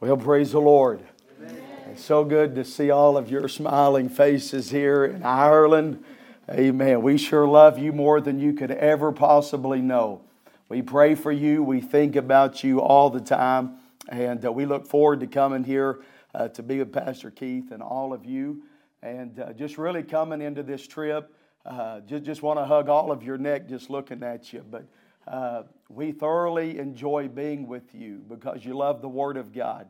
Well, 0.00 0.16
praise 0.16 0.52
the 0.52 0.60
Lord. 0.60 1.02
Amen. 1.40 1.60
It's 1.90 2.04
so 2.04 2.24
good 2.24 2.54
to 2.54 2.64
see 2.64 2.88
all 2.88 3.16
of 3.16 3.32
your 3.32 3.48
smiling 3.48 4.08
faces 4.08 4.70
here 4.70 5.04
in 5.04 5.24
Ireland. 5.24 6.04
Amen. 6.48 7.02
We 7.02 7.18
sure 7.18 7.48
love 7.48 7.80
you 7.80 7.92
more 7.92 8.20
than 8.20 8.38
you 8.38 8.52
could 8.52 8.70
ever 8.70 9.10
possibly 9.10 9.80
know. 9.80 10.20
We 10.68 10.82
pray 10.82 11.16
for 11.16 11.32
you. 11.32 11.64
We 11.64 11.80
think 11.80 12.14
about 12.14 12.62
you 12.62 12.80
all 12.80 13.10
the 13.10 13.20
time. 13.20 13.78
And 14.08 14.44
uh, 14.44 14.52
we 14.52 14.66
look 14.66 14.86
forward 14.86 15.18
to 15.18 15.26
coming 15.26 15.64
here 15.64 15.98
uh, 16.32 16.46
to 16.46 16.62
be 16.62 16.78
with 16.78 16.92
Pastor 16.92 17.32
Keith 17.32 17.72
and 17.72 17.82
all 17.82 18.12
of 18.12 18.24
you. 18.24 18.62
And 19.02 19.40
uh, 19.40 19.52
just 19.52 19.78
really 19.78 20.04
coming 20.04 20.40
into 20.40 20.62
this 20.62 20.86
trip, 20.86 21.34
uh, 21.66 22.02
just, 22.02 22.22
just 22.22 22.40
want 22.40 22.60
to 22.60 22.64
hug 22.64 22.88
all 22.88 23.10
of 23.10 23.24
your 23.24 23.36
neck 23.36 23.68
just 23.68 23.90
looking 23.90 24.22
at 24.22 24.52
you. 24.52 24.64
But 24.70 24.84
uh, 25.28 25.62
we 25.90 26.12
thoroughly 26.12 26.78
enjoy 26.78 27.28
being 27.28 27.66
with 27.66 27.94
you 27.94 28.22
because 28.28 28.64
you 28.64 28.76
love 28.76 29.02
the 29.02 29.08
Word 29.08 29.36
of 29.36 29.52
God. 29.52 29.86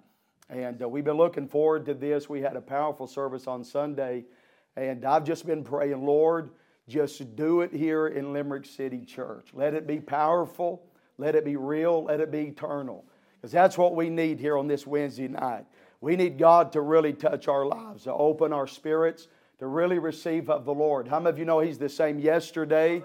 And 0.50 0.82
uh, 0.82 0.89
we've 0.89 1.04
been 1.04 1.16
looking 1.16 1.46
forward 1.46 1.86
to 1.86 1.94
this. 1.94 2.29
We 2.29 2.40
had 2.40 2.57
a 2.57 2.61
powerful 2.61 3.07
service 3.07 3.46
on 3.46 3.63
Sunday, 3.63 4.25
and 4.77 5.04
I've 5.04 5.25
just 5.25 5.46
been 5.46 5.63
praying, 5.63 6.04
Lord, 6.04 6.50
just 6.89 7.36
do 7.36 7.61
it 7.61 7.72
here 7.72 8.08
in 8.08 8.32
Limerick 8.32 8.66
City 8.66 9.04
Church. 9.04 9.49
Let 9.53 9.75
it 9.75 9.86
be 9.86 10.00
powerful, 10.00 10.82
let 11.18 11.35
it 11.35 11.44
be 11.44 11.57
real, 11.57 12.05
let 12.05 12.21
it 12.21 12.32
be 12.32 12.49
eternal. 12.49 13.05
Because 13.36 13.52
that's 13.52 13.79
what 13.79 13.94
we 13.94 14.08
need 14.08 14.41
here 14.41 14.57
on 14.57 14.66
this 14.66 14.86
Wednesday 14.86 15.29
night. 15.29 15.66
We 16.00 16.16
need 16.16 16.39
God 16.39 16.72
to 16.72 16.80
really 16.80 17.13
touch 17.13 17.46
our 17.46 17.66
lives, 17.66 18.05
to 18.05 18.13
open 18.13 18.52
our 18.52 18.66
spirits, 18.66 19.29
to 19.58 19.66
really 19.66 19.99
receive 19.99 20.49
of 20.49 20.64
the 20.64 20.75
Lord. 20.75 21.08
How 21.08 21.21
many 21.21 21.30
of 21.30 21.39
you 21.39 21.44
know 21.44 21.61
He's 21.61 21.79
the 21.79 21.89
same 21.89 22.18
yesterday? 22.18 23.02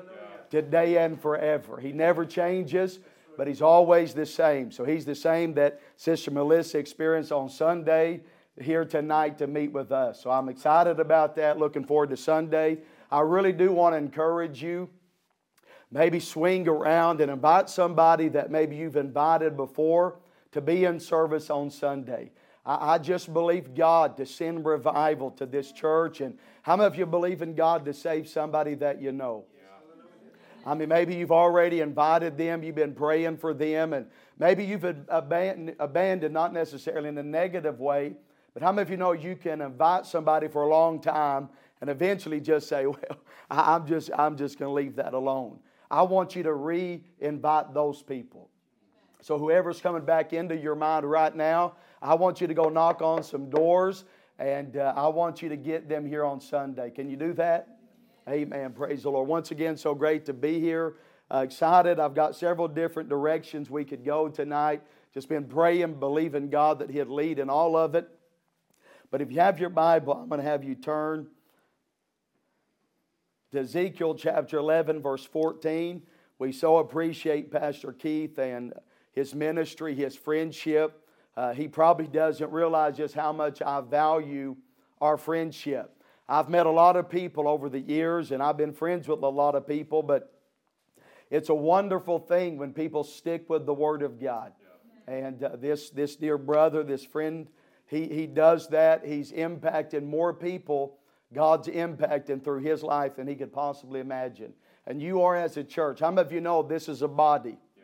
Today 0.53 0.99
and 0.99 1.19
forever. 1.19 1.79
He 1.79 1.91
never 1.91 2.27
changes, 2.27 2.99
but 3.39 3.47
He's 3.47 3.63
always 3.63 4.13
the 4.13 4.27
same. 4.27 4.71
So 4.71 4.85
He's 4.85 5.03
the 5.03 5.15
same 5.15 5.55
that 5.55 5.81
Sister 5.97 6.29
Melissa 6.29 6.77
experienced 6.77 7.31
on 7.31 7.49
Sunday 7.49 8.21
here 8.61 8.85
tonight 8.85 9.39
to 9.39 9.47
meet 9.47 9.71
with 9.71 9.91
us. 9.91 10.21
So 10.21 10.29
I'm 10.29 10.49
excited 10.49 10.99
about 10.99 11.35
that, 11.37 11.57
looking 11.57 11.83
forward 11.83 12.11
to 12.11 12.17
Sunday. 12.17 12.77
I 13.09 13.21
really 13.21 13.51
do 13.51 13.71
want 13.71 13.93
to 13.93 13.97
encourage 13.97 14.61
you. 14.61 14.91
Maybe 15.89 16.19
swing 16.19 16.67
around 16.67 17.19
and 17.19 17.31
invite 17.31 17.67
somebody 17.67 18.27
that 18.29 18.51
maybe 18.51 18.75
you've 18.75 18.95
invited 18.95 19.57
before 19.57 20.19
to 20.51 20.61
be 20.61 20.85
in 20.85 20.99
service 20.99 21.49
on 21.49 21.71
Sunday. 21.71 22.29
I, 22.63 22.99
just 22.99 23.33
believe 23.33 23.73
God 23.73 24.17
to 24.17 24.25
send 24.25 24.65
revival 24.65 25.31
to 25.31 25.45
this 25.45 25.71
church. 25.71 26.21
And 26.21 26.37
how 26.61 26.77
many 26.77 26.87
of 26.87 26.95
you 26.95 27.05
believe 27.05 27.41
in 27.41 27.55
God 27.55 27.83
to 27.85 27.93
save 27.93 28.29
somebody 28.29 28.75
that 28.75 29.01
you 29.01 29.11
know? 29.11 29.45
I 30.65 30.73
mean, 30.75 30.89
maybe 30.89 31.15
you've 31.15 31.31
already 31.31 31.81
invited 31.81 32.37
them, 32.37 32.63
you've 32.63 32.75
been 32.75 32.93
praying 32.93 33.37
for 33.37 33.53
them, 33.53 33.93
and 33.93 34.05
maybe 34.39 34.63
you've 34.63 34.83
abandoned, 34.83 35.75
abandoned 35.79 36.33
not 36.33 36.53
necessarily 36.53 37.09
in 37.09 37.17
a 37.17 37.23
negative 37.23 37.79
way, 37.79 38.13
but 38.53 38.63
how 38.63 38.71
many 38.71 38.83
of 38.83 38.89
you 38.89 38.97
know 38.97 39.11
you 39.11 39.35
can 39.35 39.61
invite 39.61 40.05
somebody 40.05 40.47
for 40.47 40.63
a 40.63 40.67
long 40.67 41.01
time 41.01 41.49
and 41.81 41.89
eventually 41.89 42.39
just 42.39 42.69
say, 42.69 42.85
Well, 42.85 43.19
I'm 43.49 43.85
just, 43.85 44.09
I'm 44.17 44.37
just 44.37 44.57
going 44.57 44.69
to 44.69 44.73
leave 44.73 44.95
that 44.95 45.13
alone? 45.13 45.59
I 45.91 46.01
want 46.03 46.35
you 46.35 46.43
to 46.43 46.53
re 46.53 47.03
invite 47.19 47.73
those 47.73 48.01
people. 48.01 48.49
So, 49.21 49.37
whoever's 49.37 49.79
coming 49.79 50.03
back 50.03 50.33
into 50.33 50.55
your 50.55 50.75
mind 50.75 51.09
right 51.09 51.35
now, 51.35 51.75
I 52.01 52.15
want 52.15 52.41
you 52.41 52.47
to 52.47 52.53
go 52.53 52.69
knock 52.69 53.01
on 53.01 53.23
some 53.23 53.49
doors 53.49 54.05
and 54.39 54.77
uh, 54.77 54.93
I 54.95 55.07
want 55.07 55.41
you 55.41 55.49
to 55.49 55.55
get 55.55 55.87
them 55.87 56.05
here 56.05 56.25
on 56.25 56.41
Sunday. 56.41 56.89
Can 56.89 57.09
you 57.09 57.15
do 57.15 57.33
that? 57.33 57.72
Amen. 58.29 58.71
Praise 58.71 59.03
the 59.03 59.11
Lord. 59.11 59.27
Once 59.27 59.51
again, 59.51 59.75
so 59.75 59.93
great 59.93 60.25
to 60.27 60.33
be 60.33 60.59
here. 60.59 60.95
Uh, 61.29 61.39
excited. 61.39 61.99
I've 61.99 62.13
got 62.13 62.35
several 62.37 62.69
different 62.69 63.09
directions 63.09 63.69
we 63.69 63.83
could 63.83 64.05
go 64.05 64.29
tonight. 64.29 64.81
Just 65.13 65.27
been 65.27 65.45
praying, 65.45 65.99
believing 65.99 66.49
God 66.49 66.79
that 66.79 66.89
He'd 66.89 67.07
lead 67.07 67.37
in 67.37 67.49
all 67.49 67.75
of 67.75 67.95
it. 67.95 68.07
But 69.11 69.21
if 69.21 69.29
you 69.29 69.41
have 69.41 69.59
your 69.59 69.69
Bible, 69.69 70.13
I'm 70.13 70.29
going 70.29 70.41
to 70.41 70.47
have 70.47 70.63
you 70.63 70.75
turn 70.75 71.27
to 73.51 73.59
Ezekiel 73.59 74.15
chapter 74.15 74.57
11, 74.57 75.01
verse 75.01 75.25
14. 75.25 76.01
We 76.39 76.53
so 76.53 76.77
appreciate 76.77 77.51
Pastor 77.51 77.91
Keith 77.91 78.39
and 78.39 78.73
his 79.11 79.35
ministry, 79.35 79.95
his 79.95 80.15
friendship. 80.15 81.07
Uh, 81.35 81.53
he 81.53 81.67
probably 81.67 82.07
doesn't 82.07 82.51
realize 82.51 82.95
just 82.95 83.15
how 83.15 83.33
much 83.33 83.61
I 83.61 83.81
value 83.81 84.55
our 85.01 85.17
friendship. 85.17 86.01
I've 86.33 86.49
met 86.49 86.65
a 86.65 86.71
lot 86.71 86.95
of 86.95 87.11
people 87.11 87.47
over 87.47 87.69
the 87.69 87.79
years, 87.79 88.31
and 88.31 88.41
I've 88.41 88.57
been 88.57 88.73
friends 88.73 89.07
with 89.07 89.21
a 89.21 89.29
lot 89.29 89.53
of 89.53 89.67
people, 89.67 90.01
but 90.01 90.33
it's 91.29 91.49
a 91.49 91.53
wonderful 91.53 92.17
thing 92.17 92.57
when 92.57 92.73
people 92.73 93.03
stick 93.03 93.47
with 93.51 93.67
the 93.67 93.73
Word 93.73 94.01
of 94.01 94.19
God. 94.19 94.51
Yeah. 95.07 95.13
And 95.13 95.43
uh, 95.43 95.57
this, 95.57 95.91
this 95.91 96.15
dear 96.15 96.39
brother, 96.39 96.83
this 96.83 97.05
friend, 97.05 97.47
he, 97.85 98.07
he 98.07 98.25
does 98.25 98.67
that. 98.69 99.05
He's 99.05 99.31
impacted 99.31 100.03
more 100.03 100.33
people, 100.33 100.97
God's 101.31 101.67
impacting 101.67 102.43
through 102.43 102.61
his 102.61 102.81
life 102.81 103.15
than 103.17 103.27
he 103.27 103.35
could 103.35 103.53
possibly 103.53 103.99
imagine. 103.99 104.53
And 104.87 104.99
you 104.99 105.21
are 105.21 105.35
as 105.35 105.57
a 105.57 105.63
church. 105.63 105.99
How 105.99 106.09
many 106.09 106.25
of 106.25 106.33
you 106.33 106.41
know 106.41 106.63
this 106.63 106.89
is 106.89 107.03
a 107.03 107.07
body? 107.07 107.59
Yeah. 107.77 107.83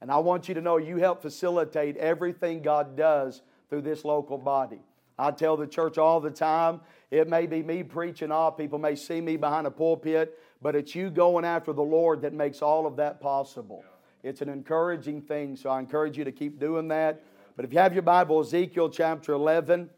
And 0.00 0.10
I 0.10 0.18
want 0.18 0.48
you 0.48 0.54
to 0.54 0.60
know 0.60 0.78
you 0.78 0.96
help 0.96 1.22
facilitate 1.22 1.96
everything 1.96 2.60
God 2.60 2.96
does 2.96 3.42
through 3.70 3.82
this 3.82 4.04
local 4.04 4.36
body. 4.36 4.80
I 5.18 5.30
tell 5.30 5.56
the 5.56 5.66
church 5.66 5.96
all 5.96 6.20
the 6.20 6.30
time 6.30 6.80
it 7.10 7.28
may 7.28 7.46
be 7.46 7.62
me 7.62 7.82
preaching 7.82 8.32
off, 8.32 8.56
people 8.56 8.78
may 8.78 8.96
see 8.96 9.20
me 9.20 9.36
behind 9.36 9.66
a 9.66 9.70
pulpit, 9.70 10.38
but 10.60 10.74
it's 10.74 10.94
you 10.94 11.10
going 11.10 11.44
after 11.44 11.72
the 11.72 11.82
Lord 11.82 12.22
that 12.22 12.32
makes 12.32 12.62
all 12.62 12.86
of 12.86 12.96
that 12.96 13.20
possible. 13.20 13.84
It's 14.22 14.40
an 14.40 14.48
encouraging 14.48 15.22
thing, 15.22 15.56
so 15.56 15.70
I 15.70 15.78
encourage 15.78 16.18
you 16.18 16.24
to 16.24 16.32
keep 16.32 16.58
doing 16.58 16.88
that. 16.88 17.22
But 17.54 17.64
if 17.64 17.72
you 17.72 17.78
have 17.78 17.92
your 17.92 18.02
Bible, 18.02 18.40
Ezekiel 18.40 18.88
chapter 18.88 19.32
11, 19.32 19.88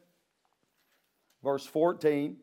verse 1.43 1.65
14. 1.65 2.37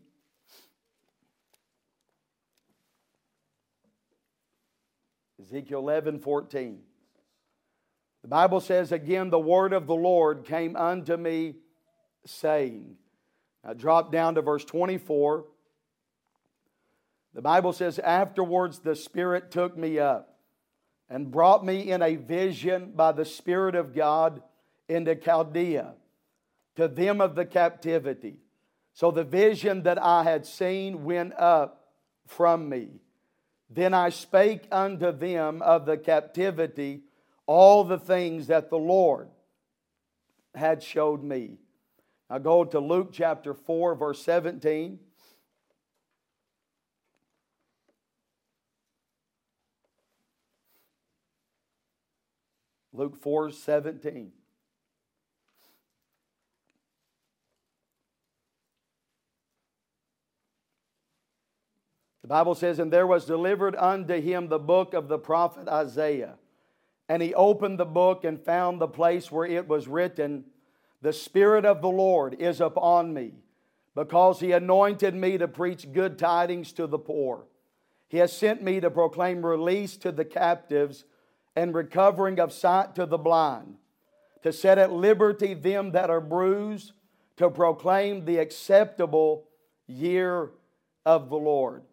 Ezekiel 5.40 5.80
11, 5.80 6.20
14. 6.20 6.80
The 8.24 8.28
Bible 8.28 8.60
says, 8.60 8.92
Again, 8.92 9.30
the 9.30 9.40
word 9.40 9.72
of 9.72 9.86
the 9.86 9.96
Lord 9.96 10.44
came 10.44 10.76
unto 10.76 11.16
me, 11.16 11.54
saying, 12.26 12.96
now 13.66 13.74
drop 13.74 14.12
down 14.12 14.36
to 14.36 14.42
verse 14.42 14.64
24. 14.64 15.46
The 17.34 17.42
Bible 17.42 17.74
says, 17.74 18.00
Afterwards 18.00 18.80
the 18.80 18.96
Spirit 18.96 19.52
took 19.52 19.76
me 19.78 20.00
up 20.00 20.38
and 21.10 21.32
brought 21.32 21.66
me 21.66 21.92
in 21.92 22.02
a 22.02 22.16
vision 22.16 22.94
by 22.96 23.12
the 23.12 23.26
Spirit 23.26 23.76
of 23.76 23.94
God 23.94 24.42
into 24.88 25.16
Chaldea 25.16 25.94
to 26.76 26.88
them 26.88 27.22
of 27.22 27.36
the 27.36 27.46
captivity. 27.46 28.38
So 28.94 29.12
the 29.12 29.24
vision 29.24 29.84
that 29.84 30.02
I 30.02 30.24
had 30.24 30.46
seen 30.46 31.04
went 31.04 31.34
up 31.34 31.88
from 32.28 32.70
me. 32.70 33.02
Then 33.70 33.94
I 33.94 34.10
spake 34.10 34.68
unto 34.72 35.12
them 35.12 35.62
of 35.62 35.86
the 35.86 35.98
captivity 35.98 37.02
all 37.46 37.84
the 37.84 38.00
things 38.00 38.48
that 38.48 38.70
the 38.70 38.78
Lord 38.78 39.30
had 40.54 40.82
showed 40.82 41.24
me. 41.24 41.58
Now 42.30 42.40
go 42.40 42.66
to 42.66 42.80
Luke 42.80 43.10
chapter 43.12 43.54
4, 43.54 43.96
verse 43.96 44.24
17. 44.24 45.00
Luke 52.94 53.22
4 53.22 53.52
17. 53.52 54.32
The 62.22 62.30
Bible 62.30 62.56
says, 62.56 62.80
And 62.80 62.92
there 62.92 63.06
was 63.06 63.26
delivered 63.26 63.76
unto 63.76 64.20
him 64.20 64.48
the 64.48 64.58
book 64.58 64.96
of 64.96 65.08
the 65.08 65.20
prophet 65.20 65.68
Isaiah. 65.68 66.40
And 67.08 67.22
he 67.22 67.36
opened 67.36 67.78
the 67.78 67.86
book 67.86 68.24
and 68.24 68.42
found 68.42 68.82
the 68.82 68.88
place 68.88 69.32
where 69.32 69.46
it 69.46 69.68
was 69.68 69.88
written, 69.88 70.46
the 71.06 71.14
Spirit 71.14 71.66
of 71.66 71.84
the 71.84 71.88
Lord 71.88 72.34
is 72.40 72.60
upon 72.60 73.14
me, 73.14 73.34
because 73.94 74.40
He 74.40 74.54
anointed 74.54 75.14
me 75.14 75.38
to 75.38 75.48
preach 75.48 75.94
good 75.94 76.18
tidings 76.18 76.74
to 76.74 76.88
the 76.88 76.98
poor. 76.98 77.46
He 78.08 78.18
has 78.18 78.34
sent 78.34 78.64
me 78.64 78.80
to 78.80 78.90
proclaim 78.90 79.46
release 79.46 79.98
to 79.98 80.12
the 80.12 80.26
captives 80.26 81.06
and 81.56 81.76
recovering 81.76 82.40
of 82.40 82.52
sight 82.52 82.96
to 82.96 83.06
the 83.06 83.20
blind, 83.20 83.76
to 84.42 84.52
set 84.52 84.80
at 84.80 84.94
liberty 84.94 85.54
them 85.54 85.92
that 85.92 86.10
are 86.10 86.20
bruised, 86.20 86.94
to 87.38 87.52
proclaim 87.52 88.26
the 88.26 88.40
acceptable 88.40 89.48
year 89.86 90.50
of 91.06 91.30
the 91.30 91.38
Lord. 91.38 91.84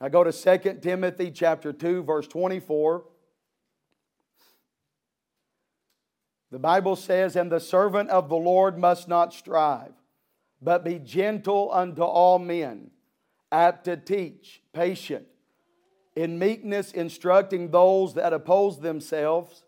Now 0.00 0.08
go 0.08 0.24
to 0.24 0.32
2 0.32 0.78
Timothy 0.80 1.30
chapter 1.30 1.70
2 1.70 2.02
verse 2.04 2.26
24. 2.28 3.04
The 6.54 6.60
Bible 6.60 6.94
says, 6.94 7.34
And 7.34 7.50
the 7.50 7.58
servant 7.58 8.10
of 8.10 8.28
the 8.28 8.36
Lord 8.36 8.78
must 8.78 9.08
not 9.08 9.34
strive, 9.34 9.90
but 10.62 10.84
be 10.84 11.00
gentle 11.00 11.68
unto 11.72 12.02
all 12.02 12.38
men, 12.38 12.92
apt 13.50 13.86
to 13.86 13.96
teach, 13.96 14.62
patient, 14.72 15.26
in 16.14 16.38
meekness 16.38 16.92
instructing 16.92 17.72
those 17.72 18.14
that 18.14 18.32
oppose 18.32 18.78
themselves, 18.78 19.64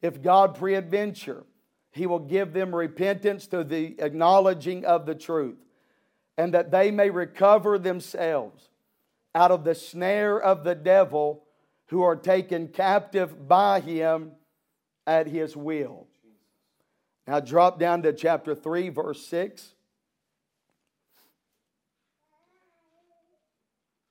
if 0.00 0.22
God 0.22 0.54
peradventure 0.54 1.44
He 1.90 2.06
will 2.06 2.20
give 2.20 2.54
them 2.54 2.74
repentance 2.74 3.46
to 3.48 3.62
the 3.62 3.96
acknowledging 3.98 4.86
of 4.86 5.04
the 5.04 5.14
truth, 5.14 5.58
and 6.38 6.54
that 6.54 6.70
they 6.70 6.90
may 6.90 7.10
recover 7.10 7.78
themselves 7.78 8.70
out 9.34 9.50
of 9.50 9.64
the 9.64 9.74
snare 9.74 10.40
of 10.40 10.64
the 10.64 10.74
devil 10.74 11.44
who 11.88 12.00
are 12.00 12.16
taken 12.16 12.68
captive 12.68 13.46
by 13.46 13.80
him 13.80 14.32
at 15.06 15.26
his 15.26 15.56
will. 15.56 16.06
Now 17.26 17.40
drop 17.40 17.78
down 17.78 18.02
to 18.02 18.12
chapter 18.12 18.54
3, 18.54 18.88
verse 18.90 19.26
6. 19.26 19.72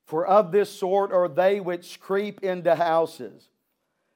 For 0.05 0.25
of 0.25 0.51
this 0.51 0.69
sort 0.69 1.11
are 1.11 1.27
they 1.27 1.59
which 1.59 1.99
creep 1.99 2.43
into 2.43 2.75
houses 2.75 3.49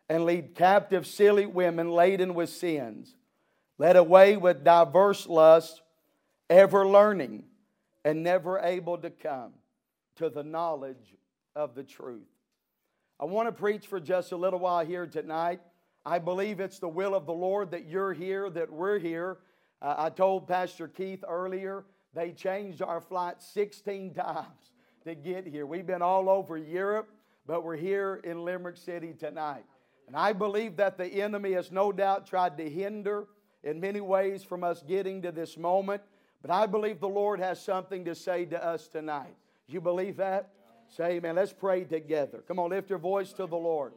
and 0.08 0.26
lead 0.26 0.56
captive 0.56 1.06
silly 1.06 1.46
women 1.46 1.90
laden 1.90 2.34
with 2.34 2.50
sins, 2.50 3.16
led 3.78 3.96
away 3.96 4.38
with 4.38 4.64
diverse 4.64 5.28
lusts, 5.28 5.82
ever 6.50 6.88
learning 6.88 7.44
and 8.04 8.24
never 8.24 8.60
able 8.60 8.98
to 8.98 9.10
come 9.10 9.54
to 10.16 10.30
the 10.30 10.44
knowledge 10.44 11.16
of 11.56 11.76
the 11.76 11.84
truth. 11.84 12.28
I 13.20 13.26
want 13.26 13.48
to 13.48 13.52
preach 13.52 13.88
for 13.88 14.00
just 14.00 14.32
a 14.32 14.38
little 14.38 14.60
while 14.60 14.86
here 14.86 15.06
tonight. 15.06 15.60
I 16.10 16.18
believe 16.18 16.60
it's 16.60 16.80
the 16.80 16.90
will 16.90 17.14
of 17.14 17.28
the 17.28 17.34
Lord 17.34 17.70
that 17.70 17.86
you're 17.86 18.14
here, 18.14 18.50
that 18.50 18.72
we're 18.72 18.98
here. 18.98 19.38
Uh, 19.80 19.94
I 19.96 20.10
told 20.10 20.48
Pastor 20.48 20.88
Keith 20.88 21.24
earlier, 21.28 21.86
they 22.16 22.32
changed 22.32 22.82
our 22.82 23.00
flight 23.00 23.44
16 23.44 24.14
times 24.16 24.72
to 25.04 25.14
get 25.14 25.46
here. 25.46 25.68
We've 25.68 25.86
been 25.86 26.02
all 26.02 26.28
over 26.28 26.58
Europe, 26.58 27.10
but 27.46 27.64
we're 27.64 27.76
here 27.76 28.22
in 28.24 28.44
Limerick 28.44 28.78
City 28.78 29.14
tonight. 29.14 29.66
And 30.08 30.16
I 30.16 30.34
believe 30.34 30.78
that 30.78 30.98
the 30.98 31.06
enemy 31.06 31.52
has 31.52 31.72
no 31.72 31.92
doubt 31.92 32.26
tried 32.26 32.58
to 32.58 32.68
hinder 32.68 33.28
in 33.64 33.80
many 33.80 34.02
ways 34.02 34.44
from 34.44 34.64
us 34.64 34.82
getting 34.82 35.22
to 35.22 35.32
this 35.32 35.58
moment. 35.58 36.02
But 36.42 36.50
I 36.50 36.66
believe 36.66 37.00
the 37.00 37.08
Lord 37.08 37.40
has 37.40 37.62
something 37.62 38.06
to 38.06 38.16
say 38.16 38.46
to 38.46 38.66
us 38.66 38.88
tonight. 38.88 39.36
You 39.68 39.80
believe 39.80 40.18
that? 40.18 40.50
Say 40.88 41.18
amen. 41.18 41.36
Let's 41.36 41.54
pray 41.54 41.84
together. 41.84 42.44
Come 42.48 42.58
on, 42.58 42.72
lift 42.72 42.90
your 42.90 42.98
voice 42.98 43.32
to 43.34 43.46
the 43.46 43.56
Lord. 43.56 43.94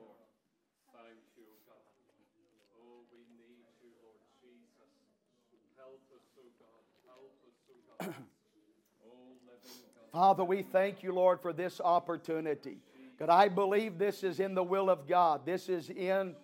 Father, 10.13 10.45
we 10.45 10.61
thank 10.61 11.03
you, 11.03 11.15
Lord, 11.15 11.41
for 11.41 11.55
this 11.55 11.81
opportunity. 11.81 12.77
God, 13.19 13.31
I 13.31 13.49
believe 13.49 13.97
this 13.97 14.23
is 14.23 14.41
in 14.41 14.55
the 14.55 14.63
will 14.63 14.91
of 14.91 15.09
God. 15.09 15.47
This 15.47 15.71
is 15.71 15.89
in 15.89 16.35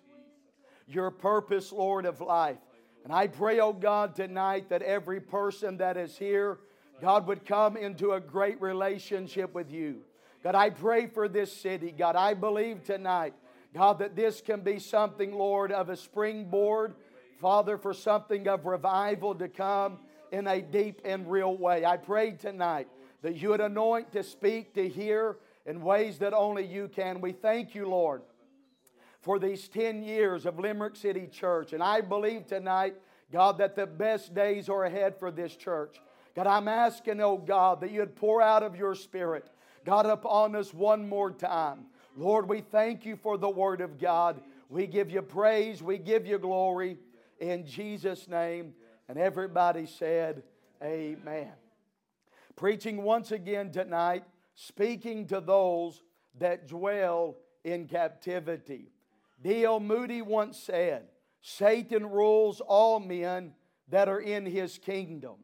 your 0.87 1.11
purpose, 1.11 1.71
Lord, 1.71 2.07
of 2.07 2.19
life. 2.19 2.57
And 3.03 3.13
I 3.13 3.27
pray, 3.27 3.59
oh 3.59 3.73
God, 3.73 4.15
tonight 4.15 4.69
that 4.69 4.81
every 4.81 5.19
person 5.19 5.77
that 5.77 5.97
is 5.97 6.17
here, 6.17 6.57
God, 6.99 7.27
would 7.27 7.45
come 7.45 7.77
into 7.77 8.13
a 8.13 8.19
great 8.19 8.59
relationship 8.59 9.53
with 9.53 9.69
you. 9.69 10.01
God, 10.43 10.55
I 10.55 10.71
pray 10.71 11.05
for 11.05 11.27
this 11.27 11.53
city. 11.53 11.93
God, 11.95 12.15
I 12.15 12.33
believe 12.33 12.83
tonight, 12.83 13.35
God, 13.75 13.99
that 13.99 14.15
this 14.15 14.41
can 14.41 14.61
be 14.61 14.79
something, 14.79 15.31
Lord, 15.31 15.71
of 15.71 15.89
a 15.89 15.95
springboard, 15.95 16.95
Father, 17.39 17.77
for 17.77 17.93
something 17.93 18.47
of 18.47 18.65
revival 18.65 19.35
to 19.35 19.47
come 19.47 19.99
in 20.31 20.47
a 20.47 20.59
deep 20.59 21.01
and 21.05 21.29
real 21.29 21.55
way. 21.55 21.85
I 21.85 21.97
pray 21.97 22.31
tonight 22.31 22.87
that 23.21 23.35
you 23.35 23.49
would 23.49 23.61
anoint 23.61 24.11
to 24.13 24.23
speak, 24.23 24.73
to 24.73 24.87
hear 24.87 25.37
in 25.65 25.81
ways 25.81 26.19
that 26.19 26.33
only 26.33 26.65
you 26.65 26.87
can. 26.87 27.21
We 27.21 27.31
thank 27.31 27.75
you, 27.75 27.87
Lord, 27.87 28.21
for 29.21 29.39
these 29.39 29.67
10 29.67 30.03
years 30.03 30.45
of 30.45 30.59
Limerick 30.59 30.95
City 30.95 31.27
Church. 31.27 31.73
And 31.73 31.83
I 31.83 32.01
believe 32.01 32.47
tonight, 32.47 32.95
God, 33.31 33.57
that 33.59 33.75
the 33.75 33.85
best 33.85 34.33
days 34.33 34.69
are 34.69 34.85
ahead 34.85 35.19
for 35.19 35.31
this 35.31 35.55
church. 35.55 35.97
God, 36.35 36.47
I'm 36.47 36.67
asking, 36.67 37.21
oh 37.21 37.37
God, 37.37 37.81
that 37.81 37.91
you'd 37.91 38.15
pour 38.15 38.41
out 38.41 38.63
of 38.63 38.75
your 38.75 38.95
spirit, 38.95 39.49
God, 39.85 40.05
upon 40.05 40.55
us 40.55 40.73
one 40.73 41.07
more 41.07 41.31
time. 41.31 41.85
Lord, 42.15 42.47
we 42.47 42.61
thank 42.61 43.05
you 43.05 43.15
for 43.15 43.37
the 43.37 43.49
word 43.49 43.81
of 43.81 43.99
God. 43.99 44.41
We 44.69 44.87
give 44.87 45.09
you 45.09 45.21
praise, 45.21 45.81
we 45.83 45.97
give 45.97 46.25
you 46.25 46.37
glory 46.37 46.97
in 47.39 47.65
Jesus' 47.65 48.27
name. 48.27 48.73
And 49.07 49.17
everybody 49.17 49.85
said, 49.85 50.43
Amen 50.81 51.51
preaching 52.59 53.03
once 53.03 53.31
again 53.31 53.71
tonight, 53.71 54.25
speaking 54.53 55.25
to 55.25 55.39
those 55.39 56.03
that 56.37 56.67
dwell 56.67 57.37
in 57.63 57.87
captivity. 57.87 58.91
D.L. 59.41 59.79
Moody 59.79 60.21
once 60.21 60.59
said, 60.59 61.07
Satan 61.39 62.05
rules 62.05 62.59
all 62.59 62.99
men 62.99 63.53
that 63.87 64.09
are 64.09 64.19
in 64.19 64.45
his 64.45 64.77
kingdom. 64.77 65.35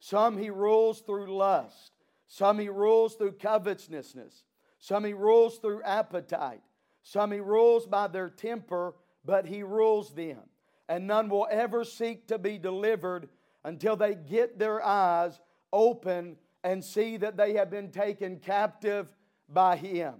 Some 0.00 0.36
he 0.36 0.50
rules 0.50 1.00
through 1.00 1.32
lust, 1.36 1.92
some 2.26 2.58
he 2.58 2.68
rules 2.68 3.14
through 3.14 3.34
covetousness, 3.34 4.42
some 4.80 5.04
he 5.04 5.12
rules 5.12 5.58
through 5.58 5.80
appetite, 5.84 6.62
some 7.04 7.30
he 7.30 7.38
rules 7.38 7.86
by 7.86 8.08
their 8.08 8.30
temper, 8.30 8.96
but 9.24 9.46
he 9.46 9.62
rules 9.62 10.12
them. 10.12 10.40
And 10.88 11.06
none 11.06 11.28
will 11.28 11.46
ever 11.48 11.84
seek 11.84 12.26
to 12.26 12.38
be 12.38 12.58
delivered 12.58 13.28
until 13.62 13.94
they 13.94 14.16
get 14.16 14.58
their 14.58 14.84
eyes 14.84 15.38
open 15.72 16.36
and 16.64 16.82
see 16.82 17.18
that 17.18 17.36
they 17.36 17.52
have 17.54 17.70
been 17.70 17.90
taken 17.90 18.38
captive 18.38 19.12
by 19.48 19.76
Him. 19.76 20.14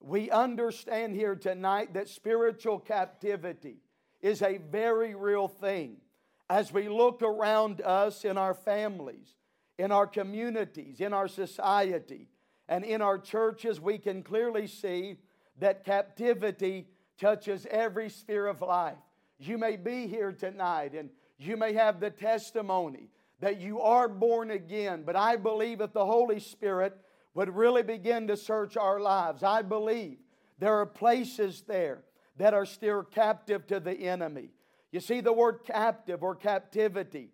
We 0.00 0.30
understand 0.30 1.14
here 1.14 1.36
tonight 1.36 1.92
that 1.94 2.08
spiritual 2.08 2.78
captivity 2.78 3.76
is 4.22 4.42
a 4.42 4.56
very 4.56 5.14
real 5.14 5.46
thing. 5.46 5.98
As 6.48 6.72
we 6.72 6.88
look 6.88 7.22
around 7.22 7.82
us 7.82 8.24
in 8.24 8.38
our 8.38 8.54
families, 8.54 9.34
in 9.78 9.92
our 9.92 10.06
communities, 10.06 11.00
in 11.00 11.12
our 11.12 11.28
society, 11.28 12.28
and 12.68 12.84
in 12.84 13.02
our 13.02 13.18
churches, 13.18 13.80
we 13.80 13.98
can 13.98 14.22
clearly 14.22 14.66
see 14.66 15.18
that 15.58 15.84
captivity 15.84 16.86
touches 17.20 17.66
every 17.70 18.08
sphere 18.08 18.46
of 18.46 18.62
life. 18.62 18.96
You 19.38 19.58
may 19.58 19.76
be 19.76 20.06
here 20.06 20.32
tonight 20.32 20.94
and 20.94 21.10
you 21.38 21.56
may 21.56 21.74
have 21.74 22.00
the 22.00 22.10
testimony 22.10 23.10
that 23.40 23.60
you 23.60 23.80
are 23.80 24.08
born 24.08 24.50
again. 24.50 25.02
But 25.04 25.16
I 25.16 25.36
believe 25.36 25.78
that 25.78 25.92
the 25.92 26.04
Holy 26.04 26.40
Spirit 26.40 26.96
would 27.34 27.54
really 27.54 27.82
begin 27.82 28.26
to 28.28 28.36
search 28.36 28.76
our 28.76 28.98
lives. 28.98 29.42
I 29.42 29.62
believe 29.62 30.18
there 30.58 30.74
are 30.74 30.86
places 30.86 31.62
there 31.66 32.02
that 32.36 32.54
are 32.54 32.66
still 32.66 33.02
captive 33.02 33.66
to 33.68 33.80
the 33.80 33.92
enemy. 33.92 34.50
You 34.90 35.00
see, 35.00 35.20
the 35.20 35.32
word 35.32 35.60
captive 35.64 36.22
or 36.22 36.34
captivity, 36.34 37.30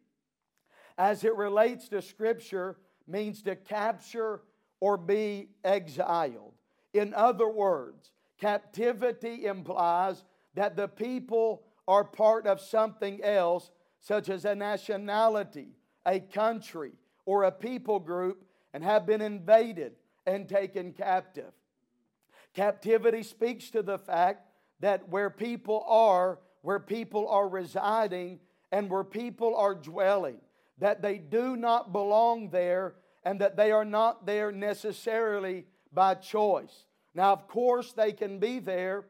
as 0.98 1.24
it 1.24 1.34
relates 1.36 1.88
to 1.88 2.02
Scripture, 2.02 2.76
means 3.06 3.42
to 3.42 3.56
capture 3.56 4.42
or 4.80 4.96
be 4.96 5.48
exiled. 5.62 6.52
In 6.92 7.14
other 7.14 7.48
words, 7.48 8.10
captivity 8.38 9.46
implies 9.46 10.24
that 10.54 10.76
the 10.76 10.88
people 10.88 11.62
are 11.86 12.04
part 12.04 12.46
of 12.46 12.60
something 12.60 13.22
else, 13.22 13.70
such 14.00 14.28
as 14.28 14.44
a 14.44 14.54
nationality 14.54 15.68
a 16.06 16.20
country 16.20 16.92
or 17.26 17.44
a 17.44 17.52
people 17.52 17.98
group 17.98 18.44
and 18.72 18.82
have 18.84 19.06
been 19.06 19.20
invaded 19.20 19.92
and 20.26 20.48
taken 20.48 20.92
captive. 20.92 21.52
Captivity 22.54 23.22
speaks 23.22 23.70
to 23.70 23.82
the 23.82 23.98
fact 23.98 24.46
that 24.80 25.08
where 25.08 25.30
people 25.30 25.84
are, 25.88 26.38
where 26.62 26.80
people 26.80 27.28
are 27.28 27.48
residing, 27.48 28.38
and 28.70 28.90
where 28.90 29.04
people 29.04 29.56
are 29.56 29.74
dwelling, 29.74 30.38
that 30.78 31.02
they 31.02 31.18
do 31.18 31.56
not 31.56 31.92
belong 31.92 32.50
there 32.50 32.94
and 33.24 33.40
that 33.40 33.56
they 33.56 33.72
are 33.72 33.84
not 33.84 34.26
there 34.26 34.52
necessarily 34.52 35.64
by 35.92 36.14
choice. 36.14 36.86
Now, 37.14 37.32
of 37.32 37.48
course, 37.48 37.92
they 37.92 38.12
can 38.12 38.38
be 38.38 38.58
there 38.58 39.06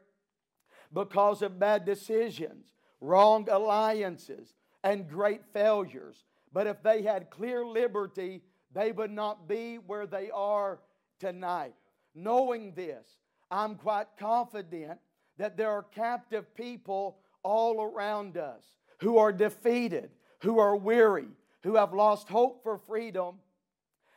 because 0.92 1.42
of 1.42 1.58
bad 1.58 1.84
decisions, 1.84 2.66
wrong 3.00 3.48
alliances, 3.50 4.54
and 4.82 5.08
great 5.08 5.44
failures. 5.52 6.24
But 6.54 6.68
if 6.68 6.82
they 6.82 7.02
had 7.02 7.30
clear 7.30 7.66
liberty, 7.66 8.40
they 8.72 8.92
would 8.92 9.10
not 9.10 9.48
be 9.48 9.76
where 9.76 10.06
they 10.06 10.30
are 10.30 10.78
tonight. 11.18 11.74
Knowing 12.14 12.72
this, 12.74 13.18
I'm 13.50 13.74
quite 13.74 14.06
confident 14.18 15.00
that 15.36 15.56
there 15.56 15.70
are 15.70 15.82
captive 15.82 16.54
people 16.54 17.18
all 17.42 17.82
around 17.82 18.36
us 18.36 18.62
who 19.00 19.18
are 19.18 19.32
defeated, 19.32 20.10
who 20.42 20.60
are 20.60 20.76
weary, 20.76 21.26
who 21.64 21.74
have 21.74 21.92
lost 21.92 22.28
hope 22.28 22.62
for 22.62 22.78
freedom, 22.78 23.40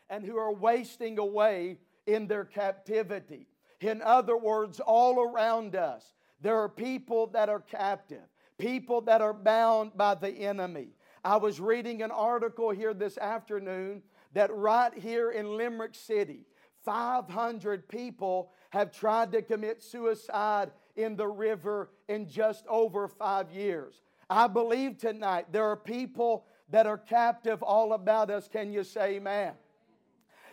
and 0.07 0.23
who 0.23 0.37
are 0.37 0.53
wasting 0.53 1.17
away 1.17 1.79
in 2.05 2.27
their 2.27 2.45
captivity. 2.45 3.47
In 3.81 4.01
other 4.03 4.37
words, 4.37 4.79
all 4.79 5.19
around 5.19 5.75
us, 5.75 6.13
there 6.39 6.59
are 6.59 6.69
people 6.69 7.27
that 7.27 7.49
are 7.49 7.61
captive, 7.61 8.23
people 8.59 9.01
that 9.01 9.21
are 9.21 9.33
bound 9.33 9.97
by 9.97 10.13
the 10.13 10.29
enemy. 10.29 10.89
I 11.27 11.35
was 11.35 11.59
reading 11.59 12.03
an 12.03 12.11
article 12.11 12.69
here 12.69 12.93
this 12.93 13.17
afternoon 13.17 14.01
that 14.31 14.49
right 14.55 14.93
here 14.93 15.31
in 15.31 15.57
Limerick 15.57 15.93
City, 15.93 16.45
500 16.85 17.89
people 17.89 18.53
have 18.69 18.93
tried 18.93 19.33
to 19.33 19.41
commit 19.41 19.83
suicide 19.83 20.71
in 20.95 21.17
the 21.17 21.27
river 21.27 21.89
in 22.07 22.29
just 22.29 22.65
over 22.67 23.09
five 23.09 23.51
years. 23.51 24.03
I 24.29 24.47
believe 24.47 24.99
tonight 24.99 25.47
there 25.51 25.65
are 25.65 25.75
people 25.75 26.45
that 26.69 26.87
are 26.87 26.97
captive 26.97 27.61
all 27.61 27.91
about 27.91 28.29
us. 28.29 28.47
Can 28.47 28.71
you 28.71 28.85
say 28.85 29.15
amen? 29.15 29.51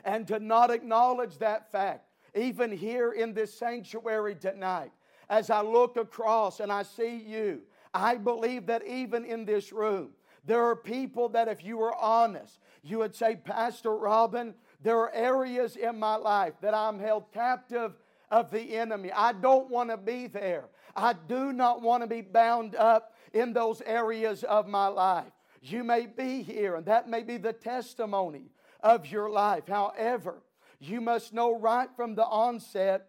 And 0.04 0.26
to 0.26 0.40
not 0.40 0.73
acknowledge 0.73 1.38
that 1.38 1.71
fact, 1.71 2.09
even 2.35 2.76
here 2.76 3.12
in 3.12 3.33
this 3.33 3.54
sanctuary 3.54 4.35
tonight, 4.35 4.90
as 5.31 5.50
I 5.50 5.62
look 5.62 5.97
across 5.97 6.59
and 6.59 6.73
I 6.73 6.83
see 6.83 7.14
you, 7.14 7.61
I 7.95 8.16
believe 8.16 8.66
that 8.66 8.85
even 8.85 9.25
in 9.25 9.45
this 9.45 9.73
room, 9.73 10.11
there 10.46 10.64
are 10.64 10.76
people 10.76 11.30
that 11.30 11.48
if 11.48 11.64
you 11.64 11.78
were 11.78 11.94
honest, 11.94 12.58
you 12.82 12.98
would 12.98 13.14
say, 13.14 13.36
Pastor 13.36 13.96
Robin, 13.96 14.54
there 14.82 14.98
are 14.98 15.12
areas 15.14 15.76
in 15.76 15.98
my 15.98 16.16
life 16.16 16.54
that 16.60 16.74
I'm 16.74 16.98
held 16.98 17.32
captive 17.32 17.92
of 18.30 18.50
the 18.50 18.76
enemy. 18.76 19.10
I 19.12 19.32
don't 19.32 19.70
want 19.70 19.90
to 19.90 19.96
be 19.96 20.26
there. 20.26 20.66
I 20.94 21.14
do 21.14 21.52
not 21.52 21.82
want 21.82 22.02
to 22.02 22.06
be 22.06 22.20
bound 22.20 22.74
up 22.74 23.14
in 23.32 23.52
those 23.52 23.80
areas 23.82 24.44
of 24.44 24.68
my 24.68 24.88
life. 24.88 25.32
You 25.62 25.82
may 25.82 26.06
be 26.06 26.42
here, 26.42 26.76
and 26.76 26.86
that 26.86 27.08
may 27.08 27.22
be 27.22 27.38
the 27.38 27.52
testimony 27.52 28.50
of 28.80 29.06
your 29.06 29.30
life. 29.30 29.66
However, 29.66 30.42
you 30.78 31.00
must 31.00 31.32
know 31.32 31.58
right 31.58 31.88
from 31.96 32.14
the 32.14 32.24
onset 32.24 33.06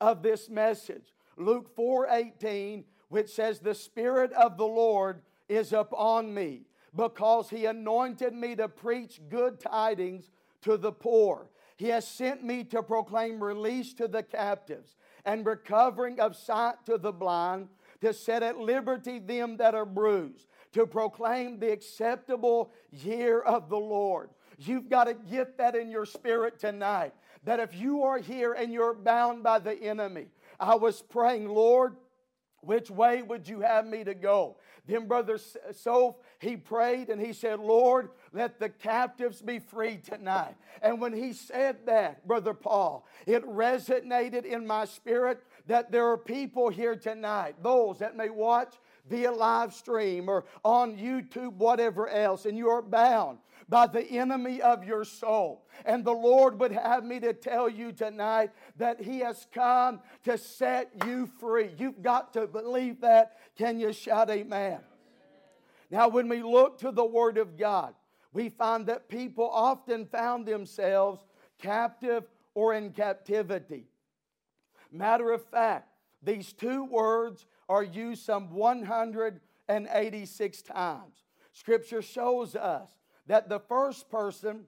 of 0.00 0.22
this 0.22 0.48
message. 0.48 1.12
Luke 1.36 1.74
4 1.76 2.08
18, 2.10 2.84
which 3.08 3.28
says, 3.28 3.60
The 3.60 3.74
Spirit 3.74 4.32
of 4.32 4.56
the 4.56 4.66
Lord 4.66 5.20
is 5.48 5.72
upon 5.72 6.32
me, 6.32 6.62
because 6.94 7.50
he 7.50 7.66
anointed 7.66 8.34
me 8.34 8.56
to 8.56 8.68
preach 8.68 9.20
good 9.28 9.60
tidings 9.60 10.30
to 10.62 10.76
the 10.76 10.92
poor. 10.92 11.50
He 11.76 11.88
has 11.88 12.06
sent 12.06 12.42
me 12.42 12.64
to 12.64 12.82
proclaim 12.82 13.42
release 13.42 13.94
to 13.94 14.08
the 14.08 14.22
captives 14.22 14.96
and 15.24 15.46
recovering 15.46 16.18
of 16.18 16.34
sight 16.34 16.74
to 16.86 16.98
the 16.98 17.12
blind, 17.12 17.68
to 18.00 18.12
set 18.12 18.42
at 18.42 18.58
liberty 18.58 19.18
them 19.18 19.56
that 19.58 19.74
are 19.74 19.84
bruised, 19.84 20.48
to 20.72 20.86
proclaim 20.86 21.58
the 21.58 21.72
acceptable 21.72 22.72
year 22.90 23.40
of 23.40 23.68
the 23.68 23.78
Lord. 23.78 24.30
You've 24.58 24.88
got 24.88 25.04
to 25.04 25.14
get 25.14 25.58
that 25.58 25.76
in 25.76 25.90
your 25.90 26.06
spirit 26.06 26.58
tonight. 26.58 27.14
That 27.44 27.60
if 27.60 27.74
you 27.74 28.02
are 28.02 28.18
here 28.18 28.52
and 28.54 28.72
you're 28.72 28.94
bound 28.94 29.44
by 29.44 29.60
the 29.60 29.80
enemy, 29.80 30.26
I 30.58 30.74
was 30.74 31.00
praying, 31.00 31.48
Lord, 31.48 31.96
which 32.60 32.90
way 32.90 33.22
would 33.22 33.48
you 33.48 33.60
have 33.60 33.86
me 33.86 34.02
to 34.02 34.14
go? 34.14 34.56
Then 34.88 35.06
Brother 35.06 35.38
Soph, 35.72 36.16
he 36.40 36.56
prayed 36.56 37.10
and 37.10 37.20
he 37.20 37.34
said, 37.34 37.60
Lord, 37.60 38.08
let 38.32 38.58
the 38.58 38.70
captives 38.70 39.42
be 39.42 39.58
free 39.58 39.98
tonight. 39.98 40.56
And 40.82 41.00
when 41.00 41.12
he 41.12 41.34
said 41.34 41.84
that, 41.86 42.26
Brother 42.26 42.54
Paul, 42.54 43.06
it 43.26 43.44
resonated 43.44 44.44
in 44.46 44.66
my 44.66 44.86
spirit 44.86 45.44
that 45.66 45.92
there 45.92 46.08
are 46.08 46.16
people 46.16 46.70
here 46.70 46.96
tonight, 46.96 47.56
those 47.62 47.98
that 47.98 48.16
may 48.16 48.30
watch 48.30 48.74
via 49.10 49.30
live 49.30 49.74
stream 49.74 50.28
or 50.28 50.46
on 50.64 50.96
YouTube, 50.96 51.54
whatever 51.54 52.08
else, 52.08 52.46
and 52.46 52.56
you 52.56 52.70
are 52.70 52.82
bound 52.82 53.38
by 53.68 53.86
the 53.86 54.02
enemy 54.02 54.62
of 54.62 54.84
your 54.84 55.04
soul. 55.04 55.66
And 55.84 56.04
the 56.04 56.12
Lord 56.12 56.58
would 56.60 56.72
have 56.72 57.04
me 57.04 57.20
to 57.20 57.34
tell 57.34 57.68
you 57.68 57.92
tonight 57.92 58.50
that 58.76 59.00
He 59.00 59.20
has 59.20 59.46
come 59.52 60.00
to 60.24 60.38
set 60.38 60.90
you 61.04 61.28
free. 61.38 61.70
You've 61.76 62.02
got 62.02 62.32
to 62.32 62.46
believe 62.46 63.02
that. 63.02 63.36
Can 63.56 63.78
you 63.78 63.92
shout 63.92 64.30
amen? 64.30 64.80
Now, 65.90 66.08
when 66.08 66.28
we 66.28 66.42
look 66.42 66.78
to 66.80 66.90
the 66.90 67.04
Word 67.04 67.38
of 67.38 67.56
God, 67.56 67.94
we 68.32 68.48
find 68.48 68.86
that 68.86 69.08
people 69.08 69.48
often 69.50 70.06
found 70.06 70.46
themselves 70.46 71.24
captive 71.58 72.24
or 72.54 72.74
in 72.74 72.90
captivity. 72.90 73.86
Matter 74.90 75.30
of 75.32 75.44
fact, 75.44 75.88
these 76.22 76.52
two 76.52 76.84
words 76.84 77.46
are 77.68 77.82
used 77.82 78.24
some 78.24 78.50
186 78.50 80.62
times. 80.62 81.24
Scripture 81.52 82.02
shows 82.02 82.56
us 82.56 82.90
that 83.28 83.48
the 83.48 83.60
first 83.60 84.10
person 84.10 84.64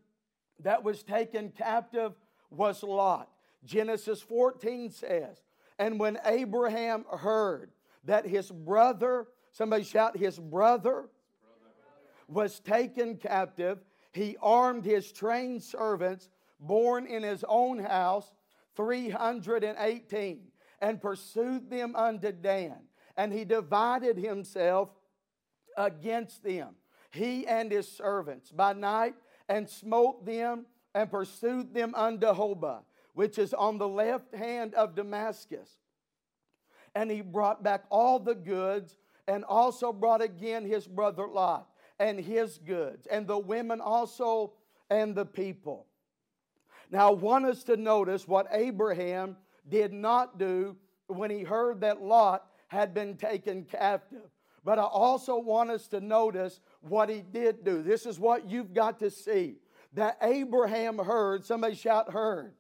that 0.61 0.85
was 0.85 1.02
taken 1.02 1.50
captive 1.50 2.12
was 2.50 2.83
Lot. 2.83 3.29
Genesis 3.64 4.23
14 4.23 4.90
says, 4.90 5.37
And 5.79 5.99
when 5.99 6.19
Abraham 6.25 7.05
heard 7.11 7.73
that 8.05 8.26
his 8.26 8.50
brother, 8.50 9.26
somebody 9.52 9.85
shout, 9.85 10.17
his 10.17 10.38
brother 10.38 11.09
was 12.29 12.61
taken 12.61 13.17
captive, 13.17 13.81
he 14.12 14.37
armed 14.40 14.85
his 14.85 15.11
trained 15.12 15.62
servants, 15.62 16.29
born 16.61 17.07
in 17.07 17.23
his 17.23 17.45
own 17.49 17.79
house, 17.79 18.33
318, 18.76 20.40
and 20.81 21.02
pursued 21.02 21.69
them 21.69 21.95
unto 21.97 22.33
Dan 22.33 22.76
and 23.21 23.35
he 23.35 23.45
divided 23.45 24.17
himself 24.17 24.88
against 25.76 26.43
them, 26.43 26.75
he 27.11 27.47
and 27.47 27.71
his 27.71 27.90
servants, 27.90 28.50
by 28.50 28.73
night, 28.73 29.14
and 29.49 29.69
smote 29.69 30.25
them 30.25 30.67
and 30.95 31.11
pursued 31.11 31.75
them 31.75 31.95
unto 31.95 32.26
Hobah, 32.26 32.83
which 33.14 33.38
is 33.38 33.52
on 33.52 33.79
the 33.79 33.88
left 33.88 34.35
hand 34.35 34.75
of 34.75 34.95
Damascus. 34.95 35.69
And 36.95 37.11
he 37.11 37.21
brought 37.21 37.62
back 37.62 37.85
all 37.90 38.19
the 38.19 38.35
goods, 38.35 38.97
and 39.29 39.45
also 39.45 39.93
brought 39.93 40.23
again 40.23 40.64
his 40.64 40.87
brother 40.87 41.26
Lot 41.26 41.69
and 41.99 42.19
his 42.19 42.59
goods, 42.59 43.07
and 43.07 43.26
the 43.26 43.38
women 43.38 43.81
also 43.81 44.55
and 44.88 45.14
the 45.14 45.26
people. 45.26 45.87
Now, 46.90 47.11
I 47.11 47.12
want 47.12 47.45
us 47.45 47.62
to 47.64 47.76
notice 47.76 48.26
what 48.26 48.49
Abraham 48.50 49.37
did 49.69 49.93
not 49.93 50.38
do 50.38 50.76
when 51.07 51.31
he 51.31 51.43
heard 51.43 51.81
that 51.83 52.02
Lot 52.02 52.47
had 52.69 52.95
been 52.95 53.17
taken 53.17 53.64
captive. 53.64 54.31
But 54.64 54.79
I 54.79 54.83
also 54.83 55.38
want 55.38 55.71
us 55.71 55.87
to 55.88 56.00
notice 56.00 56.61
what 56.80 57.08
he 57.08 57.22
did 57.22 57.64
do. 57.64 57.82
This 57.82 58.06
is 58.06 58.18
what 58.18 58.49
you've 58.50 58.75
got 58.75 58.99
to 59.00 59.10
see. 59.10 59.56
That 59.94 60.18
Abraham 60.22 60.99
heard, 60.99 61.44
somebody 61.44 61.75
shout, 61.75 62.12
heard. 62.12 62.52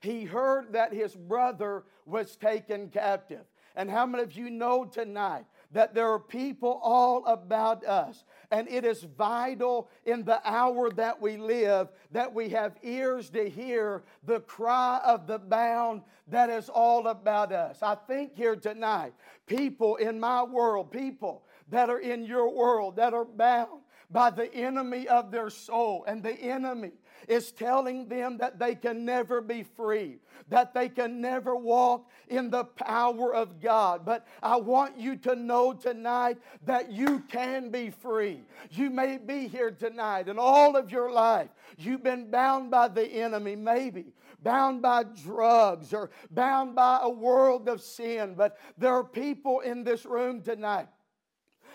He 0.00 0.24
heard 0.24 0.72
that 0.72 0.92
his 0.92 1.14
brother 1.14 1.84
was 2.04 2.36
taken 2.36 2.90
captive. 2.90 3.44
And 3.76 3.90
how 3.90 4.06
many 4.06 4.22
of 4.22 4.32
you 4.36 4.50
know 4.50 4.84
tonight 4.84 5.46
that 5.72 5.94
there 5.94 6.12
are 6.12 6.20
people 6.20 6.78
all 6.82 7.24
about 7.26 7.84
us? 7.84 8.24
And 8.50 8.68
it 8.68 8.84
is 8.84 9.02
vital 9.02 9.88
in 10.04 10.24
the 10.24 10.40
hour 10.48 10.90
that 10.90 11.20
we 11.20 11.36
live 11.36 11.88
that 12.12 12.32
we 12.32 12.50
have 12.50 12.76
ears 12.82 13.30
to 13.30 13.48
hear 13.48 14.04
the 14.24 14.40
cry 14.40 15.00
of 15.04 15.26
the 15.26 15.38
bound 15.38 16.02
that 16.28 16.50
is 16.50 16.68
all 16.68 17.08
about 17.08 17.52
us. 17.52 17.82
I 17.82 17.94
think 17.94 18.36
here 18.36 18.56
tonight, 18.56 19.12
people 19.46 19.96
in 19.96 20.20
my 20.20 20.42
world, 20.42 20.92
people 20.92 21.42
that 21.74 21.90
are 21.90 21.98
in 21.98 22.24
your 22.24 22.48
world 22.54 22.94
that 22.94 23.12
are 23.12 23.24
bound 23.24 23.80
by 24.08 24.30
the 24.30 24.52
enemy 24.54 25.08
of 25.08 25.32
their 25.32 25.50
soul. 25.50 26.04
And 26.06 26.22
the 26.22 26.34
enemy 26.34 26.92
is 27.26 27.50
telling 27.50 28.06
them 28.06 28.38
that 28.38 28.60
they 28.60 28.76
can 28.76 29.04
never 29.04 29.40
be 29.40 29.64
free, 29.64 30.18
that 30.50 30.72
they 30.72 30.88
can 30.88 31.20
never 31.20 31.56
walk 31.56 32.08
in 32.28 32.48
the 32.48 32.62
power 32.62 33.34
of 33.34 33.60
God. 33.60 34.04
But 34.04 34.24
I 34.40 34.54
want 34.54 34.96
you 34.96 35.16
to 35.16 35.34
know 35.34 35.72
tonight 35.72 36.38
that 36.64 36.92
you 36.92 37.24
can 37.28 37.70
be 37.70 37.90
free. 37.90 38.42
You 38.70 38.88
may 38.88 39.18
be 39.18 39.48
here 39.48 39.72
tonight, 39.72 40.28
and 40.28 40.38
all 40.38 40.76
of 40.76 40.92
your 40.92 41.10
life 41.10 41.48
you've 41.76 42.04
been 42.04 42.30
bound 42.30 42.70
by 42.70 42.86
the 42.86 43.04
enemy, 43.04 43.56
maybe 43.56 44.12
bound 44.44 44.80
by 44.80 45.02
drugs 45.24 45.92
or 45.92 46.10
bound 46.30 46.76
by 46.76 47.00
a 47.02 47.10
world 47.10 47.68
of 47.68 47.80
sin. 47.80 48.34
But 48.36 48.58
there 48.78 48.92
are 48.92 49.02
people 49.02 49.58
in 49.58 49.82
this 49.82 50.04
room 50.04 50.40
tonight 50.40 50.86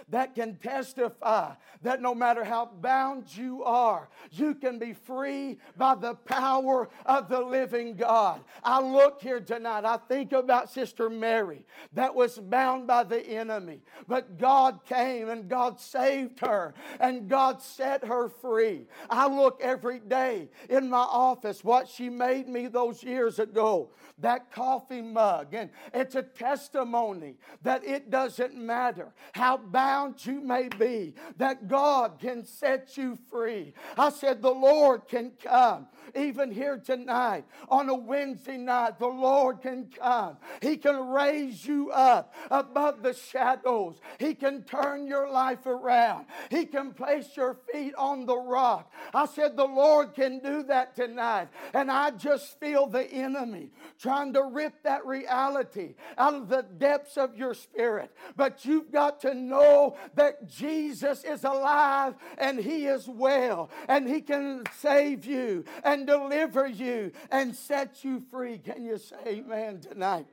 that 0.10 0.36
can 0.36 0.56
testify 0.56 1.54
that 1.82 2.02
no 2.02 2.14
matter 2.14 2.44
how 2.44 2.66
bound 2.82 3.26
you 3.36 3.64
are, 3.64 4.10
you 4.32 4.56
can 4.56 4.80
be 4.80 4.94
free 4.94 5.58
by 5.78 5.96
the 5.96 6.16
power 6.16 6.90
of 7.06 7.30
the 7.30 7.40
living 7.40 7.96
God. 7.96 8.42
I 8.64 8.82
look 8.82 9.22
here 9.22 9.40
tonight, 9.40 9.86
I 9.86 9.98
think 9.98 10.32
about 10.32 10.70
Sister 10.72 11.10
Mary 11.10 11.64
that 11.94 12.14
was 12.14 12.38
bound 12.38 12.88
by 12.88 13.04
the 13.04 13.22
enemy, 13.22 13.82
but 14.08 14.38
God 14.38 14.80
came 14.86 15.30
and 15.30 15.48
God 15.48 15.80
saved 15.80 16.40
her 16.40 16.74
and 17.00 17.30
God 17.30 17.62
set 17.62 18.04
her 18.06 18.30
free. 18.30 18.88
I 19.10 19.28
look 19.28 19.60
every 19.62 20.00
day 20.00 20.50
in 20.70 20.90
my 20.90 20.98
office 20.98 21.64
what 21.64 21.88
she 21.88 22.10
made 22.10 22.48
me 22.48 22.68
those 22.68 23.04
years 23.04 23.40
ago, 23.40 23.92
that 24.18 24.52
coffee 24.52 25.02
mug, 25.02 25.54
and 25.54 25.70
it's 25.94 26.16
a 26.16 26.24
testimony 26.24 27.36
that 27.64 27.86
it 27.86 28.10
doesn't 28.10 28.56
matter 28.56 29.14
how 29.34 29.58
bound 29.58 29.99
bound 30.00 30.26
you 30.26 30.42
may 30.42 30.68
be, 30.68 31.14
that 31.38 31.68
God 31.68 32.20
can 32.20 32.46
set 32.46 32.98
you 32.98 33.18
free. 33.30 33.74
I 33.98 34.10
said, 34.10 34.42
The 34.42 34.52
Lord 34.52 35.08
can 35.08 35.32
come. 35.42 35.88
Even 36.16 36.52
here 36.52 36.78
tonight 36.78 37.46
on 37.70 37.88
a 37.90 37.94
Wednesday 37.94 38.58
night, 38.58 38.98
the 38.98 39.08
Lord 39.08 39.62
can 39.62 39.90
come. 39.96 40.38
He 40.62 40.78
can 40.78 41.10
raise 41.10 41.66
you 41.66 41.92
up 41.92 42.34
above 42.50 43.04
the 43.04 43.14
shadows. 43.14 44.00
He 44.18 44.34
can 44.34 44.64
turn 44.64 45.06
your 45.06 45.30
life 45.30 45.66
around. 45.68 46.26
He 46.50 46.66
can 46.66 46.94
place 46.94 47.30
your 47.36 47.58
feet 47.72 47.94
on 47.96 48.26
the 48.26 48.38
rock. 48.38 48.92
I 49.14 49.26
said, 49.26 49.56
The 49.56 49.66
Lord 49.66 50.14
can 50.16 50.40
do 50.40 50.64
that 50.64 50.96
tonight. 50.96 51.50
And 51.74 51.92
I 51.92 52.12
just 52.12 52.60
feel 52.60 52.88
the 52.88 53.06
enemy 53.12 53.70
trying 54.00 54.34
to 54.34 54.44
rip 54.44 54.82
that 54.84 55.06
reality 55.06 55.96
out 56.18 56.34
of 56.34 56.50
the 56.50 56.64
depths 56.78 57.18
of 57.18 57.38
your 57.38 57.54
spirit. 57.54 58.12
But 58.36 58.66
you've 58.66 58.92
got 58.92 59.22
to 59.22 59.34
know 59.34 59.89
that 60.16 60.48
Jesus 60.48 61.24
is 61.24 61.44
alive 61.44 62.16
and 62.38 62.60
He 62.60 62.86
is 62.86 63.08
well 63.08 63.70
and 63.88 64.08
He 64.08 64.22
can 64.22 64.64
save 64.78 65.26
you 65.26 65.66
and 65.84 66.08
deliver 66.08 66.68
you 66.68 67.12
and 67.32 67.56
set 67.56 68.04
you 68.04 68.24
free. 68.32 68.58
Can 68.58 68.84
you 68.84 68.98
say 68.98 69.18
amen 69.28 69.82
tonight? 69.82 70.28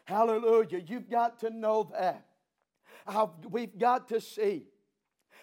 Hallelujah. 0.04 0.82
You've 0.86 1.10
got 1.10 1.40
to 1.40 1.50
know 1.50 1.90
that. 1.92 2.24
we've 3.50 3.78
got 3.78 4.08
to 4.08 4.20
see 4.20 4.64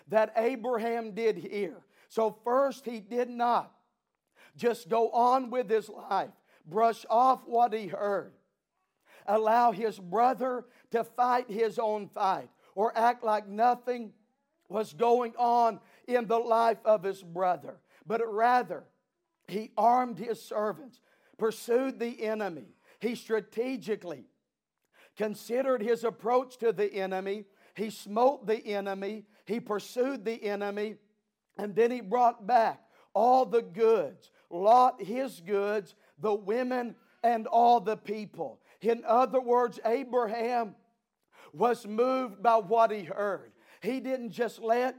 that 0.08 0.34
Abraham 0.36 1.12
did 1.12 1.38
here. 1.38 1.78
So, 2.10 2.38
first, 2.44 2.86
he 2.86 3.00
did 3.00 3.30
not 3.30 3.72
just 4.56 4.90
go 4.90 5.10
on 5.10 5.50
with 5.50 5.70
his 5.70 5.90
life, 5.90 6.30
brush 6.66 7.06
off 7.10 7.42
what 7.46 7.74
he 7.74 7.88
heard, 7.88 8.34
allow 9.28 9.72
his 9.72 10.00
brother 10.00 10.66
to 10.92 11.04
fight 11.04 11.50
his 11.50 11.80
own 11.80 12.08
fight, 12.08 12.50
or 12.76 12.96
act 12.98 13.24
like 13.24 13.48
nothing 13.48 14.14
was 14.70 14.94
going 14.94 15.34
on 15.38 15.80
in 16.08 16.28
the 16.28 16.38
life 16.38 16.80
of 16.86 17.04
his 17.04 17.22
brother, 17.22 17.78
but 18.06 18.22
rather, 18.26 18.84
he 19.48 19.72
armed 19.78 20.18
his 20.18 20.42
servants, 20.42 21.00
pursued 21.38 22.00
the 22.00 22.24
enemy. 22.24 22.68
He 23.00 23.16
strategically 23.16 24.26
considered 25.16 25.82
his 25.82 26.04
approach 26.04 26.58
to 26.58 26.74
the 26.74 26.92
enemy. 26.92 27.46
He 27.76 27.90
smote 27.90 28.48
the 28.48 28.66
enemy. 28.66 29.26
He 29.46 29.60
pursued 29.60 30.26
the 30.26 30.44
enemy. 30.44 30.96
And 31.58 31.76
then 31.76 31.92
he 31.92 32.02
brought 32.02 32.48
back 32.48 32.82
all 33.14 33.46
the 33.46 33.62
goods 33.62 34.32
Lot 34.50 35.02
his 35.02 35.42
goods, 35.42 35.96
the 36.20 36.34
women, 36.34 36.96
and 37.24 37.48
all 37.48 37.80
the 37.80 37.98
people. 37.98 38.62
In 38.82 39.04
other 39.06 39.40
words, 39.40 39.80
Abraham 39.86 40.76
was 41.54 41.86
moved 41.86 42.42
by 42.42 42.58
what 42.58 42.92
he 42.92 43.04
heard. 43.04 43.52
He 43.82 44.00
didn't 44.00 44.32
just 44.32 44.62
let 44.62 44.96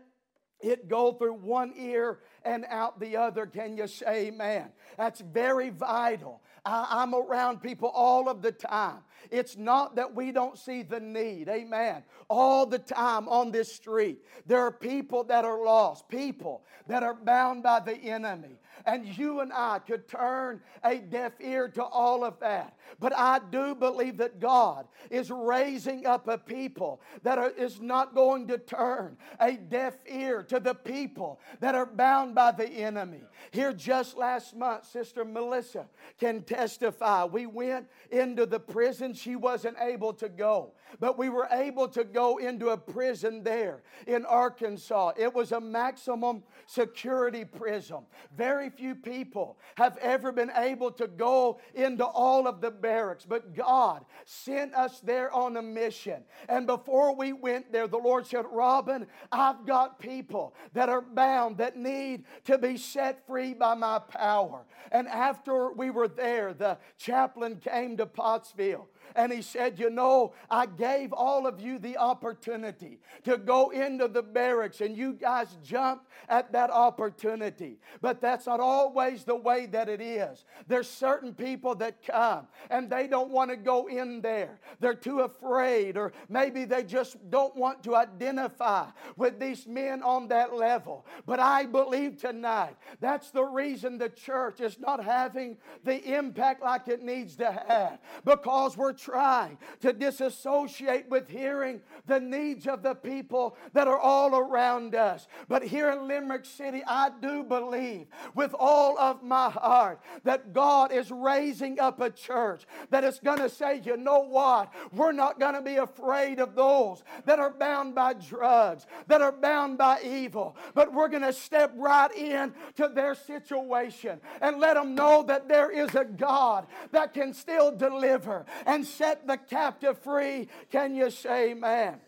it 0.61 0.89
go 0.89 1.13
through 1.13 1.35
one 1.35 1.73
ear 1.77 2.21
and 2.43 2.65
out 2.69 2.99
the 2.99 3.17
other. 3.17 3.47
Can 3.47 3.77
you 3.77 3.87
say 3.87 4.29
amen? 4.29 4.71
That's 4.97 5.21
very 5.21 5.71
vital. 5.71 6.41
I, 6.65 7.03
am 7.03 7.15
around 7.15 7.63
people 7.63 7.91
all 7.95 8.29
of 8.29 8.43
the 8.43 8.53
time. 8.53 8.99
It's 9.31 9.57
not 9.57 9.97
that 9.97 10.15
we 10.15 10.33
don't 10.33 10.59
see 10.59 10.83
the 10.83 10.99
need. 10.99 11.49
Amen. 11.49 12.03
All 12.29 12.67
the 12.67 12.79
time 12.79 13.29
on 13.29 13.53
this 13.53 13.73
street, 13.73 14.19
there 14.47 14.61
are 14.61 14.73
people 14.73 15.25
that 15.25 15.45
are 15.45 15.63
lost, 15.63 16.09
people 16.09 16.65
that 16.89 17.03
are 17.03 17.15
bound 17.15 17.63
by 17.63 17.81
the 17.81 17.95
enemy. 17.97 18.59
And 18.87 19.05
you 19.19 19.41
and 19.41 19.53
I 19.53 19.81
could 19.81 20.09
turn 20.09 20.61
a 20.85 20.99
deaf 20.99 21.33
ear 21.41 21.69
to 21.71 21.83
all 21.83 22.25
of 22.25 22.39
that. 22.39 22.79
But 23.01 23.13
I 23.17 23.41
do 23.51 23.75
believe 23.75 24.19
that 24.19 24.39
God 24.39 24.87
is 25.11 25.31
raising 25.31 26.07
up 26.07 26.29
a 26.29 26.39
people 26.39 27.01
that 27.25 27.37
are, 27.37 27.51
is 27.51 27.81
not 27.81 28.15
going 28.15 28.47
to 28.47 28.59
turn 28.59 29.17
a 29.41 29.53
deaf 29.53 29.95
ear 30.07 30.45
to 30.45 30.61
the 30.61 30.75
people 30.75 31.41
that 31.59 31.75
are 31.75 31.87
bound 31.87 32.35
by 32.35 32.53
the 32.53 32.69
enemy. 32.69 33.23
Here 33.51 33.73
just 33.73 34.17
last 34.17 34.55
month, 34.55 34.87
Sister 34.87 35.25
Melissa 35.25 35.87
can 36.19 36.43
testify. 36.43 37.25
We 37.25 37.47
went 37.47 37.89
into 38.11 38.47
the 38.47 38.61
prison. 38.61 39.15
She 39.15 39.35
wasn't 39.35 39.77
able 39.81 40.13
to 40.15 40.29
go, 40.29 40.73
but 41.01 41.19
we 41.19 41.29
were 41.29 41.49
able 41.51 41.89
to 41.89 42.05
go 42.05 42.39
into 42.39 42.69
a 42.69 42.77
prison 42.77 43.43
there 43.43 43.83
in 44.07 44.25
Arkansas. 44.25 45.13
It 45.17 45.33
was 45.35 45.53
a 45.53 45.61
maximum 45.61 46.43
security 46.67 47.45
prison. 47.45 47.99
Very 48.37 48.71
few 48.71 48.95
people 48.95 49.59
have 49.77 49.97
ever 49.99 50.33
been 50.33 50.51
able 50.57 50.91
to 50.93 51.07
go 51.07 51.61
into 51.75 52.05
all 52.05 52.47
of 52.47 52.61
the 52.61 52.71
barracks, 52.71 53.25
but 53.25 53.55
God 53.55 54.05
sent 54.25 54.75
us 54.75 55.01
there 55.01 55.33
on 55.33 55.57
a 55.57 55.63
mission. 55.63 56.23
And 56.49 56.67
before 56.67 57.15
we 57.15 57.33
went 57.33 57.73
there, 57.73 57.89
the 57.89 57.97
Lord 57.99 58.27
said, 58.27 58.45
Robin, 58.51 59.07
I've 59.31 59.67
got 59.67 59.99
people 59.99 60.55
that 60.73 60.89
are 60.89 61.03
bound 61.03 61.59
that 61.59 61.77
need 61.77 62.25
to 62.45 62.59
be 62.59 62.77
set 62.77 63.27
free 63.27 63.55
by 63.55 63.75
my 63.75 63.99
power. 63.99 64.65
And 64.93 65.09
after 65.09 65.73
we 65.73 65.91
were 65.91 66.09
there, 66.09 66.53
the 66.53 66.79
chaplain 66.97 67.57
came 67.57 67.97
to 67.97 68.07
Pottsville 68.07 68.89
and 69.15 69.33
he 69.33 69.43
said, 69.43 69.79
You 69.79 69.91
know, 69.91 70.33
I 70.51 70.67
gave 70.67 71.13
all 71.13 71.47
of 71.47 71.61
you 71.61 71.79
the 71.79 71.97
opportunity 71.97 72.99
to 73.25 73.37
go 73.37 73.71
into 73.71 74.09
the 74.09 74.23
barracks, 74.23 74.81
and 74.81 74.97
you 74.97 75.13
guys 75.15 75.57
jumped 75.63 76.07
at 76.29 76.53
that 76.53 76.71
opportunity. 76.71 77.79
But 78.01 78.21
that's 78.21 78.47
not 78.47 78.61
always 78.61 79.25
the 79.25 79.37
way 79.37 79.67
that 79.67 79.89
it 79.89 80.01
is. 80.01 80.45
There's 80.67 80.89
certain 80.89 81.35
people 81.35 81.75
that 81.77 82.05
come 82.05 82.47
and 82.71 82.91
they 82.91 83.07
don't 83.07 83.31
want 83.31 83.51
to 83.51 83.57
go 83.57 83.87
in 83.87 84.21
there. 84.21 84.59
They're 84.81 84.95
too 84.95 85.21
afraid, 85.21 85.97
or 85.97 86.13
maybe 86.29 86.65
they 86.65 86.83
just 86.83 87.17
don't 87.31 87.55
want 87.57 87.83
to 87.85 87.97
identify 87.97 88.87
with 89.17 89.39
these 89.39 89.67
men 89.67 90.03
on 90.03 90.29
that 90.29 90.55
level. 90.55 91.07
But 91.27 91.41
I 91.41 91.67
believe 91.67 92.17
tonight 92.17 92.77
that's 93.01 93.31
the 93.31 93.45
reason 93.45 93.99
the 93.99 94.09
church 94.09 94.61
is 94.61 94.79
not 94.79 95.03
having 95.03 95.57
the 95.85 96.17
impact 96.17 96.63
like 96.63 96.89
it 96.89 97.03
needs 97.03 97.37
to 97.37 97.51
have 97.69 97.99
because 98.25 98.77
we're 98.77 98.93
trying 98.97 99.59
to 99.81 99.93
disassociate 99.93 101.09
with 101.09 101.29
hearing 101.29 101.81
the 102.07 102.21
needs 102.21 102.67
of 102.67 102.83
the 102.83 102.95
people 102.95 103.57
that 103.73 103.89
are 103.89 103.99
all 103.99 104.37
around 104.37 104.95
us. 104.95 105.27
But 105.49 105.63
here 105.63 105.91
in 105.91 106.09
Limerick 106.09 106.45
City, 106.45 106.83
I 106.87 107.11
do 107.21 107.43
believe 107.43 108.07
with 108.35 108.55
all 108.59 108.99
of 108.99 109.23
my 109.23 109.51
heart 109.51 110.01
that 110.25 110.53
God 110.53 110.93
is 110.93 111.11
raising 111.11 111.81
up 111.81 112.01
a 112.01 112.11
church 112.11 112.67
that 112.91 113.05
is 113.05 113.19
going 113.19 113.39
to 113.39 113.49
say, 113.49 113.81
you 113.85 113.97
know 113.97 114.21
what? 114.21 114.73
We're 114.93 115.13
not 115.13 115.41
going 115.41 115.55
to 115.55 115.63
be 115.63 115.77
afraid 115.77 116.41
of 116.41 116.55
those 116.55 117.03
that 117.25 117.39
are 117.39 117.51
bound 117.51 117.95
by 117.95 118.15
drugs, 118.15 118.87
that 119.07 119.23
are 119.23 119.33
bound 119.33 119.79
by 119.79 120.01
evil, 120.03 120.57
but 120.75 120.93
we're 120.93 121.09
going 121.09 121.23
to 121.23 121.33
step 121.33 121.73
right 121.77 122.13
in 122.15 122.55
to 122.77 122.89
their 122.89 123.15
situation 123.15 124.21
and 124.41 124.59
let 124.59 124.75
them 124.75 124.95
know 124.95 125.23
that 125.25 125.49
there 125.49 125.71
is 125.71 125.95
a 125.95 126.05
God 126.05 126.67
that 126.93 127.15
can 127.15 127.33
still 127.33 127.75
deliver 127.75 128.45
and 128.67 128.86
set 128.87 129.27
the 129.27 129.37
captive 129.37 129.99
free. 129.99 130.49
Can 130.71 130.95
you 130.95 131.11
say 131.11 131.51
amen? 131.51 132.01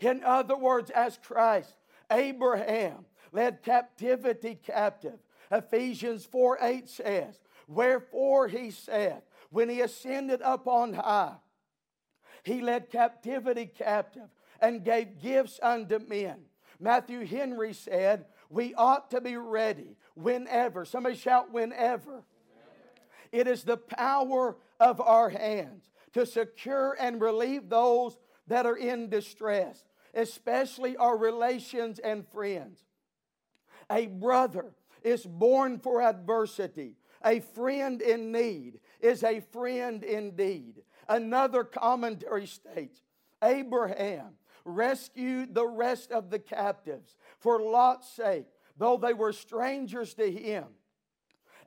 In 0.00 0.22
other 0.22 0.56
words, 0.56 0.90
as 0.90 1.18
Christ, 1.22 1.74
Abraham 2.10 3.06
led 3.32 3.62
captivity 3.62 4.54
captive. 4.54 5.18
Ephesians 5.50 6.24
4 6.26 6.58
8 6.60 6.88
says, 6.88 7.40
Wherefore 7.66 8.48
he 8.48 8.70
said, 8.70 9.22
when 9.50 9.68
he 9.68 9.80
ascended 9.80 10.42
up 10.42 10.66
on 10.66 10.92
high, 10.92 11.36
he 12.42 12.60
led 12.60 12.90
captivity 12.90 13.66
captive 13.66 14.28
and 14.60 14.84
gave 14.84 15.20
gifts 15.20 15.58
unto 15.62 15.98
men. 15.98 16.36
Matthew 16.80 17.26
Henry 17.26 17.72
said, 17.72 18.26
We 18.48 18.74
ought 18.74 19.10
to 19.10 19.20
be 19.20 19.36
ready 19.36 19.96
whenever. 20.14 20.84
Somebody 20.84 21.16
shout, 21.16 21.52
whenever. 21.52 22.24
It 23.32 23.46
is 23.46 23.64
the 23.64 23.76
power 23.76 24.56
of 24.80 25.00
our 25.00 25.28
hands 25.28 25.90
to 26.12 26.24
secure 26.26 26.96
and 26.98 27.20
relieve 27.20 27.68
those 27.68 28.16
that 28.46 28.66
are 28.66 28.76
in 28.76 29.08
distress, 29.08 29.84
especially 30.14 30.96
our 30.96 31.16
relations 31.16 31.98
and 31.98 32.26
friends. 32.28 32.84
A 33.90 34.06
brother 34.06 34.74
is 35.02 35.24
born 35.24 35.78
for 35.78 36.02
adversity. 36.02 36.96
A 37.24 37.40
friend 37.40 38.00
in 38.00 38.32
need 38.32 38.80
is 39.00 39.22
a 39.24 39.40
friend 39.40 40.02
indeed. 40.02 40.82
Another 41.08 41.64
commentary 41.64 42.46
states 42.46 43.02
Abraham 43.42 44.34
rescued 44.64 45.54
the 45.54 45.66
rest 45.66 46.12
of 46.12 46.30
the 46.30 46.38
captives 46.38 47.16
for 47.38 47.60
Lot's 47.60 48.08
sake, 48.10 48.46
though 48.76 48.96
they 48.96 49.14
were 49.14 49.32
strangers 49.32 50.14
to 50.14 50.30
him 50.30 50.66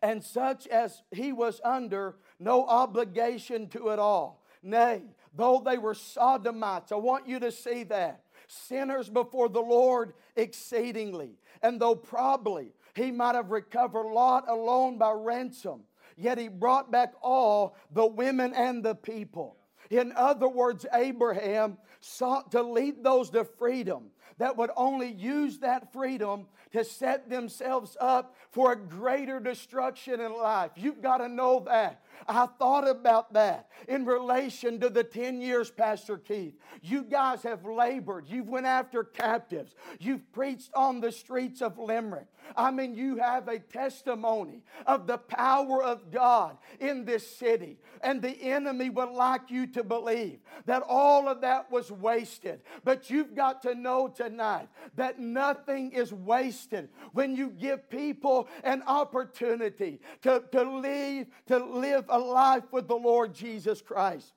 and 0.02 0.24
such 0.24 0.68
as 0.68 1.04
he 1.12 1.32
was 1.32 1.62
under 1.64 2.16
no 2.42 2.66
obligation 2.66 3.68
to 3.70 3.90
it 3.90 4.00
all. 4.00 4.44
Nay, 4.64 5.04
though 5.36 5.62
they 5.64 5.78
were 5.78 5.94
sodomites, 5.94 6.92
I 6.92 6.96
want 6.96 7.28
you 7.28 7.40
to 7.40 7.52
see 7.52 7.84
that. 7.86 8.24
Sinners 8.48 9.10
before 9.10 9.48
the 9.48 9.62
Lord 9.62 10.14
exceedingly. 10.36 11.38
And 11.62 11.80
though 11.80 11.96
probably 11.96 12.74
he 12.96 13.12
might 13.12 13.36
have 13.36 13.52
recovered 13.52 14.12
Lot 14.12 14.50
alone 14.50 14.98
by 14.98 15.12
ransom, 15.12 15.84
yet 16.18 16.38
he 16.38 16.50
brought 16.50 16.92
back 16.92 17.14
all 17.22 17.78
the 17.92 18.06
women 18.06 18.54
and 18.54 18.84
the 18.84 18.96
people. 18.96 19.58
In 19.90 20.12
other 20.16 20.48
words, 20.48 20.86
Abraham 20.94 21.78
sought 22.00 22.52
to 22.52 22.64
lead 22.64 23.04
those 23.04 23.30
to 23.30 23.44
freedom 23.44 24.12
that 24.42 24.58
would 24.58 24.72
only 24.76 25.12
use 25.12 25.60
that 25.60 25.94
freedom 25.94 26.48
to 26.72 26.84
set 26.84 27.30
themselves 27.30 27.96
up 28.00 28.36
for 28.50 28.72
a 28.72 28.76
greater 28.76 29.40
destruction 29.40 30.20
in 30.20 30.34
life. 30.34 30.72
You've 30.76 31.02
got 31.02 31.18
to 31.18 31.30
know 31.30 31.64
that. 31.68 32.02
I 32.28 32.48
thought 32.60 32.88
about 32.88 33.34
that 33.34 33.70
in 33.88 34.06
relation 34.06 34.80
to 34.80 34.90
the 34.90 35.04
10 35.04 35.42
years, 35.42 35.72
Pastor 35.72 36.18
Keith. 36.18 36.54
You 36.82 37.04
guys 37.04 37.44
have 37.44 37.66
labored. 37.66 38.28
You've 38.28 38.48
went 38.48 38.66
after 38.66 39.04
captives. 39.04 39.76
You've 40.00 40.32
preached 40.32 40.72
on 40.74 41.02
the 41.02 41.12
streets 41.12 41.62
of 41.62 41.78
Limerick. 41.78 42.28
I 42.56 42.72
mean, 42.72 42.96
you 42.96 43.18
have 43.18 43.48
a 43.48 43.60
testimony 43.60 44.64
of 44.86 45.08
the 45.08 45.18
power 45.18 45.84
of 45.84 46.12
God 46.12 46.58
in 46.80 47.06
this 47.06 47.26
city. 47.38 47.78
And 48.04 48.22
the 48.22 48.36
enemy 48.42 48.90
would 48.90 49.12
like 49.12 49.50
you 49.50 49.68
to 49.68 49.84
believe 49.84 50.40
that 50.66 50.84
all 50.88 51.28
of 51.28 51.42
that 51.42 51.72
was 51.72 51.92
wasted. 51.92 52.62
But 52.84 53.10
you've 53.10 53.36
got 53.36 53.62
to 53.64 53.76
know 53.76 54.08
tonight 54.08 54.68
that 54.96 55.20
nothing 55.20 55.92
is 55.92 56.12
wasted 56.12 56.90
when 57.14 57.36
you 57.36 57.50
give 57.50 57.90
people 57.90 58.48
an 58.64 58.84
opportunity 58.88 60.00
to, 60.24 60.44
to 60.52 60.64
leave, 60.64 61.28
to 61.48 61.58
live 61.58 62.06
a 62.12 62.20
life 62.20 62.66
with 62.72 62.88
the 62.88 62.96
Lord 62.96 63.34
Jesus 63.34 63.82
Christ. 63.82 64.34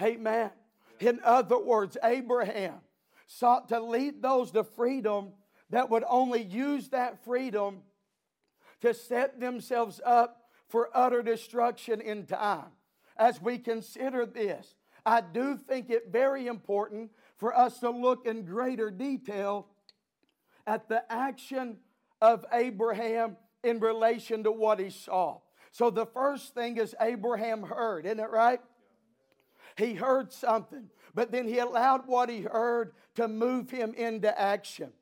Amen. 0.00 0.50
In 0.98 1.20
other 1.22 1.58
words, 1.58 1.96
Abraham 2.02 2.74
sought 3.26 3.68
to 3.68 3.80
lead 3.80 4.22
those 4.22 4.50
to 4.52 4.64
freedom 4.64 5.32
that 5.70 5.90
would 5.90 6.04
only 6.08 6.42
use 6.42 6.88
that 6.88 7.24
freedom 7.24 7.82
to 8.80 8.94
set 8.94 9.40
themselves 9.40 10.00
up 10.04 10.42
for 10.68 10.90
utter 10.94 11.22
destruction 11.22 12.00
in 12.00 12.26
time. 12.26 12.66
As 13.16 13.40
we 13.40 13.58
consider 13.58 14.26
this, 14.26 14.74
I 15.06 15.20
do 15.20 15.56
think 15.56 15.90
it 15.90 16.08
very 16.10 16.46
important 16.46 17.10
for 17.36 17.56
us 17.56 17.78
to 17.80 17.90
look 17.90 18.26
in 18.26 18.44
greater 18.44 18.90
detail 18.90 19.68
at 20.66 20.88
the 20.88 21.10
action 21.12 21.76
of 22.20 22.44
Abraham 22.52 23.36
in 23.62 23.80
relation 23.80 24.44
to 24.44 24.52
what 24.52 24.80
he 24.80 24.90
saw. 24.90 25.38
So 25.74 25.90
the 25.90 26.06
first 26.06 26.54
thing 26.54 26.76
is 26.76 26.94
Abraham 27.00 27.64
heard, 27.64 28.06
isn't 28.06 28.20
it 28.20 28.30
right? 28.30 28.60
He 29.76 29.94
heard 29.94 30.32
something, 30.32 30.88
but 31.16 31.32
then 31.32 31.48
he 31.48 31.58
allowed 31.58 32.06
what 32.06 32.28
he 32.28 32.42
heard 32.42 32.92
to 33.16 33.26
move 33.26 33.70
him 33.70 33.92
into 33.94 34.40
action. 34.40 34.92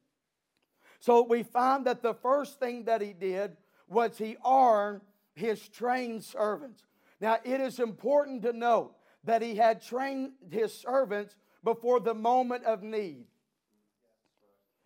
So 0.98 1.24
we 1.24 1.42
find 1.42 1.84
that 1.84 2.02
the 2.02 2.14
first 2.14 2.58
thing 2.58 2.84
that 2.84 3.02
he 3.02 3.12
did 3.12 3.54
was 3.86 4.16
he 4.16 4.38
armed 4.42 5.02
his 5.34 5.68
trained 5.68 6.24
servants. 6.24 6.86
Now 7.20 7.36
it 7.44 7.60
is 7.60 7.78
important 7.78 8.40
to 8.44 8.54
note 8.54 8.94
that 9.24 9.42
he 9.42 9.56
had 9.56 9.82
trained 9.82 10.30
his 10.50 10.72
servants 10.72 11.36
before 11.62 12.00
the 12.00 12.14
moment 12.14 12.64
of 12.64 12.82
need. 12.82 13.26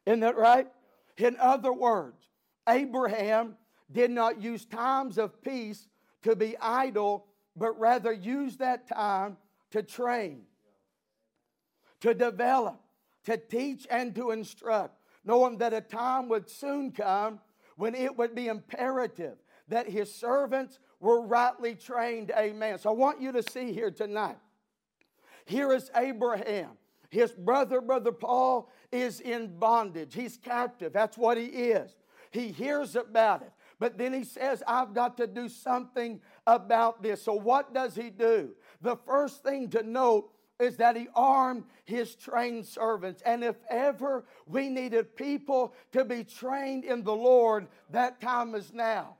Isn't 0.04 0.18
that 0.18 0.36
right? 0.36 0.66
In 1.16 1.36
other 1.38 1.72
words, 1.72 2.26
Abraham 2.68 3.54
did 3.90 4.10
not 4.10 4.40
use 4.42 4.64
times 4.64 5.18
of 5.18 5.42
peace 5.42 5.86
to 6.22 6.34
be 6.34 6.56
idle, 6.60 7.26
but 7.54 7.78
rather 7.78 8.12
used 8.12 8.58
that 8.58 8.88
time 8.88 9.36
to 9.70 9.82
train, 9.82 10.42
to 12.00 12.14
develop, 12.14 12.80
to 13.24 13.36
teach, 13.36 13.86
and 13.90 14.14
to 14.14 14.30
instruct, 14.30 14.98
knowing 15.24 15.58
that 15.58 15.72
a 15.72 15.80
time 15.80 16.28
would 16.28 16.48
soon 16.48 16.90
come 16.92 17.40
when 17.76 17.94
it 17.94 18.16
would 18.16 18.34
be 18.34 18.48
imperative 18.48 19.36
that 19.68 19.88
his 19.88 20.14
servants 20.14 20.78
were 21.00 21.20
rightly 21.20 21.74
trained. 21.74 22.30
Amen. 22.36 22.78
So 22.78 22.90
I 22.90 22.92
want 22.94 23.20
you 23.20 23.32
to 23.32 23.42
see 23.42 23.72
here 23.72 23.90
tonight. 23.90 24.38
Here 25.44 25.72
is 25.72 25.90
Abraham. 25.94 26.70
His 27.10 27.32
brother, 27.32 27.80
brother 27.80 28.12
Paul, 28.12 28.70
is 28.90 29.20
in 29.20 29.58
bondage. 29.58 30.14
He's 30.14 30.36
captive. 30.36 30.92
That's 30.92 31.16
what 31.16 31.36
he 31.36 31.46
is. 31.46 31.94
He 32.30 32.48
hears 32.48 32.96
about 32.96 33.42
it. 33.42 33.52
But 33.78 33.98
then 33.98 34.12
he 34.12 34.24
says, 34.24 34.62
I've 34.66 34.94
got 34.94 35.18
to 35.18 35.26
do 35.26 35.48
something 35.48 36.20
about 36.46 37.02
this. 37.02 37.22
So, 37.22 37.34
what 37.34 37.74
does 37.74 37.94
he 37.94 38.10
do? 38.10 38.50
The 38.80 38.96
first 38.96 39.42
thing 39.42 39.68
to 39.70 39.82
note 39.82 40.30
is 40.58 40.78
that 40.78 40.96
he 40.96 41.08
armed 41.14 41.64
his 41.84 42.14
trained 42.14 42.64
servants. 42.64 43.22
And 43.26 43.44
if 43.44 43.56
ever 43.68 44.24
we 44.46 44.70
needed 44.70 45.14
people 45.14 45.74
to 45.92 46.04
be 46.04 46.24
trained 46.24 46.84
in 46.84 47.02
the 47.02 47.14
Lord, 47.14 47.66
that 47.90 48.20
time 48.20 48.54
is 48.54 48.72
now. 48.72 49.16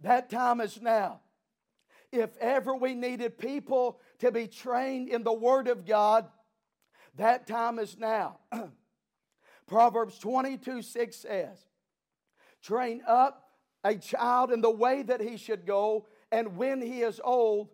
That 0.00 0.28
time 0.28 0.60
is 0.60 0.82
now. 0.82 1.20
If 2.12 2.36
ever 2.36 2.76
we 2.76 2.94
needed 2.94 3.38
people 3.38 3.98
to 4.18 4.30
be 4.30 4.46
trained 4.46 5.08
in 5.08 5.24
the 5.24 5.32
Word 5.32 5.66
of 5.66 5.86
God, 5.86 6.26
that 7.16 7.46
time 7.46 7.78
is 7.78 7.96
now. 7.98 8.38
Proverbs 9.66 10.18
22 10.18 10.82
6 10.82 11.16
says, 11.16 11.58
Train 12.62 13.02
up 13.06 13.50
a 13.82 13.96
child 13.96 14.50
in 14.50 14.60
the 14.60 14.70
way 14.70 15.02
that 15.02 15.20
he 15.20 15.36
should 15.36 15.66
go, 15.66 16.06
and 16.32 16.56
when 16.56 16.80
he 16.80 17.02
is 17.02 17.20
old, 17.22 17.70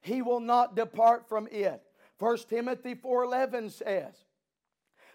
he 0.00 0.22
will 0.22 0.40
not 0.40 0.74
depart 0.74 1.28
from 1.28 1.46
it. 1.50 1.82
1 2.18 2.36
Timothy 2.48 2.94
4:11 2.94 3.70
says, 3.70 4.14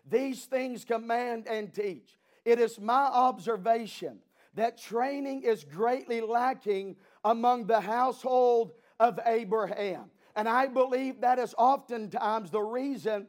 These 0.08 0.46
things 0.46 0.86
command 0.86 1.48
and 1.48 1.74
teach. 1.74 2.18
It 2.44 2.60
is 2.60 2.80
my 2.80 3.06
observation 3.06 4.20
that 4.54 4.78
training 4.78 5.44
is 5.44 5.64
greatly 5.64 6.22
lacking 6.22 6.96
among 7.24 7.66
the 7.66 7.82
household 7.82 8.74
of 9.00 9.20
Abraham. 9.26 10.12
And 10.36 10.48
I 10.48 10.68
believe 10.68 11.22
that 11.22 11.40
is 11.40 11.56
oftentimes 11.58 12.52
the 12.52 12.62
reason 12.62 13.28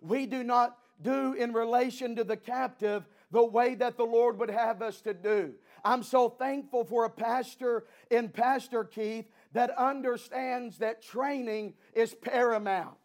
we 0.00 0.26
do 0.26 0.42
not 0.42 0.76
do 1.02 1.34
in 1.34 1.52
relation 1.52 2.16
to 2.16 2.24
the 2.24 2.36
captive 2.36 3.04
the 3.30 3.44
way 3.44 3.74
that 3.74 3.96
the 3.96 4.04
Lord 4.04 4.38
would 4.38 4.50
have 4.50 4.82
us 4.82 5.00
to 5.02 5.14
do. 5.14 5.54
I'm 5.84 6.02
so 6.02 6.28
thankful 6.28 6.84
for 6.84 7.04
a 7.04 7.10
pastor 7.10 7.84
in 8.10 8.28
Pastor 8.28 8.84
Keith 8.84 9.26
that 9.52 9.70
understands 9.76 10.78
that 10.78 11.02
training 11.02 11.74
is 11.94 12.14
paramount. 12.14 12.96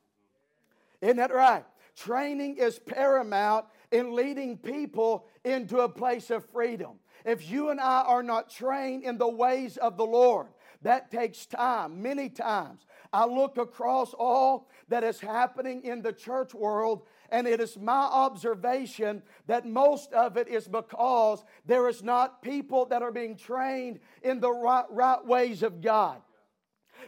Isn't 1.02 1.18
that 1.18 1.34
right? 1.34 1.66
Training 1.96 2.58
is 2.58 2.80
paramount 2.80 3.66
in 3.92 4.14
leading 4.16 4.58
people 4.58 5.26
into 5.44 5.80
a 5.80 5.90
place 5.90 6.30
of 6.30 6.46
freedom. 6.50 7.00
If 7.26 7.50
you 7.50 7.70
and 7.70 7.80
I 7.80 8.02
are 8.02 8.24
not 8.24 8.50
trained 8.50 9.04
in 9.04 9.18
the 9.18 9.28
ways 9.28 9.78
of 9.78 9.98
the 9.98 10.06
Lord, 10.06 10.48
that 10.84 11.10
takes 11.10 11.46
time, 11.46 12.02
many 12.02 12.30
times. 12.30 12.86
I 13.12 13.26
look 13.26 13.58
across 13.58 14.14
all 14.14 14.70
that 14.90 15.04
is 15.04 15.20
happening 15.20 15.84
in 15.84 16.02
the 16.02 16.14
church 16.14 16.54
world, 16.54 17.04
and 17.32 17.48
it 17.48 17.60
is 17.60 17.78
my 17.78 17.94
observation 17.94 19.22
that 19.48 19.66
most 19.66 20.14
of 20.14 20.38
it 20.38 20.48
is 20.48 20.68
because 20.68 21.44
there 21.66 21.88
is 21.88 22.04
not 22.04 22.42
people 22.42 22.86
that 22.86 23.02
are 23.02 23.12
being 23.12 23.36
trained 23.36 24.00
in 24.24 24.40
the 24.40 24.52
right, 24.52 24.86
right 24.90 25.26
ways 25.26 25.64
of 25.64 25.82
God. 25.82 26.22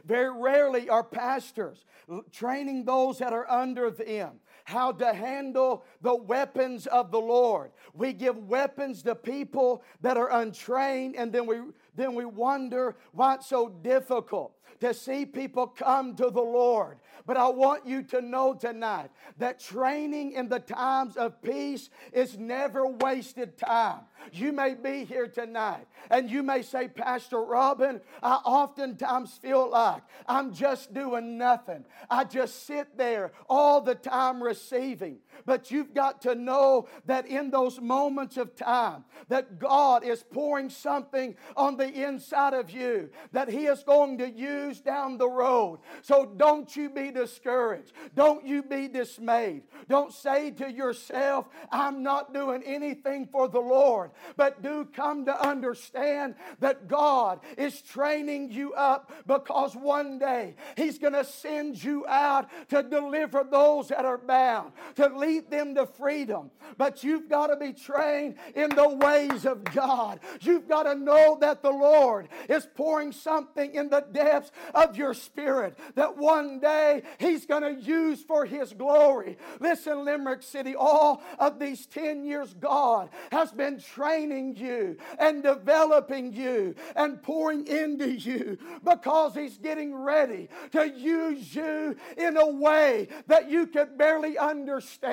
Very 0.06 0.32
rarely 0.32 0.90
are 0.90 1.04
pastors 1.04 1.86
training 2.32 2.86
those 2.86 3.20
that 3.20 3.34
are 3.34 3.50
under 3.50 3.92
them 3.92 4.40
how 4.70 4.92
to 4.92 5.14
handle 5.14 5.84
the 6.02 6.16
weapons 6.16 6.86
of 6.88 7.12
the 7.12 7.20
Lord. 7.20 7.72
We 7.94 8.14
give 8.14 8.38
weapons 8.38 9.02
to 9.04 9.16
people 9.16 9.84
that 10.02 10.16
are 10.16 10.32
untrained, 10.32 11.16
and 11.16 11.34
then 11.34 11.48
we 11.48 11.58
then 11.96 12.14
we 12.14 12.26
wonder 12.26 12.96
why 13.12 13.36
it's 13.36 13.48
so 13.48 13.68
difficult 13.68 14.56
to 14.80 14.94
see 14.94 15.26
people 15.26 15.68
come 15.68 16.16
to 16.16 16.30
the 16.30 16.42
Lord. 16.42 17.00
But 17.26 17.38
I 17.38 17.50
want 17.50 17.86
you 17.86 18.04
to 18.04 18.22
know 18.22 18.54
tonight 18.54 19.10
that 19.38 19.60
training 19.60 20.34
in 20.34 20.50
the 20.50 20.60
times 20.60 21.18
of 21.18 21.42
peace 21.42 21.90
is 22.12 22.38
never 22.38 22.88
wasted 22.88 23.58
time. 23.58 24.02
You 24.32 24.52
may 24.52 24.76
be 24.76 25.06
here 25.06 25.28
tonight 25.28 25.88
and 26.10 26.30
you 26.30 26.44
may 26.44 26.62
say, 26.62 26.88
Pastor 26.88 27.42
Robin, 27.42 28.02
I 28.22 28.36
oftentimes 28.36 29.38
feel 29.42 29.70
like 29.70 30.04
I'm 30.28 30.54
just 30.54 30.94
doing 30.94 31.38
nothing. 31.38 31.86
I 32.10 32.24
just 32.24 32.66
sit 32.66 32.98
there 32.98 33.32
all 33.50 33.82
the 33.82 33.96
time 33.96 34.42
receiving. 34.42 35.20
But 35.46 35.72
you've 35.72 35.94
got 35.94 36.22
to 36.24 36.36
know 36.36 36.88
that 37.06 37.28
in 37.28 37.50
those 37.50 37.80
moments 37.80 38.38
of 38.38 38.56
time 38.56 39.06
that 39.28 39.60
God 39.60 40.04
is 40.04 40.24
pouring 40.24 40.70
something 40.70 41.36
on 41.56 41.78
the 41.78 42.08
inside 42.08 42.54
of 42.54 42.72
you 42.72 43.10
that 43.32 43.50
He 43.50 43.66
is 43.66 43.84
going 43.84 44.18
to 44.20 44.30
use 44.30 44.80
down 44.82 45.18
the 45.18 45.30
road. 45.30 45.80
So 46.02 46.26
don't 46.26 46.76
you 46.76 46.90
be 46.90 47.12
discouraged. 47.12 47.94
Don't 48.16 48.46
you 48.46 48.64
be 48.64 48.88
dismayed. 48.88 49.64
Don't 49.88 50.14
say 50.14 50.52
to 50.52 50.72
yourself, 50.72 51.48
I'm 51.72 52.04
not 52.04 52.34
doing 52.34 52.64
anything 52.64 53.28
for 53.32 53.48
the 53.48 53.60
Lord. 53.60 54.12
But 54.36 54.62
do 54.62 54.86
come 54.86 55.26
to 55.26 55.48
understand 55.48 56.36
that 56.60 56.88
God 56.88 57.40
is 57.58 57.82
training 57.82 58.52
you 58.52 58.74
up 58.74 59.12
because 59.28 59.76
one 59.76 60.20
day 60.20 60.56
He's 60.76 60.98
going 60.98 61.14
to 61.14 61.24
send 61.24 61.82
you 61.84 62.06
out 62.08 62.50
to 62.70 62.84
deliver 62.84 63.44
those 63.50 63.90
that 63.90 64.06
are 64.06 64.18
bound, 64.18 64.72
to 64.96 65.08
lead 65.08 65.29
them 65.38 65.76
to 65.76 65.86
freedom. 65.86 66.50
But 66.78 67.04
you've 67.04 67.30
got 67.30 67.48
to 67.48 67.56
be 67.56 67.74
trained 67.74 68.36
in 68.56 68.70
the 68.72 68.90
ways 68.90 69.46
of 69.46 69.64
God. 69.64 70.20
You've 70.42 70.68
got 70.68 70.84
to 70.84 70.96
know 70.96 71.38
that 71.42 71.62
the 71.62 71.72
Lord 71.72 72.28
is 72.48 72.68
pouring 72.76 73.12
something 73.12 73.74
in 73.76 73.90
the 73.90 74.06
depths 74.12 74.52
of 74.74 74.96
your 74.96 75.14
spirit 75.14 75.78
that 75.96 76.18
one 76.18 76.60
day 76.60 77.04
He's 77.20 77.46
going 77.46 77.64
to 77.64 77.82
use 77.82 78.24
for 78.24 78.46
His 78.46 78.74
glory. 78.74 79.38
Listen, 79.60 80.04
Limerick 80.06 80.42
City, 80.42 80.76
all 80.76 81.22
of 81.38 81.60
these 81.60 81.86
10 81.86 82.26
years, 82.26 82.54
God 82.54 83.10
has 83.32 83.52
been 83.52 83.80
training 83.80 84.56
you 84.56 84.98
and 85.20 85.44
developing 85.44 86.34
you 86.34 86.76
and 86.96 87.22
pouring 87.22 87.68
into 87.68 88.10
you 88.10 88.58
because 88.84 89.36
He's 89.36 89.58
getting 89.58 89.94
ready 89.94 90.50
to 90.72 90.90
use 90.90 91.54
you 91.54 91.96
in 92.18 92.38
a 92.38 92.48
way 92.48 93.08
that 93.28 93.50
you 93.50 93.68
could 93.68 93.98
barely 93.98 94.38
understand 94.38 95.09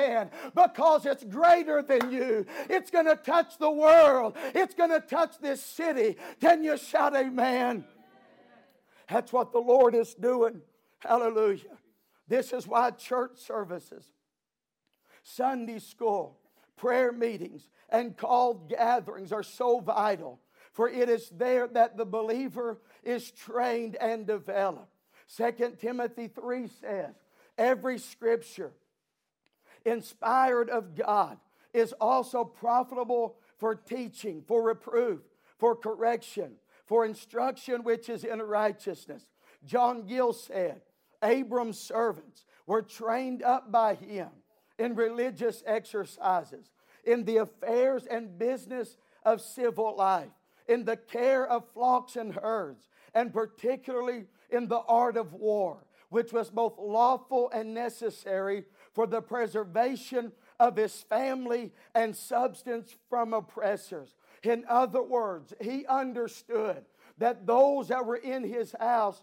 because 0.55 1.07
it's 1.07 1.25
greater 1.25 1.83
than 1.83 2.11
you. 2.11 2.47
It's 2.69 2.91
going 2.91 3.07
to 3.07 3.17
touch 3.17 3.59
the 3.59 3.71
world, 3.71 4.37
it's 4.55 4.75
going 4.75 4.91
to 4.91 5.01
touch 5.01 5.39
this 5.41 5.63
city. 5.63 6.17
Can 6.41 6.65
you 6.65 6.77
shout 6.77 7.15
amen? 7.15 7.85
That's 9.09 9.33
what 9.33 9.53
the 9.53 9.61
Lord 9.61 9.95
is 9.95 10.15
doing. 10.15 10.63
Hallelujah. 10.99 11.79
This 12.29 12.53
is 12.53 12.67
why 12.67 12.91
church 12.91 13.39
services, 13.39 14.05
Sunday 15.23 15.79
school, 15.79 16.39
prayer 16.77 17.13
meetings, 17.13 17.69
and 17.89 18.17
called 18.17 18.69
gatherings 18.69 19.33
are 19.33 19.43
so 19.43 19.81
vital. 19.81 20.41
For 20.73 20.89
it 20.89 21.09
is 21.09 21.31
there 21.31 21.69
that 21.69 21.97
the 21.97 22.05
believer 22.05 22.79
is 23.03 23.31
trained 23.31 23.97
and 23.97 24.27
developed. 24.27 24.93
2 25.37 25.77
Timothy 25.81 26.29
3 26.29 26.69
says, 26.69 27.15
Every 27.57 27.99
scripture 27.99 28.73
inspired 29.87 30.69
of 30.69 30.95
God 30.95 31.39
is 31.73 31.95
also 32.01 32.45
profitable 32.45 33.37
for 33.59 33.75
teaching, 33.75 34.43
for 34.47 34.63
reproof, 34.63 35.21
for 35.59 35.75
correction, 35.75 36.53
for 36.85 37.05
instruction 37.05 37.83
which 37.83 38.09
is 38.09 38.25
in 38.25 38.41
righteousness. 38.43 39.25
John 39.65 40.07
Gill 40.07 40.33
said, 40.33 40.83
Abram's 41.23 41.79
servants 41.79 42.45
were 42.67 42.83
trained 42.83 43.43
up 43.43 43.73
by 43.73 43.95
him 43.95 44.29
in 44.79 44.95
religious 44.95 45.63
exercises, 45.67 46.71
in 47.05 47.25
the 47.25 47.39
affairs 47.39 48.07
and 48.07 48.39
business 48.39 48.97
of 49.25 49.41
civil 49.41 49.97
life, 49.97 50.31
in 50.69 50.85
the 50.85 50.97
care 50.97 51.47
of 51.47 51.65
flocks 51.73 52.17
and 52.17 52.35
herds, 52.35 52.89
and 53.15 53.33
particularly 53.33 54.27
in 54.51 54.69
the 54.69 54.81
art 54.81 55.17
of 55.17 55.33
war, 55.33 55.85
which 56.11 56.33
was 56.33 56.51
both 56.51 56.79
lawful 56.79 57.51
and 57.53 57.75
necessary 57.75 58.65
for 58.97 59.07
the 59.07 59.21
preservation 59.21 60.33
of 60.59 60.75
his 60.75 61.03
family 61.03 61.71
and 61.95 62.17
substance 62.17 62.97
from 63.11 63.35
oppressors. 63.35 64.17
In 64.43 64.65
other 64.71 65.03
words, 65.03 65.53
he 65.61 65.85
understood 65.85 66.83
that 67.19 67.47
those 67.47 67.89
that 67.89 68.07
were 68.07 68.17
in 68.17 68.43
his 68.43 68.75
house 68.81 69.21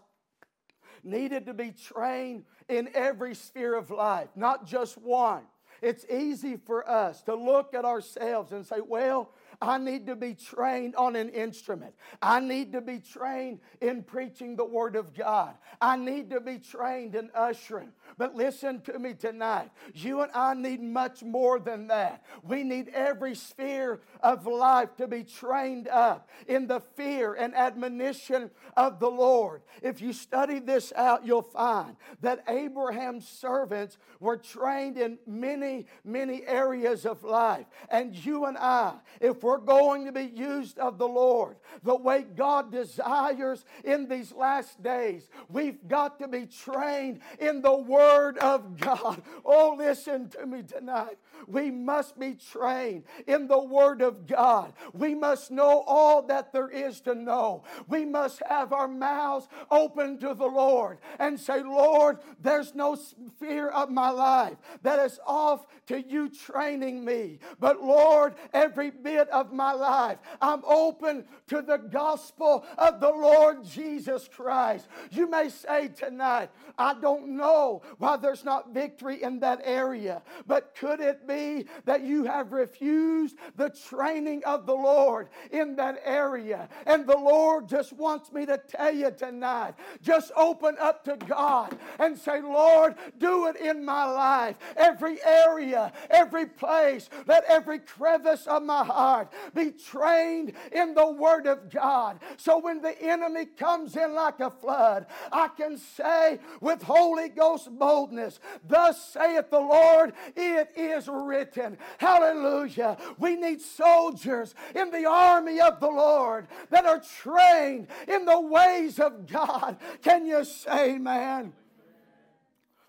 needed 1.04 1.48
to 1.48 1.56
be 1.56 1.72
trained 1.72 2.46
in 2.70 2.88
every 2.94 3.34
sphere 3.34 3.74
of 3.74 3.90
life, 3.90 4.30
not 4.36 4.68
just 4.68 4.96
one. 5.00 5.42
It's 5.82 6.06
easy 6.06 6.56
for 6.56 6.88
us 6.88 7.24
to 7.24 7.34
look 7.34 7.74
at 7.74 7.84
ourselves 7.84 8.52
and 8.52 8.64
say, 8.64 8.80
well, 8.80 9.32
I 9.62 9.78
need 9.78 10.08
to 10.08 10.16
be 10.16 10.34
trained 10.34 10.96
on 10.96 11.16
an 11.16 11.30
instrument. 11.30 11.94
I 12.22 12.40
need 12.40 12.74
to 12.74 12.82
be 12.82 13.00
trained 13.00 13.60
in 13.82 14.04
preaching 14.04 14.56
the 14.56 14.66
Word 14.66 14.96
of 14.96 15.14
God. 15.14 15.56
I 15.82 15.98
need 15.98 16.30
to 16.32 16.40
be 16.40 16.60
trained 16.60 17.16
in 17.16 17.30
ushering. 17.34 17.92
But 18.18 18.36
listen 18.36 18.82
to 18.82 19.00
me 19.00 19.14
tonight. 19.14 19.72
You 19.94 20.22
and 20.22 20.32
I 20.34 20.54
need 20.54 20.82
much 20.82 21.24
more 21.24 21.60
than 21.60 21.88
that. 21.88 22.24
We 22.44 22.64
need 22.64 22.90
every 22.90 23.36
sphere 23.36 24.02
of 24.22 24.46
life 24.46 24.96
to 24.98 25.08
be 25.08 25.24
trained 25.24 25.88
up 25.88 26.30
in 26.48 26.68
the 26.68 26.80
fear 26.80 27.34
and 27.34 27.56
admonition 27.56 28.52
of 28.78 29.00
the 29.00 29.10
Lord. 29.10 29.62
If 29.82 30.02
you 30.02 30.14
study 30.14 30.60
this 30.60 30.94
out, 30.96 31.26
you'll 31.26 31.42
find 31.42 31.96
that 32.22 32.44
Abraham's 32.48 33.28
servants 33.28 33.98
were 34.20 34.38
trained 34.38 34.98
in 34.98 35.18
many, 35.26 35.88
many 36.04 36.46
areas 36.46 37.06
of 37.06 37.24
life. 37.24 37.66
And 37.90 38.14
you 38.14 38.46
and 38.46 38.58
I, 38.58 38.96
if 39.20 39.44
we're 39.44 39.53
going 39.58 40.06
to 40.06 40.12
be 40.12 40.32
used 40.34 40.78
of 40.80 40.98
the 40.98 41.08
Lord 41.08 41.58
the 41.84 41.96
way 41.96 42.24
God 42.24 42.72
desires 42.72 43.66
in 43.84 44.08
these 44.08 44.32
last 44.32 44.82
days, 44.84 45.30
we've 45.50 45.88
got 45.88 46.20
to 46.20 46.28
be 46.28 46.46
trained 46.46 47.20
in 47.40 47.62
the 47.62 47.76
Word 47.76 48.38
of 48.38 48.78
God. 48.78 49.22
Oh, 49.46 49.76
listen 49.78 50.30
to 50.30 50.46
me 50.46 50.64
tonight. 50.64 51.18
We 51.48 51.72
must 51.72 52.20
be 52.20 52.36
trained 52.36 53.04
in 53.28 53.48
the 53.48 53.60
Word 53.60 54.02
of 54.02 54.28
God. 54.28 54.74
We 54.94 55.16
must 55.16 55.52
know 55.52 55.84
all 55.86 56.22
that 56.24 56.54
there 56.54 56.70
is 56.70 57.02
to 57.02 57.16
know. 57.16 57.64
We 57.88 58.06
must 58.06 58.42
have 58.48 58.72
our 58.74 58.88
mouths 58.88 59.48
open 59.70 60.20
to 60.20 60.34
the 60.34 60.46
Lord 60.46 61.00
and 61.20 61.40
say, 61.40 61.62
Lord, 61.62 62.20
there's 62.40 62.76
no 62.76 62.96
fear 63.40 63.70
of 63.70 63.90
my 63.90 64.10
life 64.10 64.58
that 64.84 65.00
is 65.00 65.20
off 65.26 65.66
to 65.88 66.02
you 66.02 66.30
training 66.30 67.04
me. 67.04 67.40
But 67.60 67.84
Lord, 67.84 68.36
every 68.54 68.92
bit 68.92 69.30
of 69.34 69.52
my 69.52 69.74
life. 69.74 70.20
I'm 70.42 70.64
open 70.66 71.26
to 71.48 71.62
the 71.62 71.78
gospel 71.78 72.66
of 72.78 73.00
the 73.00 73.10
Lord 73.10 73.64
Jesus 73.66 74.30
Christ. 74.34 74.88
You 75.12 75.30
may 75.30 75.50
say 75.50 75.90
tonight, 75.90 76.50
I 76.78 76.94
don't 76.94 77.36
know 77.36 77.82
why 77.98 78.18
there's 78.18 78.46
not 78.46 78.74
victory 78.74 79.22
in 79.22 79.40
that 79.40 79.62
area, 79.64 80.22
but 80.48 80.76
could 80.76 81.00
it 81.00 81.28
be 81.28 81.66
that 81.86 82.04
you 82.04 82.24
have 82.26 82.52
refused 82.52 83.36
the 83.56 83.70
training 83.90 84.44
of 84.46 84.66
the 84.66 84.76
Lord 84.76 85.30
in 85.52 85.76
that 85.78 86.02
area? 86.06 86.70
And 86.86 87.08
the 87.08 87.18
Lord 87.18 87.68
just 87.68 87.94
wants 87.94 88.32
me 88.32 88.46
to 88.46 88.58
tell 88.58 88.94
you 88.94 89.12
tonight, 89.12 89.74
just 90.02 90.32
open 90.36 90.76
up 90.80 91.04
to 91.06 91.18
God 91.18 91.78
and 92.00 92.18
say, 92.18 92.42
Lord, 92.42 92.96
do 93.18 93.48
it 93.48 93.56
in 93.56 93.84
my 93.84 94.06
life. 94.06 94.58
Every 94.76 95.18
area, 95.24 95.92
every 96.10 96.46
place, 96.46 97.10
let 97.26 97.44
every 97.46 97.80
crevice 97.80 98.48
of 98.48 98.64
my 98.64 98.84
heart 98.84 99.23
be 99.54 99.72
trained 99.72 100.54
in 100.72 100.94
the 100.94 101.12
Word 101.12 101.48
of 101.48 101.70
God. 101.70 102.20
So 102.38 102.60
when 102.60 102.82
the 102.82 103.00
enemy 103.02 103.46
comes 103.46 103.96
in 103.96 104.14
like 104.14 104.40
a 104.40 104.50
flood, 104.50 105.06
I 105.32 105.50
can 105.50 105.78
say 105.78 106.40
with 106.62 106.82
Holy 106.82 107.30
Ghost 107.30 107.70
boldness, 107.72 108.40
Thus 108.68 109.14
saith 109.14 109.50
the 109.50 109.60
Lord, 109.60 110.14
it 110.36 110.72
is 110.76 111.08
written. 111.08 111.78
Hallelujah. 111.98 112.98
We 113.18 113.36
need 113.36 113.62
soldiers 113.62 114.56
in 114.76 114.92
the 114.92 115.06
army 115.06 115.60
of 115.60 115.80
the 115.80 115.90
Lord 115.90 116.48
that 116.70 116.86
are 116.86 117.02
trained 117.22 117.88
in 118.08 118.26
the 118.26 118.40
ways 118.40 119.00
of 119.00 119.28
God. 119.28 119.78
Can 120.02 120.26
you 120.26 120.44
say, 120.46 120.98
man? 120.98 121.54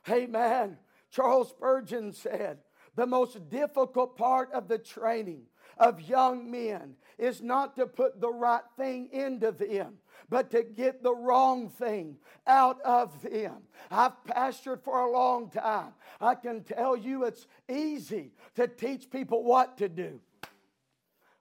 Amen. 0.08 0.78
Charles 1.10 1.50
Spurgeon 1.50 2.12
said, 2.12 2.58
the 2.96 3.06
most 3.06 3.48
difficult 3.48 4.16
part 4.16 4.52
of 4.52 4.68
the 4.68 4.78
training 4.78 5.42
of 5.78 6.00
young 6.00 6.50
men 6.50 6.94
is 7.18 7.42
not 7.42 7.76
to 7.76 7.86
put 7.86 8.20
the 8.20 8.30
right 8.30 8.64
thing 8.76 9.08
into 9.12 9.52
them, 9.52 9.94
but 10.28 10.50
to 10.50 10.62
get 10.62 11.02
the 11.02 11.14
wrong 11.14 11.68
thing 11.68 12.16
out 12.46 12.80
of 12.82 13.22
them. 13.22 13.62
I've 13.90 14.22
pastored 14.24 14.82
for 14.82 15.00
a 15.00 15.12
long 15.12 15.50
time. 15.50 15.92
I 16.20 16.34
can 16.34 16.62
tell 16.64 16.96
you 16.96 17.24
it's 17.24 17.46
easy 17.68 18.32
to 18.56 18.66
teach 18.66 19.10
people 19.10 19.44
what 19.44 19.78
to 19.78 19.88
do, 19.88 20.20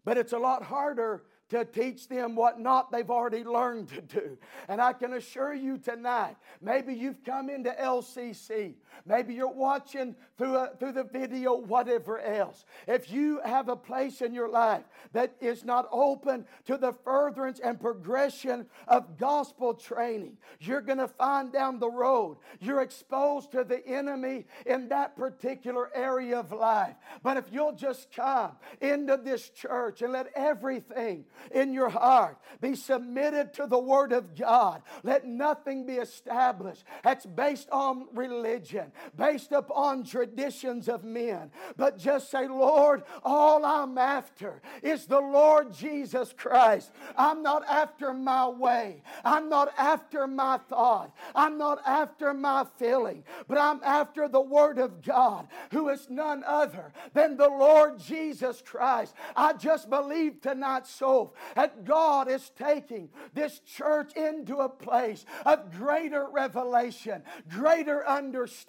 but 0.06 0.18
it's 0.18 0.34
a 0.34 0.40
lot 0.40 0.64
harder 0.64 1.24
to 1.50 1.66
teach 1.66 2.08
them 2.08 2.36
what 2.36 2.60
not 2.60 2.92
they've 2.92 3.12
already 3.12 3.44
learned 3.44 3.88
to 3.90 4.02
do. 4.02 4.38
And 4.68 4.82
I 4.82 4.94
can 4.94 5.14
assure 5.14 5.54
you 5.54 5.78
tonight, 5.78 6.36
maybe 6.62 6.96
you've 6.96 7.24
come 7.24 7.50
into 7.50 7.70
LCC, 7.70 8.74
maybe 9.06 9.34
you're 9.34 9.48
watching 9.48 10.16
through, 10.38 10.56
a, 10.56 10.72
through 10.80 10.94
the 10.94 11.04
video, 11.04 11.56
whatever 11.56 12.20
else. 12.20 12.66
If 12.88 13.12
you 13.12 13.42
have 13.44 13.70
a 13.70 13.76
place 13.76 14.22
in 14.22 14.34
your 14.34 14.50
life 14.50 14.84
that 15.14 15.36
is 15.42 15.64
not 15.64 15.88
open 15.92 16.46
to 16.66 16.78
the 16.78 16.94
furtherance 17.04 17.60
and 17.60 17.80
progression 17.80 18.66
of 18.88 19.18
gospel 19.18 19.74
training, 19.74 20.38
you're 20.60 20.82
going 20.82 20.98
to 21.00 21.08
find 21.08 21.52
down 21.52 21.80
the 21.80 21.90
road 21.90 22.38
you're 22.60 22.82
exposed 22.82 23.52
to 23.52 23.64
the 23.64 23.86
enemy 23.88 24.46
in 24.66 24.90
that 24.90 25.16
particular 25.16 25.90
area 25.96 26.40
of 26.40 26.52
life. 26.52 26.96
But 27.22 27.38
if 27.38 27.46
you'll 27.52 27.76
just 27.76 28.12
come 28.12 28.52
into 28.82 29.18
this 29.18 29.50
church 29.50 30.02
and 30.02 30.14
let 30.14 30.28
everything 30.36 31.26
in 31.52 31.74
your 31.74 31.90
heart. 31.90 32.38
Be 32.62 32.76
submitted 32.76 33.54
to 33.56 33.68
the 33.68 33.80
Word 33.80 34.12
of 34.12 34.36
God. 34.36 34.82
Let 35.04 35.26
nothing 35.26 35.86
be 35.86 35.94
established 35.94 36.84
that's 37.04 37.26
based 37.26 37.70
on 37.72 38.08
religion, 38.14 38.83
based 39.18 39.52
upon 39.52 40.04
traditions 40.04 40.90
of 40.90 41.04
men. 41.04 41.52
But 41.78 41.98
just 41.98 42.30
say, 42.30 42.48
Lord, 42.48 43.04
all 43.24 43.66
I'm 43.66 43.98
after 43.98 44.62
is 44.82 45.06
the 45.06 45.20
Lord 45.20 45.74
Jesus 45.74 46.34
Christ. 46.36 46.92
I'm 47.18 47.44
not 47.44 47.64
after 47.68 48.14
my 48.14 48.48
way. 48.48 49.04
I'm 49.24 49.50
not 49.50 49.74
after 49.78 50.28
my 50.28 50.58
thought. 50.70 51.16
I'm 51.36 51.58
not 51.58 51.82
after 51.86 52.34
my 52.34 52.66
feeling. 52.78 53.24
But 53.48 53.58
I'm 53.58 53.82
after 53.84 54.28
the 54.28 54.42
Word 54.42 54.78
of 54.80 55.02
God, 55.02 55.48
who 55.72 55.90
is 55.90 56.08
none 56.10 56.44
other 56.46 56.94
than 57.14 57.38
the 57.38 57.50
Lord 57.50 58.00
Jesus 58.00 58.62
Christ. 58.66 59.16
I 59.36 59.54
just 59.54 59.90
believe 59.90 60.42
tonight 60.42 60.88
so 60.88 61.34
that 61.56 61.86
God 61.86 62.30
is 62.30 62.52
taking 62.58 63.10
this 63.34 63.60
church 63.60 64.14
into 64.16 64.58
a 64.58 64.70
place 64.70 65.26
of 65.46 65.72
greater 65.72 66.28
revelation, 66.32 67.24
greater 67.50 68.06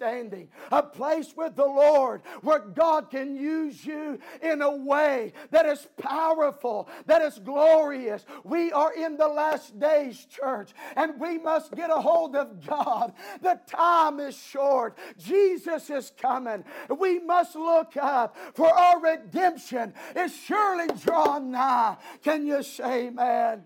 understanding, 0.05 0.49
a 0.71 0.83
place 0.83 1.33
with 1.35 1.55
the 1.55 1.65
Lord 1.65 2.21
where 2.41 2.59
God 2.59 3.09
can 3.09 3.35
use 3.35 3.85
you 3.85 4.19
in 4.41 4.61
a 4.61 4.75
way 4.75 5.33
that 5.51 5.65
is 5.65 5.87
powerful, 5.97 6.89
that 7.05 7.21
is 7.21 7.39
glorious. 7.39 8.25
We 8.43 8.71
are 8.71 8.93
in 8.93 9.17
the 9.17 9.27
last 9.27 9.79
days, 9.79 10.25
church, 10.25 10.71
and 10.95 11.19
we 11.19 11.37
must 11.37 11.75
get 11.75 11.89
a 11.89 11.95
hold 11.95 12.35
of 12.35 12.65
God. 12.65 13.13
The 13.41 13.59
time 13.67 14.19
is 14.19 14.37
short. 14.37 14.97
Jesus 15.17 15.89
is 15.89 16.11
coming. 16.19 16.63
We 16.97 17.19
must 17.19 17.55
look 17.55 17.97
up, 17.97 18.37
for 18.53 18.67
our 18.67 18.99
redemption 19.01 19.93
is 20.15 20.35
surely 20.35 20.87
drawn 21.03 21.51
nigh. 21.51 21.97
Can 22.23 22.45
you 22.45 22.63
say 22.63 23.07
amen? 23.07 23.65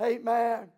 Amen. 0.00 0.18
amen. 0.20 0.68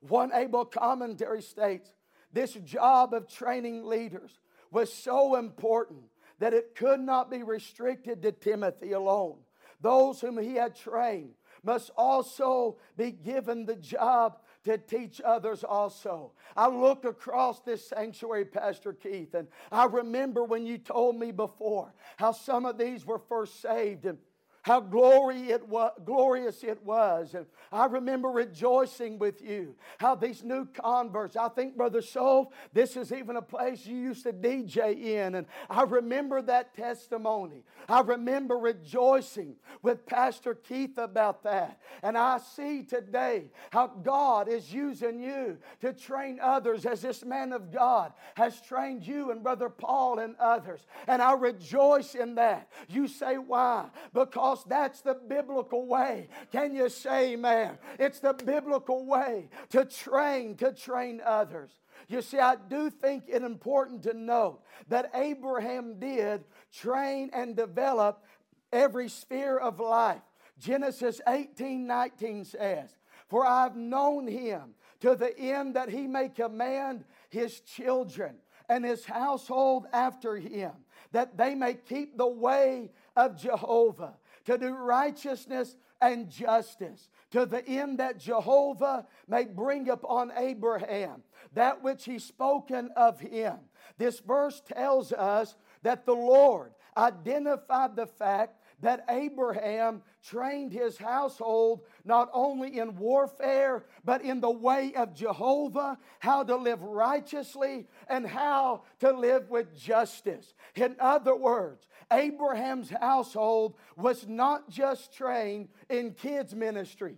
One 0.00 0.32
able 0.34 0.64
commentary 0.64 1.42
states 1.42 1.90
this 2.32 2.52
job 2.54 3.14
of 3.14 3.28
training 3.28 3.84
leaders 3.84 4.40
was 4.70 4.92
so 4.92 5.36
important 5.36 6.02
that 6.38 6.54
it 6.54 6.74
could 6.74 7.00
not 7.00 7.30
be 7.30 7.42
restricted 7.42 8.22
to 8.22 8.32
Timothy 8.32 8.92
alone. 8.92 9.38
Those 9.80 10.20
whom 10.20 10.38
he 10.38 10.54
had 10.54 10.74
trained 10.74 11.34
must 11.62 11.90
also 11.96 12.78
be 12.96 13.12
given 13.12 13.66
the 13.66 13.76
job 13.76 14.38
to 14.64 14.78
teach 14.78 15.20
others 15.24 15.64
also. 15.64 16.32
I 16.56 16.68
look 16.68 17.04
across 17.04 17.60
this 17.60 17.88
sanctuary, 17.88 18.44
Pastor 18.44 18.92
Keith, 18.92 19.34
and 19.34 19.48
I 19.70 19.86
remember 19.86 20.44
when 20.44 20.66
you 20.66 20.78
told 20.78 21.16
me 21.16 21.32
before 21.32 21.92
how 22.16 22.32
some 22.32 22.64
of 22.64 22.78
these 22.78 23.04
were 23.04 23.18
first 23.18 23.60
saved 23.60 24.06
and 24.06 24.18
how 24.62 24.80
glory 24.80 25.50
it 25.50 25.68
was, 25.68 25.92
glorious 26.04 26.62
it 26.62 26.84
was. 26.84 27.34
And 27.34 27.46
I 27.72 27.86
remember 27.86 28.28
rejoicing 28.28 29.18
with 29.18 29.42
you. 29.42 29.74
How 29.98 30.14
these 30.14 30.44
new 30.44 30.66
converts, 30.66 31.36
I 31.36 31.48
think, 31.48 31.76
Brother 31.76 32.00
Soul, 32.00 32.52
this 32.72 32.96
is 32.96 33.12
even 33.12 33.36
a 33.36 33.42
place 33.42 33.84
you 33.84 33.96
used 33.96 34.22
to 34.22 34.32
DJ 34.32 35.02
in. 35.02 35.34
And 35.34 35.46
I 35.68 35.82
remember 35.82 36.40
that 36.42 36.76
testimony. 36.76 37.64
I 37.88 38.02
remember 38.02 38.56
rejoicing 38.56 39.56
with 39.82 40.06
Pastor 40.06 40.54
Keith 40.54 40.96
about 40.96 41.42
that. 41.42 41.80
And 42.04 42.16
I 42.16 42.38
see 42.38 42.84
today 42.84 43.50
how 43.70 43.88
God 43.88 44.48
is 44.48 44.72
using 44.72 45.20
you 45.20 45.58
to 45.80 45.92
train 45.92 46.38
others 46.40 46.86
as 46.86 47.02
this 47.02 47.24
man 47.24 47.52
of 47.52 47.72
God 47.72 48.12
has 48.36 48.60
trained 48.60 49.04
you 49.04 49.32
and 49.32 49.42
Brother 49.42 49.68
Paul 49.68 50.20
and 50.20 50.36
others. 50.36 50.86
And 51.08 51.20
I 51.20 51.32
rejoice 51.32 52.14
in 52.14 52.36
that. 52.36 52.68
You 52.88 53.08
say, 53.08 53.38
why? 53.38 53.86
Because 54.12 54.51
because 54.52 54.64
that's 54.68 55.00
the 55.00 55.14
biblical 55.14 55.86
way. 55.86 56.28
Can 56.50 56.74
you 56.74 56.88
say 56.88 57.32
amen? 57.32 57.78
It's 57.98 58.20
the 58.20 58.34
biblical 58.34 59.06
way 59.06 59.48
to 59.70 59.84
train, 59.84 60.56
to 60.56 60.72
train 60.72 61.22
others. 61.24 61.70
You 62.08 62.20
see, 62.20 62.38
I 62.38 62.56
do 62.68 62.90
think 62.90 63.24
it 63.28 63.42
important 63.42 64.02
to 64.02 64.14
note 64.14 64.60
that 64.88 65.10
Abraham 65.14 65.98
did 65.98 66.44
train 66.72 67.30
and 67.32 67.56
develop 67.56 68.24
every 68.72 69.08
sphere 69.08 69.56
of 69.56 69.80
life. 69.80 70.20
Genesis 70.58 71.20
18 71.26 71.86
19 71.86 72.44
says, 72.44 72.90
For 73.28 73.46
I've 73.46 73.76
known 73.76 74.26
him 74.26 74.74
to 75.00 75.14
the 75.14 75.36
end 75.38 75.76
that 75.76 75.88
he 75.88 76.06
may 76.06 76.28
command 76.28 77.04
his 77.30 77.60
children 77.60 78.36
and 78.68 78.84
his 78.84 79.04
household 79.04 79.86
after 79.92 80.36
him, 80.36 80.72
that 81.12 81.38
they 81.38 81.54
may 81.54 81.74
keep 81.74 82.16
the 82.16 82.28
way 82.28 82.90
of 83.16 83.40
Jehovah 83.40 84.14
to 84.44 84.58
do 84.58 84.74
righteousness 84.74 85.76
and 86.00 86.28
justice, 86.28 87.08
to 87.30 87.46
the 87.46 87.66
end 87.66 87.98
that 87.98 88.18
Jehovah 88.18 89.06
may 89.28 89.44
bring 89.44 89.88
upon 89.88 90.32
Abraham 90.36 91.22
that 91.54 91.82
which 91.82 92.04
he 92.04 92.18
spoken 92.18 92.90
of 92.96 93.20
him. 93.20 93.54
This 93.98 94.20
verse 94.20 94.60
tells 94.66 95.12
us 95.12 95.54
that 95.82 96.06
the 96.06 96.14
Lord 96.14 96.72
identified 96.96 97.96
the 97.96 98.06
fact 98.06 98.58
that 98.80 99.04
Abraham 99.08 100.02
trained 100.24 100.72
his 100.72 100.98
household 100.98 101.82
not 102.04 102.28
only 102.32 102.78
in 102.78 102.96
warfare, 102.96 103.84
but 104.04 104.22
in 104.22 104.40
the 104.40 104.50
way 104.50 104.92
of 104.96 105.14
Jehovah, 105.14 105.98
how 106.18 106.42
to 106.42 106.56
live 106.56 106.82
righteously 106.82 107.86
and 108.08 108.26
how 108.26 108.82
to 108.98 109.12
live 109.12 109.50
with 109.50 109.78
justice. 109.78 110.52
In 110.74 110.96
other 110.98 111.36
words, 111.36 111.86
Abraham's 112.12 112.90
household 112.90 113.74
was 113.96 114.26
not 114.28 114.68
just 114.68 115.12
trained 115.12 115.68
in 115.88 116.12
kids' 116.12 116.54
ministry. 116.54 117.16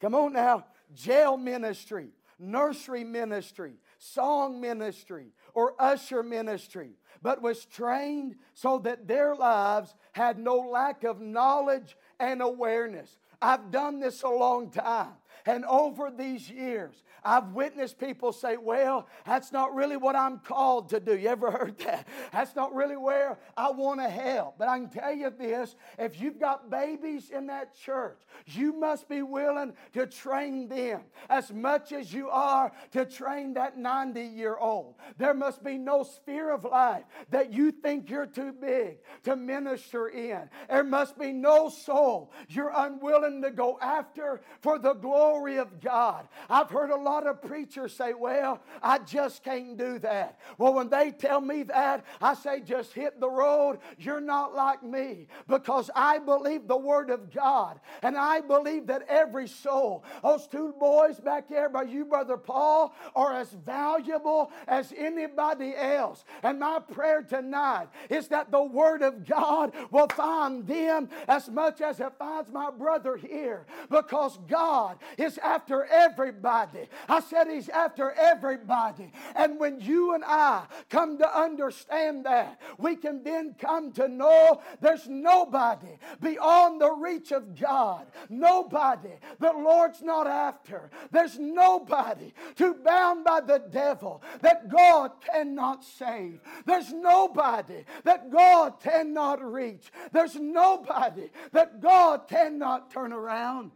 Come 0.00 0.14
on 0.14 0.32
now, 0.32 0.64
jail 0.94 1.36
ministry, 1.36 2.10
nursery 2.38 3.04
ministry, 3.04 3.74
song 3.98 4.60
ministry, 4.60 5.32
or 5.54 5.74
usher 5.78 6.22
ministry, 6.22 6.92
but 7.20 7.42
was 7.42 7.64
trained 7.66 8.36
so 8.54 8.78
that 8.78 9.08
their 9.08 9.34
lives 9.34 9.94
had 10.12 10.38
no 10.38 10.56
lack 10.56 11.04
of 11.04 11.20
knowledge 11.20 11.96
and 12.20 12.40
awareness. 12.40 13.18
I've 13.42 13.70
done 13.70 14.00
this 14.00 14.22
a 14.22 14.28
long 14.28 14.70
time. 14.70 15.14
And 15.46 15.64
over 15.64 16.10
these 16.10 16.50
years, 16.50 17.02
I've 17.24 17.52
witnessed 17.52 17.98
people 17.98 18.32
say, 18.32 18.56
Well, 18.56 19.08
that's 19.26 19.52
not 19.52 19.74
really 19.74 19.96
what 19.96 20.16
I'm 20.16 20.38
called 20.38 20.90
to 20.90 21.00
do. 21.00 21.16
You 21.16 21.28
ever 21.28 21.50
heard 21.50 21.78
that? 21.78 22.06
That's 22.32 22.54
not 22.54 22.74
really 22.74 22.96
where 22.96 23.38
I 23.56 23.70
want 23.70 24.00
to 24.00 24.08
help. 24.08 24.58
But 24.58 24.68
I 24.68 24.78
can 24.78 24.88
tell 24.88 25.12
you 25.12 25.30
this 25.30 25.74
if 25.98 26.20
you've 26.20 26.38
got 26.38 26.70
babies 26.70 27.30
in 27.30 27.46
that 27.48 27.76
church, 27.78 28.18
you 28.46 28.72
must 28.72 29.08
be 29.08 29.22
willing 29.22 29.72
to 29.94 30.06
train 30.06 30.68
them 30.68 31.02
as 31.28 31.52
much 31.52 31.92
as 31.92 32.12
you 32.12 32.28
are 32.30 32.72
to 32.92 33.04
train 33.04 33.54
that 33.54 33.76
90 33.76 34.22
year 34.22 34.56
old. 34.56 34.94
There 35.16 35.34
must 35.34 35.64
be 35.64 35.78
no 35.78 36.02
sphere 36.02 36.52
of 36.52 36.64
life 36.64 37.04
that 37.30 37.52
you 37.52 37.72
think 37.72 38.10
you're 38.10 38.26
too 38.26 38.52
big 38.52 38.98
to 39.24 39.36
minister 39.36 40.08
in. 40.08 40.48
There 40.68 40.84
must 40.84 41.18
be 41.18 41.32
no 41.32 41.68
soul 41.68 42.32
you're 42.48 42.72
unwilling 42.74 43.42
to 43.42 43.50
go 43.50 43.78
after 43.80 44.40
for 44.60 44.78
the 44.78 44.94
glory 44.94 45.37
glory 45.38 45.58
of 45.58 45.80
God. 45.80 46.26
I've 46.50 46.70
heard 46.70 46.90
a 46.90 46.96
lot 46.96 47.26
of 47.26 47.40
preachers 47.42 47.94
say, 47.94 48.12
Well, 48.12 48.60
I 48.82 48.98
just 48.98 49.44
can't 49.44 49.76
do 49.76 49.98
that. 50.00 50.38
Well, 50.58 50.74
when 50.74 50.88
they 50.88 51.10
tell 51.12 51.40
me 51.40 51.62
that, 51.64 52.04
I 52.20 52.34
say, 52.34 52.60
Just 52.60 52.92
hit 52.92 53.20
the 53.20 53.30
road. 53.30 53.78
You're 53.98 54.20
not 54.20 54.54
like 54.54 54.82
me 54.82 55.28
because 55.46 55.90
I 55.94 56.18
believe 56.18 56.66
the 56.66 56.76
Word 56.76 57.10
of 57.10 57.32
God 57.32 57.78
and 58.02 58.16
I 58.16 58.40
believe 58.40 58.86
that 58.88 59.06
every 59.08 59.48
soul, 59.48 60.04
those 60.22 60.46
two 60.46 60.74
boys 60.78 61.20
back 61.20 61.48
there 61.48 61.68
by 61.68 61.82
you, 61.82 62.04
Brother 62.04 62.36
Paul, 62.36 62.94
are 63.14 63.34
as 63.34 63.50
valuable 63.50 64.50
as 64.66 64.92
anybody 64.96 65.74
else. 65.76 66.24
And 66.42 66.58
my 66.58 66.80
prayer 66.80 67.22
tonight 67.22 67.88
is 68.10 68.28
that 68.28 68.50
the 68.50 68.62
Word 68.62 69.02
of 69.02 69.24
God 69.24 69.72
will 69.90 70.08
find 70.08 70.66
them 70.66 71.08
as 71.28 71.48
much 71.48 71.80
as 71.80 72.00
it 72.00 72.12
finds 72.18 72.50
my 72.50 72.70
brother 72.70 73.16
here 73.16 73.66
because 73.90 74.38
God 74.48 74.96
is 75.18 75.38
after 75.38 75.84
everybody. 75.84 76.88
I 77.08 77.20
said 77.20 77.48
He's 77.48 77.68
after 77.68 78.12
everybody. 78.12 79.12
And 79.34 79.58
when 79.58 79.80
you 79.80 80.14
and 80.14 80.24
I 80.24 80.64
come 80.88 81.18
to 81.18 81.38
understand 81.38 82.24
that, 82.24 82.60
we 82.78 82.96
can 82.96 83.22
then 83.22 83.54
come 83.58 83.92
to 83.92 84.08
know 84.08 84.60
there's 84.80 85.08
nobody 85.08 85.98
beyond 86.20 86.80
the 86.80 86.92
reach 86.92 87.32
of 87.32 87.58
God. 87.58 88.06
Nobody 88.28 89.10
the 89.38 89.52
Lord's 89.52 90.02
not 90.02 90.26
after. 90.26 90.90
There's 91.10 91.38
nobody 91.38 92.32
too 92.54 92.74
bound 92.84 93.24
by 93.24 93.40
the 93.40 93.62
devil 93.70 94.22
that 94.40 94.68
God 94.68 95.12
cannot 95.24 95.84
save. 95.84 96.40
There's 96.66 96.92
nobody 96.92 97.84
that 98.04 98.30
God 98.30 98.80
cannot 98.80 99.42
reach. 99.42 99.90
There's 100.12 100.36
nobody 100.36 101.30
that 101.52 101.80
God 101.80 102.28
cannot 102.28 102.90
turn 102.90 103.12
around. 103.12 103.72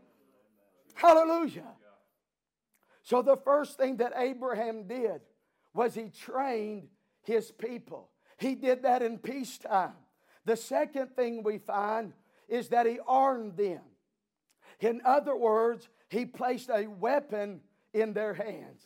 Hallelujah. 0.94 1.72
So 3.02 3.22
the 3.22 3.36
first 3.36 3.76
thing 3.76 3.96
that 3.96 4.12
Abraham 4.16 4.86
did 4.86 5.20
was 5.74 5.94
he 5.94 6.08
trained 6.08 6.88
his 7.22 7.50
people. 7.50 8.10
He 8.38 8.54
did 8.54 8.82
that 8.82 9.02
in 9.02 9.18
peacetime. 9.18 9.94
The 10.44 10.56
second 10.56 11.14
thing 11.14 11.42
we 11.42 11.58
find 11.58 12.12
is 12.48 12.68
that 12.68 12.86
he 12.86 12.98
armed 13.06 13.56
them. 13.56 13.80
In 14.80 15.00
other 15.04 15.36
words, 15.36 15.88
he 16.08 16.26
placed 16.26 16.70
a 16.70 16.86
weapon 16.86 17.60
in 17.94 18.12
their 18.12 18.34
hands. 18.34 18.82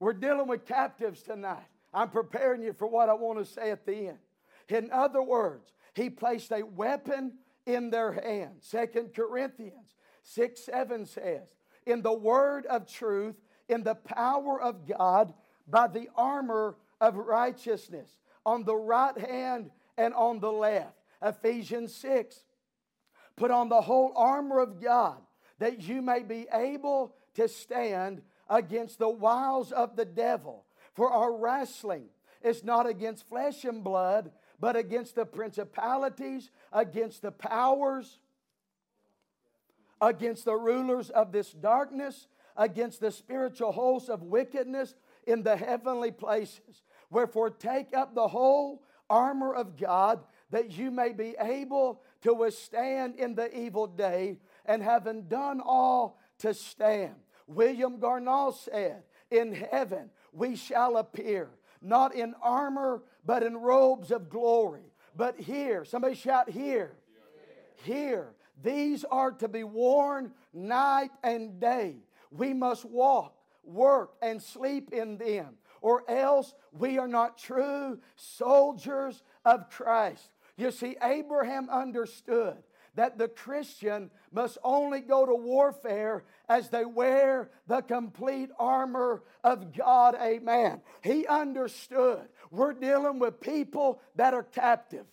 We're 0.00 0.14
dealing 0.14 0.48
with 0.48 0.66
captives 0.66 1.22
tonight. 1.22 1.66
I'm 1.92 2.10
preparing 2.10 2.62
you 2.62 2.72
for 2.72 2.86
what 2.86 3.08
I 3.08 3.14
want 3.14 3.38
to 3.38 3.44
say 3.44 3.70
at 3.70 3.86
the 3.86 4.08
end. 4.08 4.18
In 4.68 4.90
other 4.92 5.22
words, 5.22 5.72
he 5.94 6.10
placed 6.10 6.52
a 6.52 6.62
weapon 6.62 7.32
in 7.66 7.90
their 7.90 8.12
hands. 8.12 8.66
Second 8.66 9.14
Corinthians 9.14 9.95
6 10.26 10.60
7 10.60 11.06
says, 11.06 11.48
In 11.86 12.02
the 12.02 12.12
word 12.12 12.66
of 12.66 12.86
truth, 12.86 13.36
in 13.68 13.84
the 13.84 13.94
power 13.94 14.60
of 14.60 14.86
God, 14.86 15.32
by 15.68 15.86
the 15.86 16.08
armor 16.16 16.76
of 17.00 17.16
righteousness, 17.16 18.08
on 18.44 18.64
the 18.64 18.74
right 18.76 19.16
hand 19.16 19.70
and 19.96 20.14
on 20.14 20.40
the 20.40 20.50
left. 20.50 20.96
Ephesians 21.22 21.94
6. 21.94 22.44
Put 23.36 23.50
on 23.50 23.68
the 23.68 23.80
whole 23.80 24.12
armor 24.16 24.60
of 24.60 24.80
God 24.80 25.18
that 25.58 25.82
you 25.82 26.02
may 26.02 26.22
be 26.22 26.46
able 26.52 27.14
to 27.34 27.48
stand 27.48 28.22
against 28.48 28.98
the 28.98 29.08
wiles 29.08 29.72
of 29.72 29.96
the 29.96 30.04
devil. 30.04 30.64
For 30.94 31.10
our 31.10 31.36
wrestling 31.36 32.06
is 32.42 32.64
not 32.64 32.86
against 32.86 33.28
flesh 33.28 33.64
and 33.64 33.84
blood, 33.84 34.30
but 34.58 34.76
against 34.76 35.14
the 35.14 35.26
principalities, 35.26 36.50
against 36.72 37.22
the 37.22 37.32
powers, 37.32 38.18
against 40.00 40.44
the 40.44 40.56
rulers 40.56 41.10
of 41.10 41.32
this 41.32 41.52
darkness, 41.52 42.28
against 42.56 43.00
the 43.00 43.10
spiritual 43.10 43.72
hosts 43.72 44.08
of 44.08 44.22
wickedness 44.22 44.94
in 45.26 45.42
the 45.42 45.56
heavenly 45.56 46.10
places. 46.10 46.82
Wherefore, 47.10 47.50
take 47.50 47.94
up 47.94 48.14
the 48.14 48.28
whole 48.28 48.82
armor 49.08 49.54
of 49.54 49.76
God 49.76 50.20
that 50.50 50.76
you 50.76 50.90
may 50.90 51.12
be 51.12 51.34
able 51.40 52.02
to 52.22 52.32
withstand 52.32 53.16
in 53.16 53.34
the 53.34 53.56
evil 53.56 53.86
day, 53.86 54.38
and 54.64 54.82
having 54.82 55.22
done 55.28 55.60
all 55.64 56.18
to 56.38 56.54
stand. 56.54 57.14
William 57.46 57.98
Gurnall 57.98 58.54
said, 58.54 59.02
In 59.30 59.52
heaven 59.52 60.10
we 60.32 60.56
shall 60.56 60.96
appear, 60.96 61.50
not 61.80 62.14
in 62.14 62.34
armor, 62.42 63.02
but 63.24 63.42
in 63.42 63.56
robes 63.56 64.10
of 64.10 64.28
glory. 64.28 64.92
But 65.14 65.38
here, 65.38 65.84
somebody 65.84 66.14
shout, 66.14 66.50
Here. 66.50 66.92
Here. 67.82 68.28
These 68.62 69.04
are 69.04 69.32
to 69.32 69.48
be 69.48 69.64
worn 69.64 70.32
night 70.52 71.10
and 71.22 71.60
day. 71.60 71.96
We 72.30 72.54
must 72.54 72.84
walk, 72.84 73.34
work, 73.64 74.14
and 74.22 74.42
sleep 74.42 74.92
in 74.92 75.18
them, 75.18 75.56
or 75.80 76.08
else 76.10 76.54
we 76.72 76.98
are 76.98 77.08
not 77.08 77.38
true 77.38 77.98
soldiers 78.16 79.22
of 79.44 79.70
Christ. 79.70 80.30
You 80.56 80.70
see, 80.70 80.96
Abraham 81.02 81.68
understood 81.68 82.56
that 82.94 83.18
the 83.18 83.28
Christian 83.28 84.10
must 84.32 84.56
only 84.64 85.00
go 85.00 85.26
to 85.26 85.34
warfare 85.34 86.24
as 86.48 86.70
they 86.70 86.84
wear 86.84 87.50
the 87.66 87.82
complete 87.82 88.50
armor 88.58 89.22
of 89.44 89.76
God. 89.76 90.16
Amen. 90.20 90.80
He 91.02 91.26
understood 91.26 92.28
we're 92.50 92.72
dealing 92.72 93.18
with 93.18 93.40
people 93.40 94.00
that 94.16 94.34
are 94.34 94.42
captive. 94.42 95.04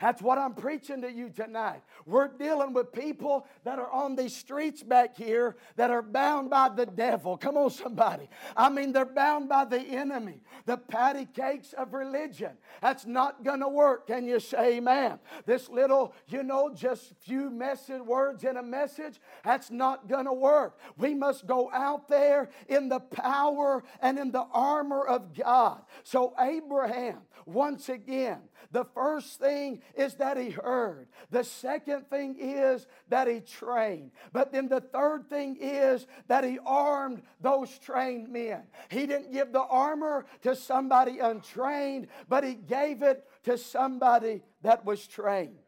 That's 0.00 0.22
what 0.22 0.38
I'm 0.38 0.54
preaching 0.54 1.02
to 1.02 1.10
you 1.10 1.30
tonight. 1.30 1.82
We're 2.04 2.28
dealing 2.28 2.72
with 2.72 2.92
people 2.92 3.46
that 3.64 3.78
are 3.78 3.90
on 3.90 4.16
these 4.16 4.36
streets 4.36 4.82
back 4.82 5.16
here 5.16 5.56
that 5.76 5.90
are 5.90 6.02
bound 6.02 6.50
by 6.50 6.68
the 6.68 6.86
devil. 6.86 7.36
Come 7.36 7.56
on, 7.56 7.70
somebody. 7.70 8.28
I 8.56 8.68
mean, 8.68 8.92
they're 8.92 9.04
bound 9.04 9.48
by 9.48 9.64
the 9.64 9.80
enemy, 9.80 10.40
the 10.64 10.76
patty 10.76 11.26
cakes 11.26 11.72
of 11.72 11.94
religion. 11.94 12.52
That's 12.82 13.06
not 13.06 13.42
going 13.44 13.60
to 13.60 13.68
work. 13.68 14.06
Can 14.06 14.26
you 14.26 14.40
say 14.40 14.76
amen? 14.76 15.18
This 15.44 15.68
little, 15.68 16.14
you 16.28 16.42
know, 16.42 16.72
just 16.74 17.14
few 17.20 17.50
message 17.50 18.02
words 18.02 18.44
in 18.44 18.56
a 18.56 18.62
message, 18.62 19.20
that's 19.44 19.70
not 19.70 20.08
going 20.08 20.26
to 20.26 20.32
work. 20.32 20.78
We 20.96 21.14
must 21.14 21.46
go 21.46 21.70
out 21.72 22.08
there 22.08 22.50
in 22.68 22.88
the 22.88 23.00
power 23.00 23.84
and 24.00 24.18
in 24.18 24.30
the 24.30 24.46
armor 24.52 25.04
of 25.04 25.34
God. 25.34 25.82
So, 26.02 26.34
Abraham, 26.38 27.20
once 27.44 27.88
again, 27.88 28.40
the 28.72 28.84
first 28.84 29.38
thing 29.38 29.80
is 29.94 30.14
that 30.14 30.36
he 30.36 30.50
heard. 30.50 31.08
The 31.30 31.44
second 31.44 32.08
thing 32.08 32.36
is 32.38 32.86
that 33.08 33.28
he 33.28 33.40
trained. 33.40 34.10
But 34.32 34.52
then 34.52 34.68
the 34.68 34.80
third 34.80 35.28
thing 35.28 35.56
is 35.60 36.06
that 36.28 36.44
he 36.44 36.58
armed 36.64 37.22
those 37.40 37.78
trained 37.78 38.28
men. 38.28 38.62
He 38.90 39.06
didn't 39.06 39.32
give 39.32 39.52
the 39.52 39.62
armor 39.62 40.26
to 40.42 40.56
somebody 40.56 41.18
untrained, 41.18 42.08
but 42.28 42.44
he 42.44 42.54
gave 42.54 43.02
it 43.02 43.24
to 43.44 43.58
somebody 43.58 44.42
that 44.62 44.84
was 44.84 45.06
trained. 45.06 45.58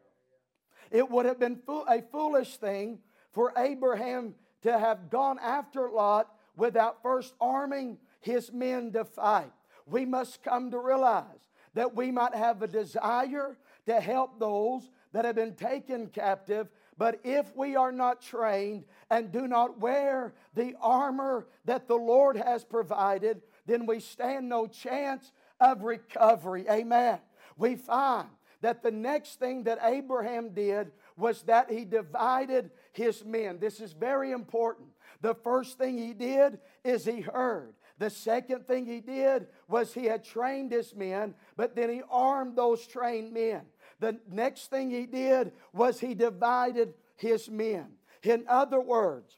It 0.91 1.09
would 1.09 1.25
have 1.25 1.39
been 1.39 1.61
a 1.87 2.01
foolish 2.11 2.57
thing 2.57 2.99
for 3.31 3.53
Abraham 3.57 4.35
to 4.63 4.77
have 4.77 5.09
gone 5.09 5.39
after 5.39 5.89
Lot 5.89 6.27
without 6.55 7.01
first 7.01 7.33
arming 7.39 7.97
his 8.19 8.51
men 8.51 8.91
to 8.91 9.05
fight. 9.05 9.51
We 9.85 10.05
must 10.05 10.43
come 10.43 10.71
to 10.71 10.79
realize 10.79 11.25
that 11.73 11.95
we 11.95 12.11
might 12.11 12.35
have 12.35 12.61
a 12.61 12.67
desire 12.67 13.57
to 13.85 13.99
help 13.99 14.39
those 14.39 14.89
that 15.11 15.25
have 15.25 15.35
been 15.35 15.55
taken 15.55 16.07
captive. 16.07 16.67
But 16.97 17.21
if 17.23 17.55
we 17.55 17.75
are 17.75 17.91
not 17.91 18.21
trained 18.21 18.85
and 19.09 19.31
do 19.31 19.47
not 19.47 19.79
wear 19.79 20.33
the 20.53 20.75
armor 20.81 21.47
that 21.65 21.87
the 21.87 21.95
Lord 21.95 22.37
has 22.37 22.63
provided, 22.63 23.41
then 23.65 23.85
we 23.85 23.99
stand 23.99 24.49
no 24.49 24.67
chance 24.67 25.31
of 25.59 25.83
recovery. 25.83 26.65
Amen. 26.69 27.19
We 27.57 27.75
find 27.75 28.27
that 28.61 28.83
the 28.83 28.91
next 28.91 29.39
thing 29.39 29.63
that 29.63 29.79
Abraham 29.81 30.49
did 30.49 30.91
was 31.17 31.43
that 31.43 31.71
he 31.71 31.85
divided 31.85 32.71
his 32.91 33.23
men. 33.23 33.59
This 33.59 33.79
is 33.79 33.93
very 33.93 34.31
important. 34.31 34.89
The 35.21 35.35
first 35.35 35.77
thing 35.77 35.97
he 35.97 36.13
did 36.13 36.59
is 36.83 37.05
he 37.05 37.21
heard. 37.21 37.73
The 37.99 38.09
second 38.09 38.65
thing 38.65 38.85
he 38.85 39.01
did 39.01 39.47
was 39.67 39.93
he 39.93 40.05
had 40.05 40.23
trained 40.23 40.71
his 40.71 40.95
men, 40.95 41.35
but 41.57 41.75
then 41.75 41.89
he 41.89 42.01
armed 42.09 42.55
those 42.55 42.87
trained 42.87 43.33
men. 43.33 43.61
The 43.99 44.17
next 44.31 44.69
thing 44.69 44.89
he 44.89 45.05
did 45.05 45.51
was 45.73 45.99
he 45.99 46.13
divided 46.13 46.93
his 47.17 47.49
men. 47.49 47.87
In 48.23 48.45
other 48.47 48.79
words, 48.79 49.35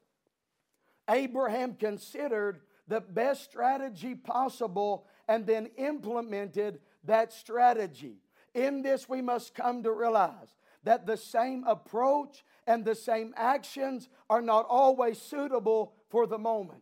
Abraham 1.10 1.74
considered 1.74 2.62
the 2.88 3.02
best 3.02 3.44
strategy 3.44 4.14
possible 4.14 5.08
and 5.28 5.48
then 5.48 5.72
implemented 5.78 6.80
that 7.06 7.34
strategy. 7.34 8.18
In 8.54 8.84
this, 8.84 9.10
we 9.10 9.22
must 9.22 9.56
come 9.56 9.82
to 9.84 9.92
realize 9.92 10.56
that 10.84 11.08
the 11.08 11.18
same 11.18 11.64
approach 11.64 12.44
and 12.68 12.86
the 12.86 12.96
same 12.96 13.34
actions 13.36 14.08
are 14.30 14.42
not 14.42 14.68
always 14.70 15.20
suitable 15.20 15.94
for 16.10 16.28
the 16.28 16.38
moment. 16.38 16.82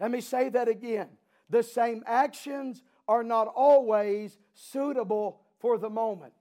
Let 0.00 0.10
me 0.10 0.20
say 0.20 0.48
that 0.50 0.68
again. 0.68 1.08
The 1.48 1.62
same 1.62 2.02
actions 2.06 2.82
are 3.08 3.22
not 3.22 3.48
always 3.48 4.38
suitable 4.52 5.40
for 5.58 5.78
the 5.78 5.90
moment. 5.90 6.32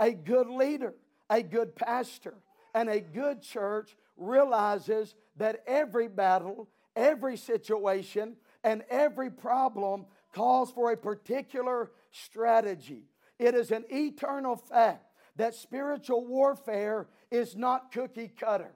A 0.00 0.12
good 0.12 0.48
leader, 0.48 0.94
a 1.28 1.42
good 1.42 1.76
pastor, 1.76 2.34
and 2.74 2.88
a 2.88 3.00
good 3.00 3.42
church 3.42 3.94
realizes 4.16 5.14
that 5.36 5.62
every 5.66 6.08
battle, 6.08 6.68
every 6.96 7.36
situation, 7.36 8.36
and 8.64 8.82
every 8.88 9.30
problem 9.30 10.06
calls 10.32 10.70
for 10.72 10.92
a 10.92 10.96
particular 10.96 11.90
strategy. 12.10 13.04
It 13.38 13.54
is 13.54 13.70
an 13.70 13.84
eternal 13.90 14.56
fact 14.56 15.04
that 15.36 15.54
spiritual 15.54 16.26
warfare 16.26 17.08
is 17.30 17.56
not 17.56 17.92
cookie 17.92 18.28
cutter. 18.28 18.72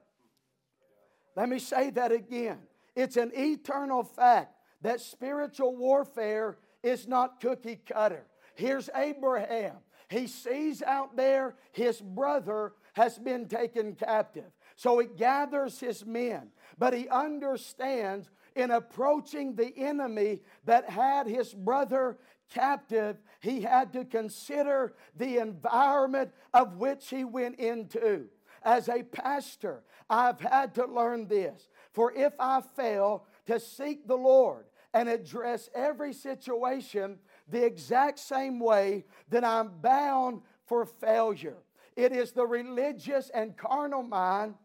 Let 1.35 1.49
me 1.49 1.59
say 1.59 1.91
that 1.91 2.13
again. 2.13 2.59
It's 2.97 3.17
an 3.17 3.31
eternal 3.35 4.03
fact 4.03 4.55
that 4.81 5.01
spiritual 5.01 5.77
warfare 5.77 6.59
is 6.83 7.07
not 7.07 7.41
cookie 7.41 7.81
cutter. 7.87 8.27
Here's 8.55 8.89
Abraham. 8.95 9.77
He 10.09 10.27
sees 10.27 10.83
out 10.83 11.17
there 11.17 11.57
his 11.73 12.01
brother 12.01 12.73
has 12.95 13.19
been 13.19 13.47
taken 13.47 13.95
captive. 13.95 14.51
So 14.77 14.99
he 14.99 15.07
gathers 15.07 15.79
his 15.79 16.07
men, 16.07 16.49
but 16.79 16.95
he 16.95 17.09
understands 17.09 18.31
in 18.55 18.71
approaching 18.71 19.55
the 19.55 19.77
enemy 19.77 20.41
that 20.65 20.89
had 20.89 21.27
his 21.27 21.53
brother 21.53 22.17
captive, 22.49 23.17
he 23.41 23.61
had 23.61 23.93
to 23.93 24.05
consider 24.05 24.95
the 25.17 25.39
environment 25.39 26.31
of 26.55 26.77
which 26.77 27.09
he 27.11 27.25
went 27.25 27.59
into. 27.59 28.27
As 28.63 28.89
a 28.89 29.03
pastor, 29.03 29.83
I've 30.09 30.41
had 30.41 30.75
to 30.77 30.87
learn 30.87 31.29
this. 31.29 31.69
For 31.97 32.13
if 32.13 32.35
I 32.39 32.61
fail 32.61 33.25
to 33.47 33.59
seek 33.59 34.07
the 34.07 34.19
Lord 34.19 34.67
and 34.93 35.09
address 35.09 35.71
every 35.75 36.13
situation 36.13 37.19
the 37.49 37.65
exact 37.65 38.19
same 38.19 38.61
way, 38.61 39.07
then 39.31 39.47
I'm 39.47 39.71
bound 39.81 40.43
for 40.67 40.85
failure. 40.85 41.57
It 41.97 42.13
is 42.13 42.33
the 42.33 42.47
religious 42.47 43.31
and 43.31 43.57
carnal 43.57 44.03
mind 44.03 44.57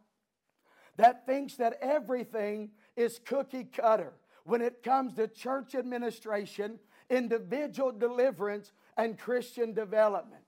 that 0.97 1.25
thinks 1.25 1.55
that 1.55 1.77
everything 1.81 2.71
is 2.97 3.21
cookie 3.23 3.63
cutter 3.63 4.11
when 4.43 4.61
it 4.61 4.83
comes 4.83 5.13
to 5.13 5.29
church 5.29 5.73
administration, 5.73 6.79
individual 7.09 7.93
deliverance, 7.93 8.73
and 8.97 9.17
Christian 9.17 9.71
development. 9.71 10.43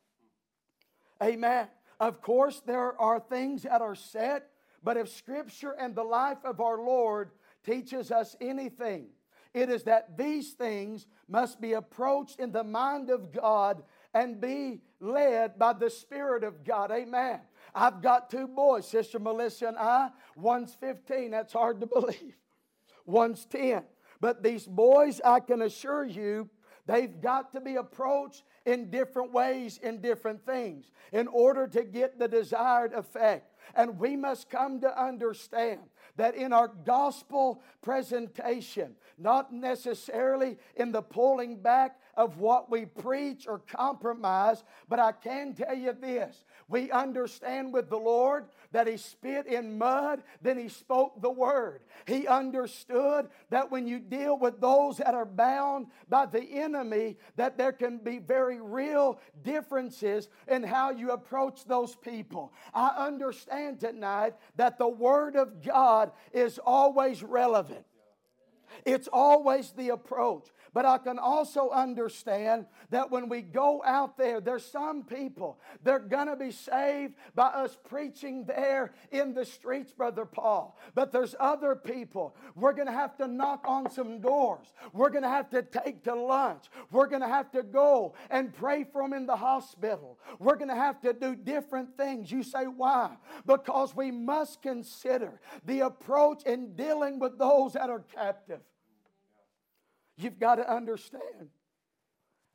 Amen. 1.23 1.69
Of 2.01 2.21
course, 2.21 2.61
there 2.65 2.99
are 2.99 3.21
things 3.21 3.63
that 3.63 3.81
are 3.81 3.95
set, 3.95 4.49
but 4.83 4.97
if 4.97 5.09
Scripture 5.09 5.75
and 5.79 5.95
the 5.95 6.03
life 6.03 6.43
of 6.43 6.59
our 6.59 6.77
Lord 6.77 7.31
teaches 7.65 8.11
us 8.11 8.35
anything, 8.41 9.07
it 9.53 9.69
is 9.69 9.83
that 9.83 10.17
these 10.17 10.51
things 10.53 11.05
must 11.27 11.61
be 11.61 11.73
approached 11.73 12.39
in 12.39 12.51
the 12.51 12.63
mind 12.63 13.09
of 13.09 13.31
God 13.31 13.83
and 14.13 14.41
be 14.41 14.81
led 14.99 15.59
by 15.59 15.73
the 15.73 15.89
Spirit 15.89 16.43
of 16.43 16.63
God. 16.63 16.91
Amen. 16.91 17.39
I've 17.73 18.01
got 18.01 18.29
two 18.29 18.47
boys, 18.47 18.87
Sister 18.87 19.19
Melissa 19.19 19.67
and 19.67 19.77
I. 19.77 20.09
One's 20.35 20.73
15, 20.75 21.31
that's 21.31 21.53
hard 21.53 21.79
to 21.81 21.87
believe. 21.93 22.35
One's 23.05 23.45
10. 23.45 23.83
But 24.19 24.43
these 24.43 24.65
boys, 24.65 25.21
I 25.23 25.39
can 25.39 25.61
assure 25.61 26.05
you, 26.05 26.49
they've 26.85 27.21
got 27.21 27.51
to 27.53 27.61
be 27.61 27.75
approached 27.75 28.43
in 28.65 28.89
different 28.89 29.33
ways, 29.33 29.77
in 29.83 30.01
different 30.01 30.45
things, 30.45 30.91
in 31.11 31.27
order 31.27 31.67
to 31.67 31.83
get 31.83 32.17
the 32.17 32.27
desired 32.27 32.93
effect. 32.93 33.52
And 33.75 33.99
we 33.99 34.15
must 34.15 34.49
come 34.49 34.81
to 34.81 35.01
understand 35.01 35.81
that 36.17 36.35
in 36.35 36.53
our 36.53 36.67
gospel 36.67 37.61
presentation, 37.81 38.95
not 39.17 39.53
necessarily 39.53 40.57
in 40.75 40.91
the 40.91 41.01
pulling 41.01 41.57
back 41.57 41.99
of 42.15 42.37
what 42.37 42.69
we 42.69 42.85
preach 42.85 43.47
or 43.47 43.59
compromise, 43.59 44.63
but 44.87 44.99
I 44.99 45.11
can 45.11 45.53
tell 45.53 45.75
you 45.75 45.93
this 45.93 46.43
we 46.69 46.91
understand 46.91 47.73
with 47.73 47.89
the 47.89 47.97
Lord 47.97 48.45
that 48.71 48.87
He 48.87 48.97
spit 48.97 49.47
in 49.47 49.77
mud, 49.77 50.23
then 50.41 50.57
He 50.57 50.69
spoke 50.69 51.21
the 51.21 51.29
word. 51.29 51.81
He 52.07 52.27
understood 52.27 53.29
that 53.49 53.71
when 53.71 53.87
you 53.87 53.99
deal 53.99 54.37
with 54.37 54.59
those 54.59 54.97
that 54.97 55.13
are 55.13 55.25
bound 55.25 55.87
by 56.09 56.25
the 56.25 56.41
enemy, 56.41 57.17
that 57.35 57.57
there 57.57 57.73
can 57.73 57.97
be 57.97 58.19
very 58.19 58.59
real 58.61 59.19
differences 59.43 60.29
in 60.47 60.63
how 60.63 60.91
you 60.91 61.11
approach 61.11 61.65
those 61.65 61.95
people. 61.95 62.53
I 62.73 62.89
understand 62.97 63.79
tonight 63.79 64.33
that 64.55 64.77
the 64.77 64.87
Word 64.87 65.35
of 65.35 65.61
God 65.61 65.92
is 66.31 66.59
always 66.65 67.23
relevant. 67.23 67.85
It's 68.85 69.07
always 69.11 69.71
the 69.71 69.89
approach. 69.89 70.47
But 70.73 70.85
I 70.87 70.97
can 70.97 71.19
also 71.19 71.69
understand 71.69 72.65
that 72.89 73.11
when 73.11 73.29
we 73.29 73.41
go 73.41 73.83
out 73.85 74.17
there, 74.17 74.41
there's 74.41 74.65
some 74.65 75.03
people, 75.03 75.59
they're 75.83 75.99
going 75.99 76.27
to 76.27 76.35
be 76.35 76.51
saved 76.51 77.13
by 77.35 77.47
us 77.47 77.77
preaching 77.87 78.45
there 78.45 78.93
in 79.11 79.35
the 79.35 79.45
streets, 79.45 79.91
Brother 79.91 80.25
Paul. 80.25 80.75
But 80.95 81.11
there's 81.11 81.35
other 81.39 81.75
people, 81.75 82.35
we're 82.55 82.73
going 82.73 82.87
to 82.87 82.93
have 82.93 83.15
to 83.17 83.27
knock 83.27 83.65
on 83.67 83.91
some 83.91 84.19
doors. 84.19 84.65
We're 84.93 85.11
going 85.11 85.23
to 85.23 85.29
have 85.29 85.51
to 85.51 85.61
take 85.61 86.03
to 86.05 86.15
lunch. 86.15 86.65
We're 86.91 87.07
going 87.07 87.21
to 87.21 87.27
have 87.27 87.51
to 87.51 87.61
go 87.61 88.15
and 88.31 88.51
pray 88.51 88.83
for 88.83 89.03
them 89.03 89.13
in 89.13 89.27
the 89.27 89.35
hospital. 89.35 90.17
We're 90.39 90.55
going 90.55 90.69
to 90.69 90.75
have 90.75 90.99
to 91.01 91.13
do 91.13 91.35
different 91.35 91.95
things. 91.97 92.31
You 92.31 92.41
say, 92.41 92.65
why? 92.65 93.11
Because 93.45 93.95
we 93.95 94.09
must 94.09 94.63
consider 94.63 95.39
the 95.65 95.81
approach 95.81 96.43
in 96.43 96.75
dealing 96.75 97.19
with 97.19 97.37
those 97.37 97.73
that 97.73 97.91
are 97.91 98.03
captive. 98.15 98.61
You've 100.17 100.39
got 100.39 100.55
to 100.55 100.71
understand. 100.71 101.49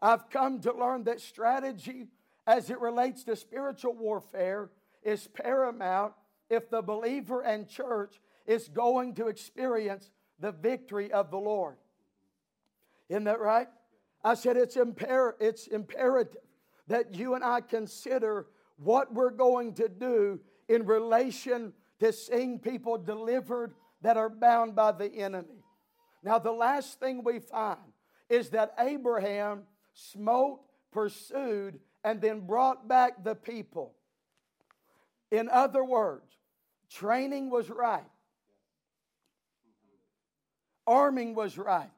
I've 0.00 0.30
come 0.30 0.60
to 0.60 0.72
learn 0.72 1.04
that 1.04 1.20
strategy 1.20 2.06
as 2.46 2.70
it 2.70 2.80
relates 2.80 3.24
to 3.24 3.36
spiritual 3.36 3.94
warfare 3.94 4.70
is 5.02 5.28
paramount 5.28 6.12
if 6.48 6.70
the 6.70 6.82
believer 6.82 7.42
and 7.42 7.68
church 7.68 8.20
is 8.46 8.68
going 8.68 9.14
to 9.16 9.28
experience 9.28 10.10
the 10.40 10.52
victory 10.52 11.12
of 11.12 11.30
the 11.30 11.38
Lord. 11.38 11.76
Isn't 13.08 13.24
that 13.24 13.40
right? 13.40 13.68
I 14.24 14.34
said 14.34 14.56
it's, 14.56 14.76
imper- 14.76 15.34
it's 15.40 15.66
imperative 15.66 16.40
that 16.88 17.14
you 17.14 17.34
and 17.34 17.44
I 17.44 17.60
consider 17.60 18.46
what 18.76 19.12
we're 19.12 19.30
going 19.30 19.74
to 19.74 19.88
do 19.88 20.40
in 20.68 20.86
relation 20.86 21.72
to 22.00 22.12
seeing 22.12 22.58
people 22.58 22.96
delivered 22.98 23.74
that 24.02 24.16
are 24.16 24.30
bound 24.30 24.74
by 24.74 24.92
the 24.92 25.12
enemy. 25.12 25.57
Now, 26.22 26.38
the 26.38 26.52
last 26.52 26.98
thing 26.98 27.22
we 27.24 27.38
find 27.38 27.78
is 28.28 28.50
that 28.50 28.74
Abraham 28.78 29.62
smote, 29.94 30.60
pursued, 30.92 31.78
and 32.04 32.20
then 32.20 32.40
brought 32.40 32.88
back 32.88 33.24
the 33.24 33.34
people. 33.34 33.94
In 35.30 35.48
other 35.48 35.84
words, 35.84 36.24
training 36.90 37.50
was 37.50 37.68
right, 37.68 38.06
arming 40.86 41.34
was 41.34 41.58
right, 41.58 41.90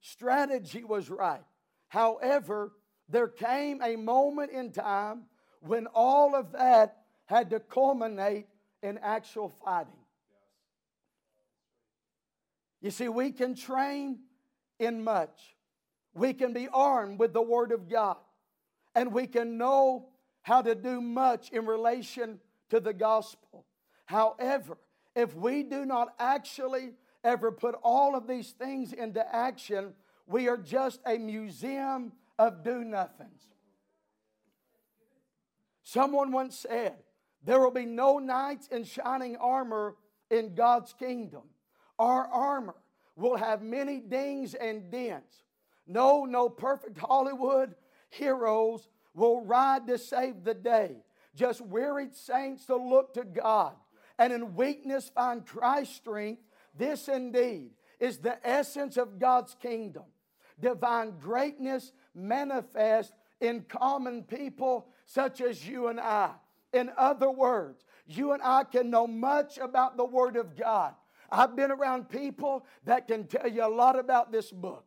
strategy 0.00 0.84
was 0.84 1.08
right. 1.08 1.42
However, 1.88 2.72
there 3.08 3.28
came 3.28 3.82
a 3.82 3.96
moment 3.96 4.52
in 4.52 4.70
time 4.70 5.22
when 5.60 5.86
all 5.88 6.34
of 6.34 6.52
that 6.52 6.98
had 7.26 7.50
to 7.50 7.60
culminate 7.60 8.46
in 8.82 8.98
actual 8.98 9.52
fighting. 9.64 9.92
You 12.80 12.90
see, 12.90 13.08
we 13.08 13.32
can 13.32 13.54
train 13.54 14.20
in 14.78 15.04
much. 15.04 15.56
We 16.14 16.32
can 16.32 16.52
be 16.52 16.68
armed 16.68 17.18
with 17.18 17.32
the 17.32 17.42
Word 17.42 17.72
of 17.72 17.88
God. 17.88 18.16
And 18.94 19.12
we 19.12 19.26
can 19.26 19.58
know 19.58 20.08
how 20.42 20.62
to 20.62 20.74
do 20.74 21.00
much 21.00 21.50
in 21.50 21.66
relation 21.66 22.40
to 22.70 22.80
the 22.80 22.92
gospel. 22.92 23.66
However, 24.06 24.78
if 25.14 25.34
we 25.34 25.62
do 25.62 25.84
not 25.84 26.14
actually 26.18 26.94
ever 27.22 27.52
put 27.52 27.76
all 27.82 28.16
of 28.16 28.26
these 28.26 28.50
things 28.52 28.92
into 28.92 29.22
action, 29.34 29.92
we 30.26 30.48
are 30.48 30.56
just 30.56 31.00
a 31.06 31.18
museum 31.18 32.12
of 32.38 32.64
do 32.64 32.82
nothings. 32.82 33.42
Someone 35.82 36.32
once 36.32 36.56
said, 36.56 36.94
There 37.44 37.60
will 37.60 37.70
be 37.70 37.86
no 37.86 38.18
knights 38.18 38.68
in 38.68 38.84
shining 38.84 39.36
armor 39.36 39.96
in 40.30 40.54
God's 40.54 40.92
kingdom. 40.92 41.42
Our 42.00 42.26
armor 42.28 42.76
will 43.14 43.36
have 43.36 43.60
many 43.60 44.00
dings 44.00 44.54
and 44.54 44.90
dents. 44.90 45.44
No, 45.86 46.24
no 46.24 46.48
perfect 46.48 46.96
Hollywood 46.96 47.74
heroes 48.08 48.88
will 49.12 49.44
ride 49.44 49.86
to 49.86 49.98
save 49.98 50.42
the 50.42 50.54
day. 50.54 50.96
Just 51.36 51.60
wearied 51.60 52.14
saints 52.14 52.64
to 52.66 52.76
look 52.76 53.12
to 53.14 53.24
God 53.24 53.74
and 54.18 54.32
in 54.32 54.54
weakness 54.54 55.10
find 55.14 55.44
Christ's 55.44 55.96
strength. 55.96 56.40
This 56.74 57.06
indeed 57.06 57.72
is 57.98 58.16
the 58.16 58.38
essence 58.48 58.96
of 58.96 59.18
God's 59.18 59.54
kingdom. 59.60 60.04
Divine 60.58 61.18
greatness 61.18 61.92
manifest 62.14 63.12
in 63.42 63.66
common 63.68 64.22
people 64.22 64.88
such 65.04 65.42
as 65.42 65.68
you 65.68 65.88
and 65.88 66.00
I. 66.00 66.30
In 66.72 66.90
other 66.96 67.30
words, 67.30 67.84
you 68.06 68.32
and 68.32 68.42
I 68.42 68.64
can 68.64 68.88
know 68.88 69.06
much 69.06 69.58
about 69.58 69.98
the 69.98 70.04
Word 70.06 70.36
of 70.36 70.56
God. 70.56 70.94
I've 71.30 71.56
been 71.56 71.70
around 71.70 72.08
people 72.08 72.66
that 72.84 73.08
can 73.08 73.26
tell 73.26 73.48
you 73.48 73.64
a 73.64 73.68
lot 73.68 73.98
about 73.98 74.32
this 74.32 74.50
book. 74.50 74.84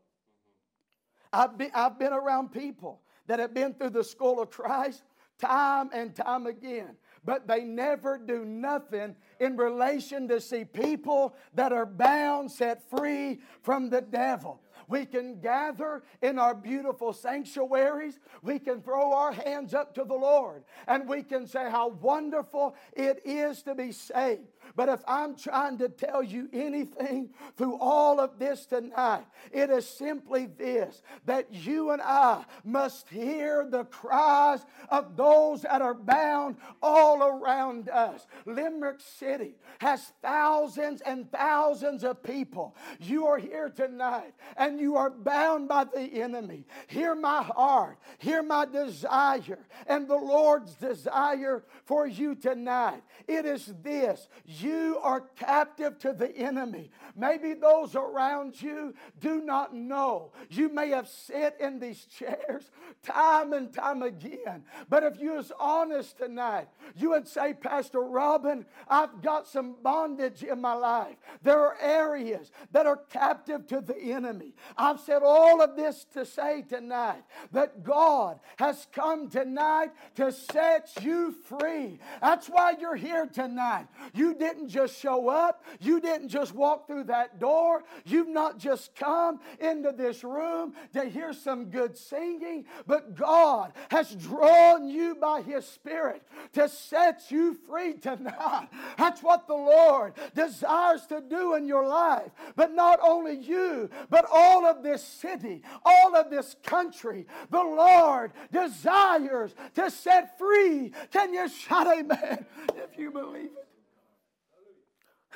I've 1.31 1.57
been, 1.57 1.71
I've 1.73 1.97
been 1.97 2.13
around 2.13 2.51
people 2.51 3.01
that 3.27 3.39
have 3.39 3.53
been 3.53 3.73
through 3.73 3.91
the 3.91 4.03
school 4.03 4.41
of 4.41 4.49
Christ 4.49 5.03
time 5.39 5.89
and 5.93 6.15
time 6.15 6.45
again 6.45 6.95
but 7.25 7.47
they 7.47 7.63
never 7.63 8.17
do 8.17 8.45
nothing 8.45 9.15
in 9.39 9.55
relation 9.55 10.27
to 10.27 10.41
see 10.41 10.65
people 10.65 11.35
that 11.53 11.71
are 11.71 11.85
bound, 11.85 12.51
set 12.51 12.89
free 12.89 13.39
from 13.61 13.89
the 13.89 14.01
devil. 14.01 14.61
We 14.87 15.05
can 15.05 15.39
gather 15.39 16.03
in 16.21 16.39
our 16.39 16.53
beautiful 16.53 17.13
sanctuaries. 17.13 18.19
We 18.41 18.59
can 18.59 18.81
throw 18.81 19.13
our 19.13 19.31
hands 19.31 19.73
up 19.73 19.95
to 19.95 20.03
the 20.03 20.13
Lord 20.13 20.63
and 20.87 21.07
we 21.07 21.23
can 21.23 21.47
say 21.47 21.69
how 21.69 21.89
wonderful 21.89 22.75
it 22.93 23.21
is 23.25 23.63
to 23.63 23.75
be 23.75 23.91
saved. 23.91 24.47
But 24.75 24.89
if 24.89 25.01
I'm 25.07 25.35
trying 25.35 25.77
to 25.79 25.89
tell 25.89 26.23
you 26.23 26.49
anything 26.53 27.29
through 27.57 27.77
all 27.79 28.19
of 28.19 28.39
this 28.39 28.65
tonight, 28.65 29.25
it 29.51 29.69
is 29.69 29.87
simply 29.87 30.45
this 30.45 31.01
that 31.25 31.53
you 31.53 31.91
and 31.91 32.01
I 32.01 32.45
must 32.63 33.09
hear 33.09 33.67
the 33.69 33.85
cries 33.85 34.65
of 34.89 35.15
those 35.15 35.61
that 35.61 35.81
are 35.81 35.93
bound 35.93 36.57
all 36.81 37.23
around 37.23 37.89
us. 37.89 38.25
Limerick 38.45 38.99
City 38.99 39.55
has 39.79 40.11
thousands 40.21 41.01
and 41.01 41.31
thousands 41.31 42.03
of 42.03 42.23
people. 42.23 42.75
You 42.99 43.27
are 43.27 43.37
here 43.37 43.69
tonight 43.69 44.33
and 44.63 44.79
you 44.79 44.95
are 44.95 45.09
bound 45.09 45.67
by 45.67 45.83
the 45.83 45.99
enemy. 45.99 46.65
Hear 46.87 47.15
my 47.15 47.43
heart, 47.43 47.97
hear 48.17 48.41
my 48.41 48.65
desire, 48.65 49.59
and 49.87 50.07
the 50.07 50.15
Lord's 50.15 50.75
desire 50.75 51.65
for 51.83 52.07
you 52.07 52.33
tonight. 52.33 53.03
It 53.27 53.45
is 53.45 53.73
this 53.83 54.29
you 54.45 54.99
are 55.03 55.19
captive 55.35 55.99
to 55.99 56.13
the 56.13 56.33
enemy. 56.37 56.91
Maybe 57.13 57.53
those 57.53 57.93
around 57.93 58.61
you 58.61 58.93
do 59.19 59.41
not 59.41 59.75
know. 59.75 60.31
You 60.49 60.69
may 60.69 60.89
have 60.91 61.09
sat 61.09 61.59
in 61.59 61.79
these 61.79 62.05
chairs 62.05 62.71
time 63.03 63.51
and 63.51 63.73
time 63.73 64.01
again, 64.01 64.63
but 64.87 65.03
if 65.03 65.19
you 65.19 65.33
was 65.33 65.51
honest 65.59 66.17
tonight, 66.17 66.69
you 66.95 67.09
would 67.09 67.27
say, 67.27 67.53
Pastor 67.53 67.99
Robin, 68.01 68.65
I've 68.87 69.21
got 69.21 69.45
some 69.45 69.75
bondage 69.83 70.41
in 70.41 70.61
my 70.61 70.73
life. 70.73 71.17
There 71.41 71.59
are 71.59 71.77
areas 71.81 72.49
that 72.71 72.85
are 72.85 73.01
captive 73.11 73.67
to 73.67 73.81
the 73.81 73.97
enemy. 73.97 74.52
I've 74.77 74.99
said 74.99 75.21
all 75.23 75.61
of 75.61 75.75
this 75.75 76.05
to 76.13 76.25
say 76.25 76.63
tonight 76.63 77.23
that 77.51 77.83
God 77.83 78.39
has 78.57 78.87
come 78.91 79.29
tonight 79.29 79.91
to 80.15 80.31
set 80.31 80.91
you 81.01 81.31
free. 81.31 81.99
That's 82.21 82.47
why 82.47 82.75
you're 82.79 82.95
here 82.95 83.25
tonight. 83.25 83.87
You 84.13 84.33
didn't 84.33 84.69
just 84.69 84.99
show 84.99 85.29
up, 85.29 85.63
you 85.79 85.99
didn't 85.99 86.29
just 86.29 86.53
walk 86.53 86.87
through 86.87 87.05
that 87.05 87.39
door, 87.39 87.83
you've 88.05 88.27
not 88.27 88.57
just 88.57 88.95
come 88.95 89.39
into 89.59 89.91
this 89.91 90.23
room 90.23 90.73
to 90.93 91.05
hear 91.05 91.33
some 91.33 91.65
good 91.65 91.97
singing, 91.97 92.65
but 92.87 93.15
God 93.15 93.73
has 93.89 94.15
drawn 94.15 94.87
you 94.87 95.15
by 95.15 95.41
His 95.41 95.65
Spirit 95.65 96.23
to 96.53 96.67
set 96.69 97.29
you 97.29 97.57
free 97.67 97.93
tonight. 97.93 98.67
That's 98.97 99.21
what 99.21 99.47
the 99.47 99.53
Lord 99.53 100.13
desires 100.35 101.05
to 101.07 101.21
do 101.21 101.55
in 101.55 101.65
your 101.65 101.87
life. 101.87 102.31
But 102.55 102.73
not 102.73 102.99
only 103.01 103.37
you, 103.37 103.89
but 104.09 104.25
all 104.31 104.42
of 104.65 104.83
this 104.83 105.03
city, 105.03 105.61
all 105.85 106.15
of 106.15 106.29
this 106.29 106.55
country, 106.63 107.25
the 107.49 107.63
Lord 107.63 108.31
desires 108.51 109.53
to 109.75 109.89
set 109.89 110.37
free. 110.37 110.91
Can 111.11 111.33
you 111.33 111.47
shout 111.49 111.87
amen 111.87 112.45
if 112.75 112.97
you 112.97 113.11
believe 113.11 113.45
it? 113.45 113.67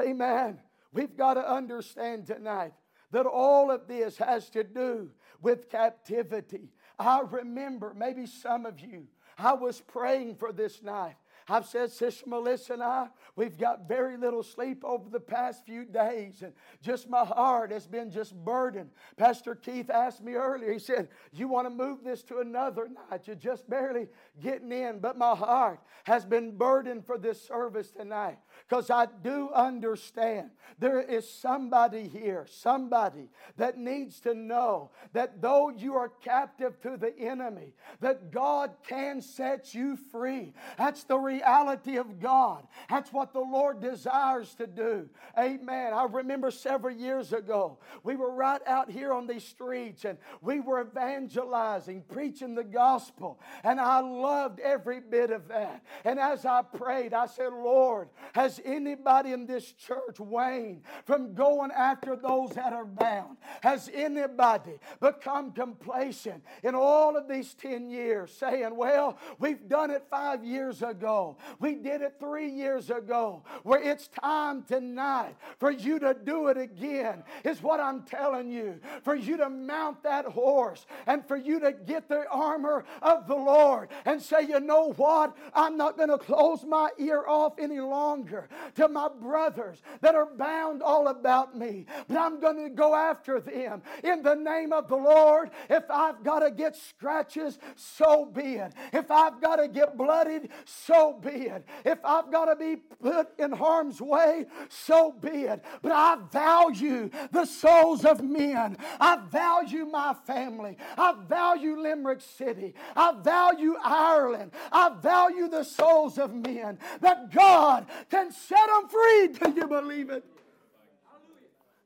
Amen. 0.01 0.59
We've 0.93 1.15
got 1.15 1.35
to 1.35 1.49
understand 1.49 2.27
tonight 2.27 2.73
that 3.11 3.25
all 3.25 3.71
of 3.71 3.87
this 3.87 4.17
has 4.17 4.49
to 4.51 4.63
do 4.63 5.09
with 5.41 5.69
captivity. 5.69 6.69
I 6.99 7.21
remember, 7.21 7.93
maybe 7.95 8.25
some 8.25 8.65
of 8.65 8.79
you, 8.79 9.07
I 9.37 9.53
was 9.53 9.81
praying 9.81 10.35
for 10.35 10.51
this 10.51 10.81
night. 10.81 11.15
I've 11.49 11.65
said, 11.65 11.91
Sister 11.91 12.25
Melissa 12.27 12.73
and 12.73 12.83
I, 12.83 13.07
we've 13.37 13.57
got 13.57 13.87
very 13.87 14.17
little 14.17 14.43
sleep 14.43 14.83
over 14.83 15.09
the 15.09 15.19
past 15.19 15.65
few 15.65 15.85
days, 15.85 16.41
and 16.41 16.51
just 16.81 17.09
my 17.09 17.23
heart 17.23 17.71
has 17.71 17.87
been 17.87 18.11
just 18.11 18.35
burdened. 18.35 18.89
Pastor 19.15 19.55
Keith 19.55 19.89
asked 19.89 20.21
me 20.21 20.33
earlier, 20.33 20.73
he 20.73 20.79
said, 20.79 21.07
You 21.31 21.47
want 21.47 21.65
to 21.65 21.69
move 21.69 22.03
this 22.03 22.21
to 22.23 22.39
another 22.39 22.89
night? 22.89 23.27
You're 23.27 23.37
just 23.37 23.69
barely 23.69 24.07
getting 24.41 24.73
in, 24.73 24.99
but 24.99 25.17
my 25.17 25.35
heart 25.35 25.79
has 26.03 26.25
been 26.25 26.57
burdened 26.57 27.05
for 27.05 27.17
this 27.17 27.41
service 27.41 27.91
tonight 27.91 28.39
because 28.67 28.89
I 28.89 29.07
do 29.23 29.49
understand 29.51 30.49
there 30.79 30.99
is 30.99 31.29
somebody 31.29 32.09
here, 32.09 32.45
somebody 32.49 33.29
that 33.55 33.77
needs 33.77 34.19
to 34.21 34.33
know 34.33 34.91
that 35.13 35.41
though 35.41 35.69
you 35.69 35.95
are 35.95 36.09
captive 36.21 36.81
to 36.81 36.97
the 36.97 37.17
enemy, 37.17 37.73
that 38.01 38.31
God 38.31 38.71
can 38.85 39.21
set 39.21 39.73
you 39.73 39.95
free. 39.95 40.53
That's 40.77 41.05
the 41.05 41.17
reality 41.17 41.36
reality 41.38 41.97
of 41.97 42.19
God. 42.19 42.65
That's 42.89 43.11
what 43.11 43.33
the 43.33 43.39
Lord 43.39 43.81
desires 43.81 44.53
to 44.55 44.67
do. 44.67 45.09
Amen. 45.38 45.93
I 45.93 46.05
remember 46.05 46.51
several 46.51 46.95
years 46.95 47.33
ago, 47.33 47.77
we 48.03 48.15
were 48.15 48.31
right 48.31 48.61
out 48.65 48.89
here 48.89 49.13
on 49.13 49.27
these 49.27 49.43
streets 49.43 50.05
and 50.05 50.17
we 50.41 50.59
were 50.59 50.81
evangelizing, 50.81 52.03
preaching 52.09 52.55
the 52.55 52.63
gospel. 52.63 53.39
And 53.63 53.79
I 53.79 53.99
loved 53.99 54.59
every 54.59 54.99
bit 54.99 55.31
of 55.31 55.47
that. 55.49 55.83
And 56.05 56.19
as 56.19 56.45
I 56.45 56.61
prayed, 56.61 57.13
I 57.13 57.27
said, 57.27 57.53
Lord, 57.53 58.09
has 58.33 58.59
anybody 58.63 59.31
in 59.31 59.45
this 59.45 59.71
church 59.73 60.19
waned 60.19 60.81
from 61.05 61.33
going 61.33 61.71
after 61.71 62.15
those 62.15 62.51
that 62.51 62.73
are 62.73 62.85
bound? 62.85 63.38
Has 63.61 63.89
anybody 63.93 64.79
become 64.99 65.51
complacent 65.51 66.43
in 66.63 66.75
all 66.75 67.17
of 67.17 67.27
these 67.27 67.53
10 67.55 67.89
years, 67.89 68.31
saying, 68.31 68.75
Well, 68.75 69.17
we've 69.39 69.67
done 69.67 69.91
it 69.91 70.03
five 70.09 70.43
years 70.43 70.81
ago? 70.81 71.26
We 71.59 71.75
did 71.75 72.01
it 72.01 72.15
three 72.19 72.49
years 72.49 72.89
ago. 72.89 73.43
Where 73.63 73.82
it's 73.82 74.07
time 74.07 74.63
tonight 74.63 75.36
for 75.59 75.71
you 75.71 75.99
to 75.99 76.13
do 76.13 76.47
it 76.47 76.57
again, 76.57 77.23
is 77.43 77.61
what 77.61 77.80
I'm 77.80 78.03
telling 78.03 78.51
you. 78.51 78.80
For 79.03 79.15
you 79.15 79.38
to 79.38 79.49
mount 79.49 80.03
that 80.03 80.25
horse 80.25 80.86
and 81.05 81.25
for 81.28 81.38
you 81.38 81.59
to 81.59 81.71
get 81.71 82.07
the 82.07 82.25
armor 82.30 82.86
of 83.01 83.28
the 83.28 83.36
Lord 83.36 83.89
and 84.05 84.21
say, 84.21 84.43
you 84.43 84.59
know 84.59 84.93
what? 84.93 85.36
I'm 85.53 85.78
not 85.78 85.97
going 85.97 86.09
to 86.09 86.17
close 86.17 86.63
my 86.63 86.89
ear 86.99 87.23
off 87.28 87.53
any 87.59 87.80
longer 87.80 88.49
to 88.75 88.88
my 88.88 89.09
brothers 89.09 89.82
that 90.01 90.15
are 90.15 90.25
bound 90.25 90.82
all 90.82 91.07
about 91.07 91.57
me, 91.57 91.86
but 92.07 92.17
I'm 92.17 92.39
going 92.39 92.63
to 92.63 92.69
go 92.69 92.95
after 92.95 93.39
them 93.39 93.82
in 94.03 94.21
the 94.23 94.36
name 94.36 94.73
of 94.73 94.88
the 94.88 94.95
Lord. 94.95 95.49
If 95.69 95.84
I've 95.89 96.23
got 96.23 96.39
to 96.39 96.51
get 96.51 96.75
scratches, 96.75 97.57
so 97.75 98.25
be 98.25 98.55
it. 98.55 98.73
If 98.93 99.11
I've 99.11 99.41
got 99.41 99.57
to 99.57 99.67
get 99.67 99.97
bloodied, 99.97 100.49
so 100.65 101.16
be 101.22 101.47
it. 101.47 101.65
If 101.86 101.99
I've 102.03 102.32
got 102.32 102.45
to 102.45 102.55
be 102.55 102.78
put 103.01 103.28
in 103.39 103.51
harm's 103.51 104.01
way, 104.01 104.45
so 104.70 105.11
be 105.11 105.43
it. 105.43 105.63
But 105.82 105.91
I 105.91 106.18
value 106.32 107.09
the 107.32 107.45
souls 107.45 108.05
of 108.05 108.24
men. 108.24 108.78
I 108.99 109.18
value 109.30 109.86
my 109.86 110.15
family. 110.26 110.78
I 110.97 111.15
value 111.28 111.80
Limerick 111.80 112.22
City. 112.22 112.74
I 112.95 113.13
value 113.22 113.76
Ireland. 113.84 114.51
I 114.72 114.95
value 115.01 115.47
the 115.47 115.63
souls 115.63 116.18
of 116.18 116.34
men. 116.34 116.80
That 117.01 117.32
God 117.32 117.88
can 118.09 118.32
set 118.32 118.68
them 118.68 118.89
free. 118.89 119.28
Do 119.53 119.59
you 119.61 119.68
believe 119.68 120.09
it? 120.09 120.24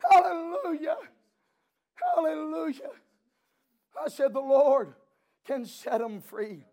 Hallelujah. 0.09 0.97
Hallelujah. 2.15 2.91
I 4.03 4.09
said, 4.09 4.33
The 4.33 4.39
Lord 4.39 4.93
can 5.45 5.65
set 5.65 5.99
them 5.99 6.21
free. 6.21 6.65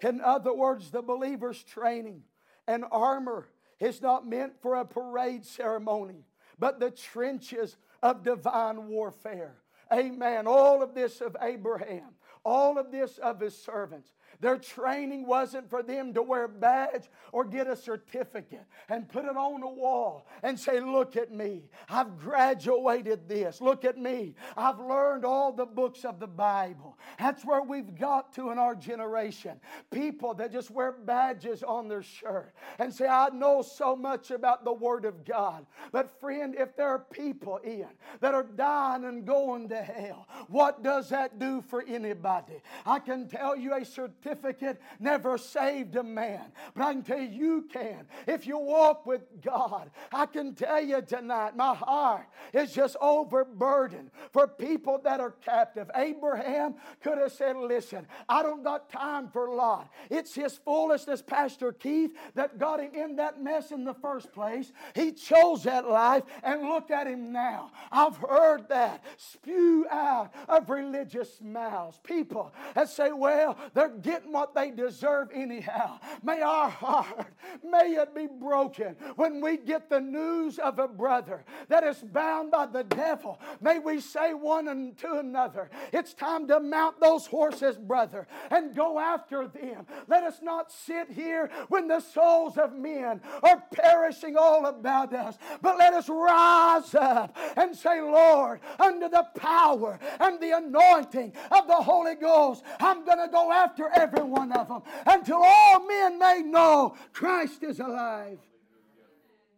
In 0.00 0.20
other 0.20 0.52
words, 0.52 0.90
the 0.90 1.02
believer's 1.02 1.62
training 1.62 2.22
and 2.66 2.84
armor 2.90 3.48
is 3.80 4.00
not 4.00 4.26
meant 4.26 4.60
for 4.60 4.76
a 4.76 4.84
parade 4.84 5.44
ceremony, 5.44 6.24
but 6.58 6.80
the 6.80 6.90
trenches 6.90 7.76
of 8.02 8.22
divine 8.22 8.88
warfare. 8.88 9.56
Amen. 9.92 10.46
All 10.46 10.82
of 10.82 10.94
this 10.94 11.20
of 11.20 11.36
Abraham, 11.40 12.14
all 12.44 12.78
of 12.78 12.90
this 12.90 13.18
of 13.18 13.40
his 13.40 13.56
servants. 13.56 14.12
Their 14.40 14.58
training 14.58 15.26
wasn't 15.26 15.70
for 15.70 15.82
them 15.82 16.14
to 16.14 16.22
wear 16.22 16.44
a 16.44 16.48
badge 16.48 17.10
or 17.32 17.44
get 17.44 17.66
a 17.66 17.76
certificate 17.76 18.64
and 18.88 19.08
put 19.08 19.24
it 19.24 19.36
on 19.36 19.62
a 19.62 19.68
wall 19.68 20.26
and 20.42 20.58
say, 20.58 20.80
Look 20.80 21.16
at 21.16 21.32
me. 21.32 21.62
I've 21.88 22.18
graduated 22.18 23.28
this. 23.28 23.60
Look 23.60 23.84
at 23.84 23.96
me. 23.96 24.34
I've 24.56 24.78
learned 24.78 25.24
all 25.24 25.52
the 25.52 25.66
books 25.66 26.04
of 26.04 26.20
the 26.20 26.26
Bible. 26.26 26.98
That's 27.18 27.44
where 27.44 27.62
we've 27.62 27.94
got 27.98 28.32
to 28.34 28.50
in 28.50 28.58
our 28.58 28.74
generation. 28.74 29.60
People 29.90 30.34
that 30.34 30.52
just 30.52 30.70
wear 30.70 30.92
badges 30.92 31.62
on 31.62 31.88
their 31.88 32.02
shirt 32.02 32.54
and 32.78 32.92
say, 32.92 33.06
I 33.06 33.28
know 33.30 33.62
so 33.62 33.96
much 33.96 34.30
about 34.30 34.64
the 34.64 34.72
Word 34.72 35.04
of 35.04 35.24
God. 35.24 35.66
But, 35.92 36.20
friend, 36.20 36.54
if 36.58 36.76
there 36.76 36.88
are 36.88 36.98
people, 36.98 37.60
Ian, 37.66 37.88
that 38.20 38.34
are 38.34 38.42
dying 38.42 39.04
and 39.04 39.26
going 39.26 39.68
to 39.68 39.82
hell, 39.82 40.28
what 40.48 40.82
does 40.82 41.08
that 41.10 41.38
do 41.38 41.62
for 41.62 41.84
anybody? 41.86 42.62
I 42.84 42.98
can 42.98 43.28
tell 43.28 43.56
you 43.56 43.74
a 43.74 43.84
certificate 43.84 44.23
certificate 44.24 44.80
never 44.98 45.38
saved 45.38 45.96
a 45.96 46.02
man. 46.02 46.52
But 46.74 46.84
I 46.84 46.92
can 46.92 47.02
tell 47.02 47.20
you, 47.20 47.28
you 47.28 47.68
can. 47.72 48.06
If 48.26 48.46
you 48.46 48.58
walk 48.58 49.06
with 49.06 49.22
God, 49.42 49.90
I 50.12 50.26
can 50.26 50.54
tell 50.54 50.82
you 50.82 51.02
tonight, 51.02 51.56
my 51.56 51.74
heart 51.74 52.26
is 52.52 52.72
just 52.72 52.96
overburdened 53.00 54.10
for 54.32 54.48
people 54.48 55.00
that 55.04 55.20
are 55.20 55.32
captive. 55.44 55.90
Abraham 55.94 56.74
could 57.02 57.18
have 57.18 57.32
said, 57.32 57.56
Listen, 57.56 58.06
I 58.28 58.42
don't 58.42 58.62
got 58.62 58.90
time 58.90 59.28
for 59.28 59.54
Lot. 59.54 59.90
It's 60.10 60.34
his 60.34 60.58
foolishness, 60.64 61.22
Pastor 61.22 61.72
Keith, 61.72 62.12
that 62.34 62.58
got 62.58 62.80
him 62.80 62.94
in 62.94 63.16
that 63.16 63.42
mess 63.42 63.70
in 63.70 63.84
the 63.84 63.94
first 63.94 64.32
place. 64.32 64.72
He 64.94 65.12
chose 65.12 65.64
that 65.64 65.88
life, 65.88 66.22
and 66.42 66.62
look 66.62 66.90
at 66.90 67.06
him 67.06 67.32
now. 67.32 67.70
I've 67.90 68.16
heard 68.16 68.68
that 68.68 69.04
spew 69.16 69.86
out 69.90 70.32
of 70.48 70.70
religious 70.70 71.40
mouths. 71.42 71.98
People 72.02 72.52
that 72.74 72.88
say, 72.88 73.12
Well, 73.12 73.56
they're 73.74 73.88
getting 74.14 74.32
what 74.32 74.54
they 74.54 74.70
deserve 74.70 75.28
anyhow. 75.34 75.98
May 76.22 76.40
our 76.40 76.70
heart, 76.70 77.26
may 77.64 77.94
it 77.94 78.14
be 78.14 78.28
broken 78.28 78.94
when 79.16 79.40
we 79.40 79.56
get 79.56 79.90
the 79.90 80.00
news 80.00 80.60
of 80.60 80.78
a 80.78 80.86
brother 80.86 81.44
that 81.68 81.82
is 81.82 81.98
bound 81.98 82.52
by 82.52 82.66
the 82.66 82.84
devil. 82.84 83.40
May 83.60 83.80
we 83.80 84.00
say 84.00 84.32
one 84.32 84.94
to 84.98 85.18
another, 85.18 85.68
it's 85.92 86.14
time 86.14 86.46
to 86.48 86.60
mount 86.60 87.00
those 87.00 87.26
horses, 87.26 87.76
brother, 87.76 88.28
and 88.52 88.76
go 88.76 89.00
after 89.00 89.48
them. 89.48 89.84
Let 90.06 90.22
us 90.22 90.38
not 90.42 90.70
sit 90.70 91.10
here 91.10 91.50
when 91.68 91.88
the 91.88 91.98
souls 91.98 92.56
of 92.56 92.72
men 92.72 93.20
are 93.42 93.64
perishing 93.72 94.36
all 94.36 94.66
about 94.66 95.12
us, 95.12 95.36
but 95.60 95.76
let 95.76 95.92
us 95.92 96.08
rise 96.08 96.94
up 96.94 97.36
and 97.56 97.74
say, 97.74 98.00
Lord, 98.00 98.60
under 98.78 99.08
the 99.08 99.26
power 99.36 99.98
and 100.20 100.38
the 100.38 100.56
anointing 100.56 101.32
of 101.50 101.66
the 101.66 101.74
Holy 101.74 102.14
Ghost, 102.14 102.62
I'm 102.78 103.04
going 103.04 103.18
to 103.18 103.28
go 103.32 103.50
after 103.50 103.90
every 104.04 104.22
one 104.22 104.52
of 104.52 104.68
them 104.68 104.82
until 105.06 105.42
all 105.42 105.86
men 105.86 106.18
may 106.18 106.42
know 106.44 106.96
Christ 107.12 107.62
is 107.62 107.80
alive. 107.80 108.38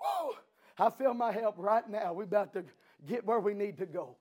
Woo. 0.01 0.33
I 0.77 0.89
feel 0.89 1.13
my 1.13 1.31
help 1.31 1.55
right 1.57 1.87
now. 1.89 2.13
We're 2.13 2.23
about 2.23 2.53
to 2.53 2.63
get 3.07 3.25
where 3.25 3.39
we 3.39 3.53
need 3.53 3.77
to 3.77 3.85
go. 3.85 4.15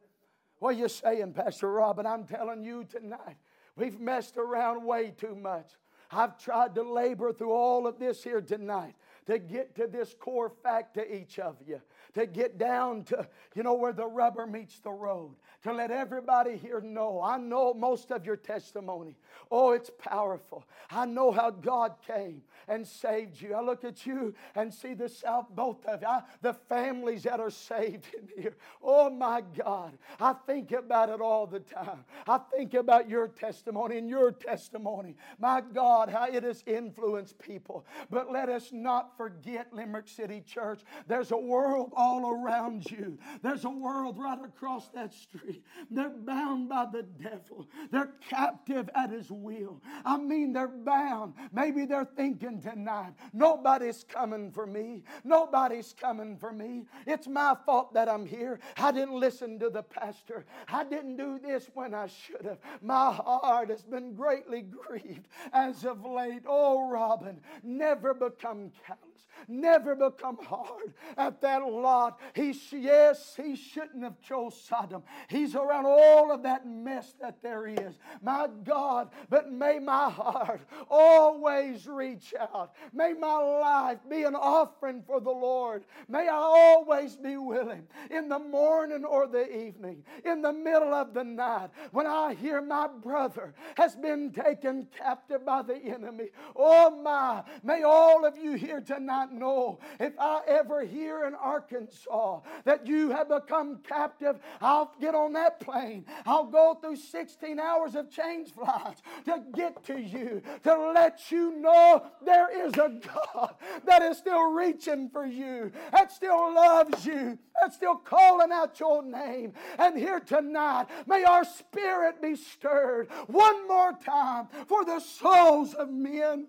What 0.59 0.75
are 0.75 0.79
you 0.79 0.89
saying, 0.89 1.35
Pastor 1.35 1.71
Robin? 1.71 2.07
I'm 2.07 2.25
telling 2.25 2.65
you 2.65 2.85
tonight, 2.85 3.37
we've 3.77 4.01
messed 4.01 4.37
around 4.37 4.85
way 4.85 5.13
too 5.17 5.37
much. 5.37 5.71
I've 6.11 6.39
tried 6.39 6.75
to 6.77 6.83
labor 6.83 7.33
through 7.33 7.53
all 7.53 7.87
of 7.87 7.99
this 7.99 8.25
here 8.25 8.41
tonight 8.41 8.95
to 9.29 9.39
get 9.39 9.77
to 9.77 9.87
this 9.87 10.15
core 10.19 10.51
fact 10.63 10.95
to 10.95 11.15
each 11.15 11.39
of 11.39 11.57
you, 11.67 11.81
to 12.15 12.27
get 12.27 12.57
down 12.57 13.05
to, 13.05 13.29
you 13.55 13.63
know, 13.63 13.75
where 13.75 13.93
the 13.93 14.07
rubber 14.07 14.47
meets 14.47 14.81
the 14.81 14.91
road, 14.91 15.37
to 15.63 15.73
let 15.73 15.91
everybody 15.91 16.57
here 16.57 16.81
know. 16.81 17.21
I 17.23 17.37
know 17.37 17.75
most 17.75 18.11
of 18.11 18.25
your 18.25 18.37
testimony. 18.37 19.17
Oh, 19.51 19.73
it's 19.73 19.91
powerful. 19.99 20.65
I 20.91 21.05
know 21.05 21.31
how 21.31 21.51
God 21.51 21.97
came 22.07 22.43
and 22.69 22.87
saved 22.87 23.41
you. 23.41 23.55
I 23.55 23.61
look 23.61 23.85
at 23.85 24.07
you 24.07 24.35
and 24.55 24.73
see 24.73 24.95
the 24.95 25.11
South, 25.11 25.47
both 25.51 25.85
of 25.85 26.01
you, 26.01 26.09
I, 26.09 26.23
the 26.41 26.55
families 26.55 27.25
that 27.25 27.39
are 27.39 27.51
saved 27.51 28.07
in 28.15 28.43
here. 28.43 28.57
Oh, 28.83 29.11
my 29.11 29.43
God. 29.63 29.99
I 30.19 30.33
think 30.47 30.73
about 30.73 31.11
it 31.11 31.21
all 31.21 31.47
the 31.47 31.61
time. 31.61 32.05
I 32.27 32.39
think 32.57 32.73
about 32.73 33.11
your 33.11 33.29
testimony 33.29 33.99
and 33.99 34.09
your 34.09 34.33
testimony. 34.33 35.17
My 35.39 35.61
God, 35.61 36.09
how 36.09 36.29
it 36.29 36.45
has 36.45 36.65
influenced 36.67 37.39
people. 37.39 37.85
But 38.11 38.33
let 38.33 38.49
us 38.49 38.71
not 38.73 39.18
forget, 39.19 39.71
Limerick 39.73 40.09
City 40.09 40.41
Church, 40.41 40.81
there's 41.07 41.33
a 41.33 41.37
world 41.37 41.93
all 41.95 42.31
around 42.31 42.91
you. 42.91 43.19
There's 43.43 43.67
a 43.67 43.71
world 43.71 44.17
right 44.19 44.39
across 44.43 44.89
that 44.95 45.13
street. 45.13 45.63
They're 45.91 46.09
bound 46.09 46.71
by 46.71 46.87
the 46.91 47.03
devil, 47.03 47.69
they're 47.91 48.13
captive 48.31 48.89
at 48.95 49.11
his 49.11 49.31
will. 49.31 49.83
I 50.07 50.17
mean, 50.17 50.55
they're 50.55 50.69
bound. 50.69 51.35
Maybe 51.53 51.85
they're 51.85 52.09
thinking 52.17 52.63
tonight, 52.63 53.13
nobody's 53.35 54.05
coming 54.09 54.51
for 54.51 54.67
me. 54.67 55.03
Nobody's 55.25 55.95
coming 56.01 56.37
for 56.37 56.53
me. 56.53 56.85
It's 57.07 57.27
my 57.27 57.57
fault 57.67 57.93
that 57.95 58.09
I'm 58.09 58.25
here. 58.25 58.61
I 58.77 58.93
didn't 58.93 59.19
listen 59.19 59.59
to 59.59 59.69
the 59.69 59.83
pastor. 59.83 60.47
I 60.69 60.85
didn't 60.85 61.17
do 61.17 61.39
this 61.39 61.69
when 61.75 61.93
I 61.95 62.07
should 62.07 62.45
have. 62.45 62.59
My 62.81 63.13
heart 63.13 63.71
has 63.71 63.83
been 63.83 64.15
greatly 64.15 64.63
grieved 64.63 65.29
as 65.53 65.85
of 65.85 66.05
late. 66.05 66.43
Oh, 66.47 66.89
Robin, 66.89 67.41
never 67.63 68.15
become 68.15 68.71
callous, 68.87 69.08
never 69.47 69.95
become 69.95 70.39
hard 70.43 70.95
at 71.17 71.41
that 71.43 71.59
lot. 71.59 72.19
He, 72.35 72.55
yes, 72.73 73.35
he 73.37 73.57
shouldn't 73.57 74.03
have 74.03 74.21
chose 74.21 74.61
Sodom. 74.61 75.03
He's 75.29 75.55
around 75.55 75.87
all 75.87 76.33
of 76.33 76.43
that 76.43 76.67
mess 76.67 77.15
that 77.21 77.43
there 77.43 77.67
is. 77.67 77.99
My 78.23 78.49
God, 78.65 79.11
but 79.29 79.53
may 79.53 79.79
my 79.79 80.11
heart 80.11 80.61
always 80.91 81.87
reach 81.87 82.35
out. 82.39 82.75
May 82.93 83.13
my 83.13 83.37
life 83.37 83.99
be 84.09 84.23
an 84.23 84.35
offering 84.35 85.03
for 85.07 85.21
the 85.21 85.31
Lord. 85.31 85.85
May 86.09 86.29
I 86.29 86.37
always 86.37 87.17
be 87.17 87.37
willing 87.37 87.87
in 88.11 88.29
the 88.29 88.39
morning 88.39 89.05
or 89.05 89.27
the 89.27 89.51
evening, 89.67 90.05
in 90.25 90.43
the 90.43 90.53
middle 90.53 90.95
of 90.95 91.15
the 91.15 91.25
night, 91.25 91.71
when 91.93 92.07
I 92.07 92.35
hear 92.35 92.61
my 92.61 92.89
brother 92.89 93.55
has 93.77 93.95
been 93.97 94.33
taken 94.33 94.87
captive 94.97 95.45
by 95.45 95.63
the 95.63 95.77
enemy. 95.77 96.29
Oh 96.57 97.03
my, 97.03 97.43
may 97.63 97.83
all 97.83 98.25
of 98.25 98.37
you 98.39 98.55
here 98.55 98.81
tonight 98.81 99.28
know 99.33 99.79
if 100.01 100.13
I 100.19 100.41
ever 100.47 100.85
hear 100.85 101.25
in 101.27 101.35
Arkansas 101.35 102.41
that 102.65 102.87
you 102.87 103.11
have 103.11 103.29
become 103.29 103.81
captive, 103.89 104.39
I'll 104.61 104.93
get 105.01 105.15
on 105.15 105.33
that 105.35 105.61
plane. 105.61 106.05
I'll 106.27 106.47
go 106.47 106.79
through 106.81 106.97
16 106.97 107.59
hours 107.59 107.95
of 107.95 108.11
change 108.11 108.53
flights 108.53 109.03
to 109.25 109.43
get 109.55 109.85
to 109.85 109.99
you, 110.01 110.43
to 110.65 110.93
let 110.93 111.31
you 111.31 111.57
know 111.61 112.05
there 112.25 112.67
is 112.67 112.73
a 112.75 113.01
God 113.15 113.55
that 113.85 114.03
is 114.03 114.19
still 114.19 114.51
reaching 114.51 115.09
for 115.11 115.27
you, 115.27 115.73
that 115.93 116.13
still 116.13 116.55
loves 116.55 117.07
you, 117.07 117.39
that's 117.61 117.77
still 117.77 117.97
calling 117.97 118.53
out 118.53 118.79
your 118.79 119.03
name. 119.03 119.53
And 119.79 119.97
here 119.97 120.21
tonight, 120.21 120.87
may 121.07 121.25
our 121.25 121.45
spirit 121.45 122.23
be 122.23 122.37
stirred 122.37 123.09
one 123.27 123.67
more 123.67 123.93
time 124.05 124.49
for 124.67 124.85
the 124.85 125.01
souls 125.01 125.75
of 125.75 125.91
men. 125.91 126.47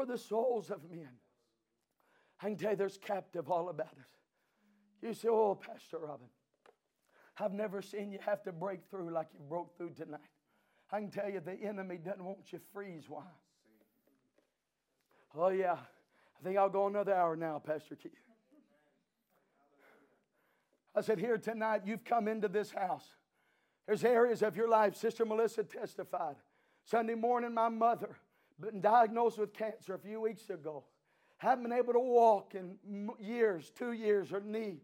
For 0.00 0.06
the 0.06 0.16
souls 0.16 0.70
of 0.70 0.90
men. 0.90 1.10
I 2.40 2.46
can 2.46 2.56
tell 2.56 2.74
there's 2.74 2.96
captive 2.96 3.50
all 3.50 3.68
about 3.68 3.92
us. 3.92 4.08
You 5.02 5.12
say, 5.12 5.28
Oh, 5.28 5.54
Pastor 5.54 5.98
Robin, 5.98 6.28
I've 7.38 7.52
never 7.52 7.82
seen 7.82 8.10
you 8.10 8.18
have 8.24 8.42
to 8.44 8.52
break 8.52 8.80
through 8.90 9.10
like 9.12 9.26
you 9.34 9.40
broke 9.46 9.76
through 9.76 9.90
tonight. 9.90 10.20
I 10.90 11.00
can 11.00 11.10
tell 11.10 11.28
you 11.28 11.40
the 11.40 11.52
enemy 11.52 11.98
doesn't 11.98 12.24
want 12.24 12.50
you 12.50 12.60
freeze. 12.72 13.10
Why? 13.10 13.24
Oh, 15.36 15.50
yeah. 15.50 15.74
I 15.74 16.44
think 16.44 16.56
I'll 16.56 16.70
go 16.70 16.86
another 16.86 17.12
hour 17.12 17.36
now, 17.36 17.58
Pastor 17.58 17.94
Keith. 17.94 18.12
I 20.94 21.02
said, 21.02 21.18
Here 21.18 21.36
tonight, 21.36 21.82
you've 21.84 22.04
come 22.04 22.26
into 22.26 22.48
this 22.48 22.70
house. 22.70 23.04
There's 23.86 24.02
areas 24.02 24.40
of 24.40 24.56
your 24.56 24.70
life, 24.70 24.96
Sister 24.96 25.26
Melissa 25.26 25.62
testified. 25.62 26.36
Sunday 26.86 27.16
morning, 27.16 27.52
my 27.52 27.68
mother, 27.68 28.16
been 28.60 28.80
diagnosed 28.80 29.38
with 29.38 29.52
cancer 29.52 29.94
a 29.94 29.98
few 29.98 30.20
weeks 30.20 30.48
ago. 30.50 30.84
Haven't 31.38 31.64
been 31.64 31.72
able 31.72 31.94
to 31.94 32.00
walk 32.00 32.54
in 32.54 33.10
years, 33.18 33.72
two 33.76 33.92
years, 33.92 34.30
her 34.30 34.40
knee 34.40 34.80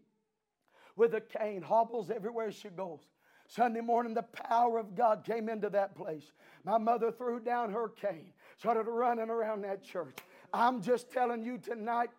with 0.95 1.13
a 1.13 1.21
cane, 1.21 1.61
hobbles 1.61 2.09
everywhere 2.09 2.51
she 2.51 2.69
goes. 2.69 2.99
Sunday 3.47 3.81
morning, 3.81 4.13
the 4.13 4.23
power 4.23 4.77
of 4.77 4.95
God 4.95 5.23
came 5.23 5.47
into 5.47 5.69
that 5.69 5.95
place. 5.95 6.33
My 6.65 6.77
mother 6.77 7.11
threw 7.11 7.39
down 7.39 7.71
her 7.71 7.87
cane, 7.87 8.33
started 8.57 8.89
running 8.89 9.29
around 9.29 9.61
that 9.63 9.83
church. 9.83 10.17
I'm 10.53 10.81
just 10.81 11.11
telling 11.11 11.43
you 11.43 11.57
tonight, 11.57 12.09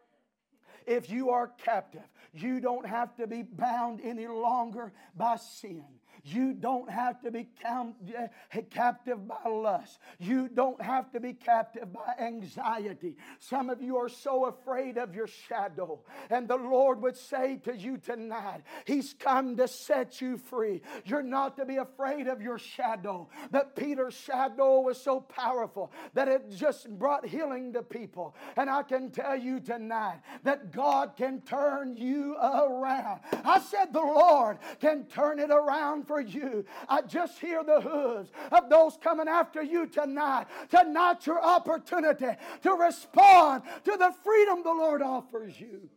if 0.87 1.11
you 1.11 1.31
are 1.31 1.49
captive, 1.59 2.09
you 2.33 2.61
don't 2.61 2.87
have 2.87 3.15
to 3.17 3.27
be 3.27 3.43
bound 3.43 4.01
any 4.03 4.27
longer 4.27 4.93
by 5.15 5.37
sin. 5.37 5.85
You 6.31 6.53
don't 6.53 6.91
have 6.91 7.21
to 7.23 7.31
be 7.31 7.49
eh, 7.65 8.61
captive 8.71 9.27
by 9.27 9.49
lust. 9.49 9.99
You 10.19 10.49
don't 10.49 10.81
have 10.83 11.11
to 11.13 11.21
be 11.21 11.33
captive 11.33 11.93
by 11.93 12.15
anxiety. 12.21 13.17
Some 13.39 13.71
of 13.71 13.81
you 13.81 13.97
are 13.97 14.09
so 14.09 14.47
afraid 14.47 14.99
of 14.99 15.15
your 15.15 15.27
shadow. 15.27 16.01
And 16.31 16.47
the 16.47 16.57
Lord 16.57 17.01
would 17.03 17.17
say 17.17 17.57
to 17.65 17.75
you 17.75 17.97
tonight, 17.97 18.63
He's 18.85 19.15
come 19.15 19.57
to 19.57 19.69
set 19.69 20.21
you 20.21 20.37
free. 20.37 20.83
You're 21.05 21.23
not 21.23 21.57
to 21.57 21.65
be 21.65 21.77
afraid 21.77 22.27
of 22.27 22.43
your 22.43 22.59
shadow. 22.59 23.29
But 23.51 23.77
Peter's 23.77 24.15
shadow 24.15 24.81
was 24.81 25.01
so 25.01 25.21
powerful 25.21 25.93
that 26.15 26.29
it 26.29 26.51
just 26.51 26.89
brought 26.99 27.27
healing 27.27 27.73
to 27.73 27.83
people. 27.83 28.35
And 28.57 28.69
I 28.69 28.83
can 28.83 29.11
tell 29.11 29.37
you 29.37 29.61
tonight 29.61 30.21
that 30.45 30.73
God 30.73 31.17
can 31.17 31.41
turn 31.43 31.97
you 31.97 32.37
around. 32.37 33.21
I 33.45 33.61
said, 33.61 33.93
The 33.93 34.01
Lord 34.01 34.59
can 34.81 35.05
turn 35.05 35.39
it 35.39 35.51
around 35.51 36.07
for 36.07 36.18
you. 36.21 36.65
I 36.89 37.03
just 37.03 37.39
hear 37.39 37.63
the 37.65 37.81
hooves 37.81 38.31
of 38.53 38.69
those 38.69 38.97
coming 39.03 39.29
after 39.29 39.63
you 39.63 39.87
tonight. 39.87 40.47
Tonight, 40.71 41.27
your 41.27 41.43
opportunity 41.43 42.31
to 42.63 42.73
respond 42.73 43.63
to 43.85 43.97
the 43.97 44.13
freedom 44.25 44.63
the 44.63 44.73
Lord 44.73 45.03
offers 45.03 45.59
you. 45.61 45.89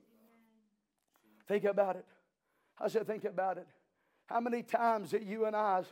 Think 1.48 1.64
about 1.66 1.96
it. 1.96 2.06
I 2.80 2.88
said, 2.88 3.08
think 3.08 3.26
about 3.26 3.58
it. 3.58 3.68
How 4.26 4.40
many 4.40 4.64
times 4.64 5.12
that 5.12 5.24
you 5.24 5.46
and 5.46 5.56
I 5.56 5.84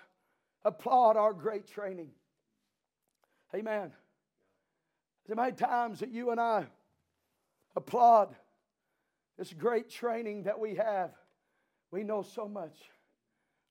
applaud 0.64 1.18
our 1.18 1.34
great 1.34 1.68
training? 1.68 2.10
Amen. 3.54 3.92
How 5.28 5.36
many 5.36 5.52
times 5.52 6.00
that 6.00 6.10
you 6.10 6.32
and 6.32 6.40
I 6.40 6.66
applaud 7.76 8.36
this 9.38 9.54
great 9.54 9.90
training 9.90 10.44
that 10.44 10.60
we 10.60 10.76
have? 10.76 11.12
We 11.92 12.04
know 12.04 12.22
so 12.22 12.48
much. 12.48 12.78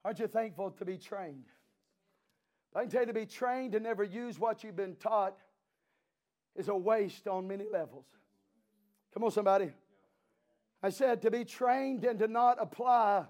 Aren't 0.04 0.18
you 0.20 0.26
thankful 0.26 0.70
to 0.72 0.84
be 0.84 0.96
trained? 0.96 1.46
I 2.74 2.82
can 2.82 2.90
tell 2.90 3.00
you 3.00 3.06
to 3.06 3.12
be 3.12 3.26
trained 3.26 3.74
and 3.74 3.84
never 3.84 4.04
use 4.04 4.38
what 4.38 4.62
you've 4.62 4.76
been 4.76 4.96
taught 4.96 5.36
is 6.54 6.68
a 6.68 6.76
waste 6.76 7.26
on 7.26 7.48
many 7.48 7.64
levels. 7.70 8.04
Come 9.14 9.24
on, 9.24 9.30
somebody. 9.30 9.72
I 10.82 10.90
said 10.90 11.22
to 11.22 11.30
be 11.30 11.44
trained 11.44 12.04
and 12.04 12.18
to 12.18 12.28
not 12.28 12.58
apply 12.60 13.24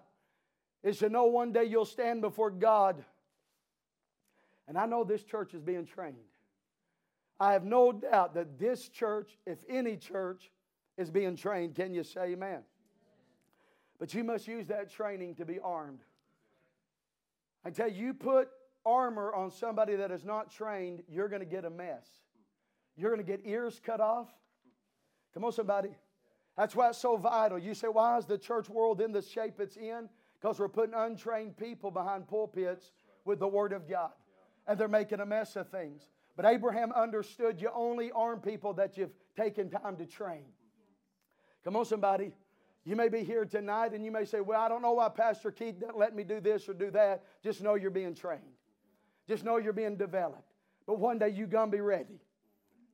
is 0.83 0.99
to 0.99 1.09
know 1.09 1.25
one 1.25 1.53
day 1.53 1.65
you'll 1.65 1.85
stand 1.85 2.21
before 2.21 2.51
God. 2.51 3.05
And 4.67 4.77
I 4.77 4.87
know 4.87 5.05
this 5.05 5.23
church 5.23 5.55
is 5.55 5.63
being 5.63 5.87
trained. 5.87 6.17
I 7.41 7.53
have 7.53 7.65
no 7.65 7.93
doubt 7.93 8.35
that 8.35 8.59
this 8.59 8.89
church, 8.89 9.39
if 9.47 9.59
any 9.69 9.97
church, 9.97 10.51
is 10.97 11.11
being 11.11 11.37
trained. 11.37 11.75
Can 11.75 11.95
you 11.95 12.03
say 12.03 12.33
amen? 12.33 12.63
But 13.99 14.13
you 14.13 14.25
must 14.25 14.47
use 14.47 14.67
that 14.69 14.91
training 14.91 15.37
to 15.37 15.45
be 15.45 15.59
armed. 15.61 16.01
Tell 17.75 17.89
you, 17.89 18.07
you 18.07 18.15
put 18.15 18.49
armor 18.87 19.33
on 19.35 19.51
somebody 19.51 19.97
that 19.97 20.11
is 20.11 20.25
not 20.25 20.51
trained, 20.51 21.03
you're 21.09 21.29
going 21.29 21.41
to 21.41 21.47
get 21.47 21.65
a 21.65 21.71
mess. 21.71 22.07
You're 22.97 23.15
going 23.15 23.25
to 23.25 23.31
get 23.31 23.47
ears 23.47 23.81
cut 23.85 24.01
off. 24.01 24.29
Come 25.35 25.45
on, 25.45 25.53
somebody. 25.53 25.91
That's 26.57 26.75
why 26.75 26.89
it's 26.89 26.99
so 26.99 27.17
vital. 27.17 27.59
You 27.59 27.75
say, 27.75 27.89
why 27.89 28.19
is 28.19 28.27
the 28.27 28.39
church 28.39 28.69
world 28.69 29.01
in 29.01 29.13
the 29.13 29.23
shape 29.23 29.61
it's 29.61 29.77
in? 29.77 30.09
Because 30.41 30.59
we're 30.59 30.69
putting 30.69 30.95
untrained 30.95 31.57
people 31.57 31.91
behind 31.91 32.27
pulpits 32.27 32.93
with 33.25 33.39
the 33.39 33.47
Word 33.47 33.73
of 33.73 33.89
God. 33.89 34.11
And 34.67 34.79
they're 34.79 34.89
making 34.89 35.21
a 35.21 35.27
mess 35.27 35.55
of 35.57 35.69
things. 35.69 36.11
But 36.37 36.47
Abraham 36.47 36.93
understood 36.93 37.61
you 37.61 37.71
only 37.75 38.11
arm 38.13 38.41
people 38.41 38.73
that 38.75 38.97
you've 38.97 39.15
taken 39.37 39.71
time 39.71 39.97
to 39.97 40.07
train. 40.07 40.45
Come 41.65 41.77
on, 41.77 41.85
somebody. 41.85 42.33
You 42.89 42.97
may 42.97 43.11
be 43.11 43.23
here 43.23 43.45
tonight 43.45 43.93
and 43.93 44.03
you 44.03 44.11
may 44.11 44.25
say, 44.25 44.41
Well, 44.41 44.59
I 44.59 44.67
don't 44.67 44.81
know 44.81 44.93
why 44.93 45.11
Pastor 45.11 45.51
Keith 45.51 45.79
doesn't 45.79 45.99
let 45.99 46.17
me 46.17 46.25
do 46.25 46.41
this 46.41 46.67
or 46.71 46.73
do 46.73 46.91
that. 46.93 47.23
Just 47.45 47.61
know 47.63 47.75
you're 47.75 47.91
being 47.91 48.15
trained. 48.15 48.41
Just 49.29 49.45
know 49.45 49.59
you're 49.59 49.75
being 49.75 49.97
developed. 49.97 50.55
But 50.87 50.99
one 50.99 51.19
day 51.19 51.29
you're 51.29 51.49
going 51.49 51.71
to 51.71 51.77
be 51.77 51.83
ready. 51.83 52.19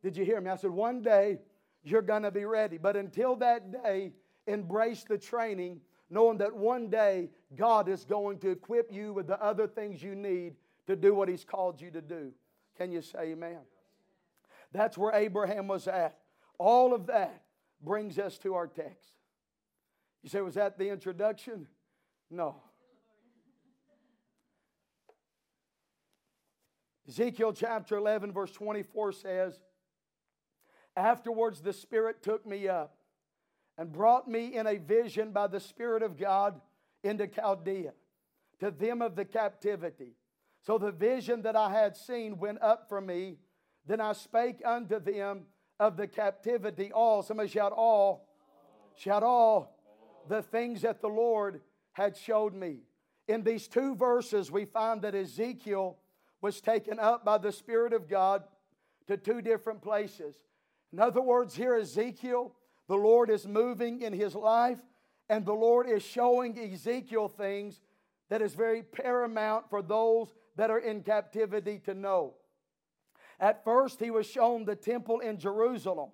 Did 0.03 0.17
you 0.17 0.25
hear 0.25 0.41
me? 0.41 0.51
I 0.51 0.57
said, 0.57 0.73
one 0.73 1.01
day 1.01 1.39
you're 1.85 2.03
going 2.03 2.25
to 2.25 2.33
be 2.33 2.45
ready. 2.45 2.77
But 2.77 2.97
until 2.97 3.37
that 3.37 3.71
day, 3.85 4.11
embrace 4.49 5.05
the 5.05 5.17
training, 5.17 5.81
knowing 6.11 6.39
that 6.39 6.53
one 6.53 6.91
day 6.91 7.31
God 7.55 7.89
is 7.89 8.05
going 8.05 8.41
to 8.41 8.51
equip 8.51 8.93
you 8.93 9.13
with 9.13 9.29
the 9.29 9.41
other 9.41 9.69
things 9.69 10.03
you 10.03 10.17
need 10.17 10.57
to 10.89 10.97
do 10.97 11.15
what 11.15 11.29
He's 11.29 11.45
called 11.45 11.81
you 11.81 11.93
to 11.93 12.03
do. 12.03 12.33
Can 12.77 12.91
you 12.91 13.01
say 13.01 13.27
amen? 13.27 13.61
That's 14.73 14.99
where 14.99 15.15
Abraham 15.15 15.69
was 15.69 15.87
at. 15.87 16.19
All 16.59 16.93
of 16.95 17.07
that 17.07 17.45
brings 17.81 18.19
us 18.19 18.39
to 18.39 18.55
our 18.55 18.67
text. 18.67 19.15
You 20.25 20.31
say, 20.31 20.41
was 20.41 20.55
that 20.55 20.79
the 20.79 20.89
introduction? 20.89 21.67
No. 22.31 22.57
Ezekiel 27.07 27.53
chapter 27.53 27.99
11, 27.99 28.33
verse 28.33 28.51
24 28.51 29.13
says, 29.13 29.61
Afterwards 30.97 31.61
the 31.61 31.75
Spirit 31.75 32.23
took 32.23 32.47
me 32.47 32.69
up 32.69 32.97
and 33.77 33.93
brought 33.93 34.27
me 34.27 34.57
in 34.57 34.67
a 34.67 34.79
vision 34.79 35.31
by 35.31 35.47
the 35.47 35.61
Spirit 35.61 36.03
of 36.03 36.17
God 36.17 36.59
into 37.03 37.27
Chaldea, 37.27 37.93
to 38.61 38.71
them 38.71 39.03
of 39.03 39.17
the 39.17 39.27
captivity. 39.27 40.15
So 40.63 40.79
the 40.79 40.91
vision 40.91 41.43
that 41.43 41.55
I 41.55 41.71
had 41.71 41.99
seen 41.99 42.39
went 42.39 42.63
up 42.63 42.89
from 42.89 43.05
me. 43.05 43.37
Then 43.85 44.01
I 44.01 44.15
spake 44.15 44.63
unto 44.65 44.99
them 44.99 45.43
of 45.79 45.99
the 45.99 46.07
captivity 46.07 46.91
all. 46.93 47.23
Somebody 47.23 47.51
shout 47.51 47.73
all. 47.73 48.27
Shout 48.97 49.23
all. 49.23 49.74
The 50.29 50.43
things 50.43 50.83
that 50.83 51.01
the 51.01 51.09
Lord 51.09 51.61
had 51.93 52.17
showed 52.17 52.55
me. 52.55 52.79
In 53.29 53.43
these 53.43 53.69
two 53.69 53.95
verses, 53.95 54.51
we 54.51 54.65
find 54.65 55.03
that 55.03 55.15
Ezekiel 55.15 55.97
was 56.41 56.61
taken 56.61 56.99
up 56.99 57.25
by 57.25 57.39
the 57.39 57.53
Spirit 57.53 57.93
of 57.93 58.09
God 58.09 58.45
to 59.07 59.17
two 59.17 59.41
different 59.41 59.81
places. 59.81 60.37
In 60.93 61.01
other 61.01 61.23
words, 61.23 61.55
here 61.55 61.75
Ezekiel, 61.75 62.55
the 62.89 62.97
Lord 62.97 63.31
is 63.31 63.47
moving 63.47 64.03
in 64.03 64.13
his 64.13 64.35
life, 64.35 64.79
and 65.29 65.45
the 65.45 65.55
Lord 65.55 65.89
is 65.89 66.03
showing 66.03 66.59
Ezekiel 66.59 67.29
things 67.29 67.81
that 68.29 68.43
is 68.43 68.55
very 68.55 68.83
paramount 68.83 69.69
for 69.71 69.83
those 69.83 70.29
that 70.57 70.71
are 70.71 70.79
in 70.79 71.03
captivity 71.03 71.79
to 71.85 71.95
know. 71.95 72.35
At 73.41 73.65
first, 73.65 74.01
he 74.01 74.11
was 74.11 74.27
shown 74.27 74.65
the 74.65 74.77
temple 74.77 75.21
in 75.21 75.39
Jerusalem. 75.39 76.11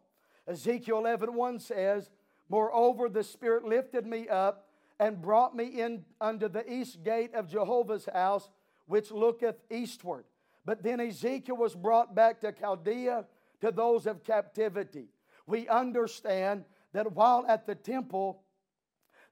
Ezekiel 0.46 0.98
11 0.98 1.34
1 1.34 1.58
says, 1.58 2.11
Moreover, 2.51 3.09
the 3.09 3.22
Spirit 3.22 3.64
lifted 3.64 4.05
me 4.05 4.28
up 4.28 4.66
and 4.98 5.22
brought 5.22 5.55
me 5.57 5.66
in 5.66 6.05
under 6.20 6.48
the 6.48 6.70
east 6.70 7.03
gate 7.05 7.32
of 7.34 7.48
Jehovah's 7.48 8.09
house, 8.12 8.51
which 8.86 9.12
looketh 9.12 9.62
eastward. 9.70 10.24
But 10.64 10.82
then 10.82 11.01
Ezekiel 11.01 11.57
was 11.57 11.76
brought 11.76 12.14
back 12.14 12.40
to 12.40 12.53
Chaldea 12.53 13.24
to 13.61 13.70
those 13.70 14.07
of 14.07 14.24
captivity. 14.24 15.07
We 15.46 15.68
understand 15.68 16.64
that 16.92 17.12
while 17.12 17.44
at 17.46 17.66
the 17.66 17.76
temple, 17.76 18.42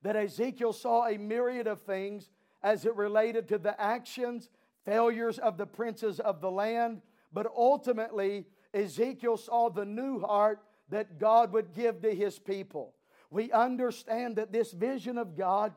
that 0.03 0.15
Ezekiel 0.15 0.73
saw 0.73 1.09
a 1.09 1.19
myriad 1.19 1.67
of 1.67 1.83
things 1.83 2.31
as 2.63 2.87
it 2.87 2.95
related 2.95 3.49
to 3.49 3.59
the 3.59 3.79
actions, 3.81 4.49
failures 4.85 5.39
of 5.39 5.59
the 5.59 5.67
princes 5.67 6.21
of 6.21 6.41
the 6.41 6.51
land, 6.51 7.03
but 7.33 7.51
ultimately 7.55 8.47
Ezekiel 8.73 9.37
saw 9.37 9.71
the 9.71 9.85
new 9.85 10.21
heart 10.21 10.61
that 10.89 11.19
God 11.19 11.53
would 11.53 11.75
give 11.75 12.01
to 12.03 12.15
his 12.15 12.39
people. 12.39 12.95
We 13.31 13.53
understand 13.53 14.37
that 14.37 14.53
this 14.53 14.73
vision 14.73 15.19
of 15.19 15.37
God 15.37 15.73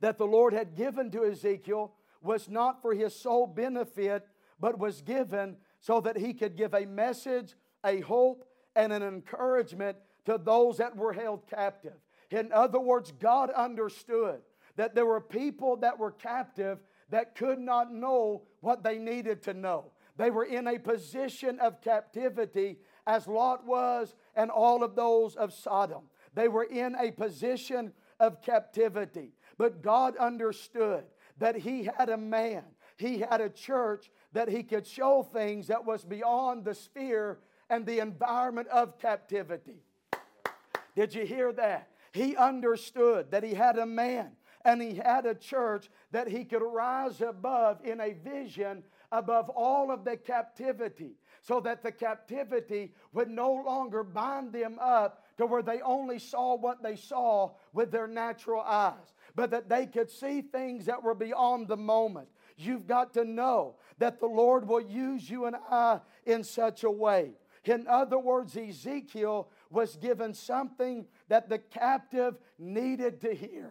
that 0.00 0.18
the 0.18 0.26
Lord 0.26 0.52
had 0.52 0.74
given 0.74 1.10
to 1.10 1.24
Ezekiel 1.24 1.92
was 2.22 2.48
not 2.48 2.82
for 2.82 2.94
his 2.94 3.14
sole 3.14 3.46
benefit, 3.46 4.26
but 4.60 4.78
was 4.78 5.02
given 5.02 5.56
so 5.80 6.00
that 6.00 6.16
he 6.16 6.34
could 6.34 6.56
give 6.56 6.74
a 6.74 6.86
message, 6.86 7.54
a 7.84 8.00
hope, 8.00 8.44
and 8.74 8.92
an 8.92 9.02
encouragement 9.02 9.96
to 10.24 10.38
those 10.38 10.78
that 10.78 10.96
were 10.96 11.12
held 11.12 11.46
captive. 11.48 11.94
In 12.30 12.52
other 12.52 12.80
words, 12.80 13.12
God 13.12 13.50
understood 13.50 14.40
that 14.76 14.94
there 14.94 15.06
were 15.06 15.20
people 15.20 15.76
that 15.78 15.98
were 15.98 16.12
captive 16.12 16.78
that 17.10 17.34
could 17.34 17.58
not 17.58 17.92
know 17.92 18.42
what 18.60 18.82
they 18.82 18.98
needed 18.98 19.42
to 19.44 19.54
know. 19.54 19.92
They 20.16 20.30
were 20.30 20.44
in 20.44 20.66
a 20.66 20.78
position 20.78 21.58
of 21.60 21.80
captivity 21.80 22.78
as 23.06 23.26
Lot 23.26 23.64
was 23.64 24.14
and 24.34 24.50
all 24.50 24.82
of 24.82 24.94
those 24.94 25.36
of 25.36 25.52
Sodom. 25.52 26.02
They 26.34 26.48
were 26.48 26.64
in 26.64 26.94
a 26.96 27.10
position 27.10 27.92
of 28.20 28.42
captivity. 28.42 29.32
But 29.56 29.82
God 29.82 30.16
understood 30.16 31.04
that 31.38 31.56
He 31.56 31.84
had 31.84 32.08
a 32.08 32.16
man 32.16 32.64
he 32.98 33.20
had 33.20 33.40
a 33.40 33.48
church 33.48 34.10
that 34.32 34.48
he 34.48 34.62
could 34.62 34.86
show 34.86 35.22
things 35.22 35.68
that 35.68 35.86
was 35.86 36.04
beyond 36.04 36.64
the 36.64 36.74
sphere 36.74 37.38
and 37.70 37.86
the 37.86 38.00
environment 38.00 38.68
of 38.68 38.98
captivity. 38.98 39.84
Did 40.96 41.14
you 41.14 41.24
hear 41.24 41.52
that? 41.52 41.90
He 42.12 42.36
understood 42.36 43.30
that 43.30 43.44
he 43.44 43.54
had 43.54 43.78
a 43.78 43.86
man 43.86 44.32
and 44.64 44.82
he 44.82 44.96
had 44.96 45.26
a 45.26 45.34
church 45.34 45.88
that 46.10 46.26
he 46.26 46.44
could 46.44 46.62
rise 46.62 47.20
above 47.20 47.78
in 47.84 48.00
a 48.00 48.14
vision 48.14 48.82
above 49.12 49.48
all 49.50 49.92
of 49.92 50.04
the 50.04 50.16
captivity 50.16 51.12
so 51.40 51.60
that 51.60 51.82
the 51.82 51.92
captivity 51.92 52.92
would 53.12 53.30
no 53.30 53.52
longer 53.52 54.02
bind 54.02 54.52
them 54.52 54.76
up 54.80 55.24
to 55.38 55.46
where 55.46 55.62
they 55.62 55.80
only 55.80 56.18
saw 56.18 56.56
what 56.56 56.82
they 56.82 56.96
saw 56.96 57.52
with 57.72 57.90
their 57.90 58.06
natural 58.06 58.60
eyes, 58.60 59.14
but 59.34 59.50
that 59.50 59.68
they 59.68 59.86
could 59.86 60.10
see 60.10 60.42
things 60.42 60.86
that 60.86 61.02
were 61.02 61.14
beyond 61.14 61.68
the 61.68 61.76
moment. 61.76 62.28
You've 62.56 62.86
got 62.86 63.14
to 63.14 63.24
know 63.24 63.76
that 63.98 64.18
the 64.18 64.26
Lord 64.26 64.66
will 64.66 64.80
use 64.80 65.30
you 65.30 65.46
and 65.46 65.56
I 65.70 66.00
in 66.26 66.42
such 66.42 66.82
a 66.84 66.90
way. 66.90 67.32
In 67.64 67.86
other 67.86 68.18
words, 68.18 68.56
Ezekiel 68.56 69.48
was 69.70 69.96
given 69.96 70.34
something 70.34 71.06
that 71.28 71.48
the 71.48 71.58
captive 71.58 72.36
needed 72.58 73.20
to 73.20 73.34
hear. 73.34 73.70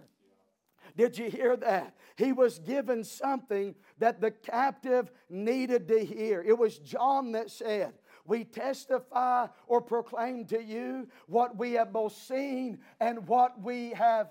Did 0.96 1.18
you 1.18 1.30
hear 1.30 1.58
that? 1.58 1.96
He 2.16 2.32
was 2.32 2.60
given 2.60 3.04
something 3.04 3.76
that 4.00 4.22
the 4.22 4.32
captive 4.32 5.12
needed 5.30 5.88
to 5.90 6.04
hear. 6.04 6.42
It 6.42 6.58
was 6.58 6.80
John 6.80 7.34
that 7.34 7.52
said, 7.52 7.94
We 8.28 8.44
testify 8.44 9.48
or 9.68 9.82
proclaim 9.82 10.46
to 10.48 10.62
you 10.62 11.08
what 11.28 11.58
we 11.58 11.74
have 11.74 11.92
both 11.92 12.14
seen 12.14 12.80
and 13.00 13.28
what 13.28 13.60
we 13.62 13.92
have 13.92 14.28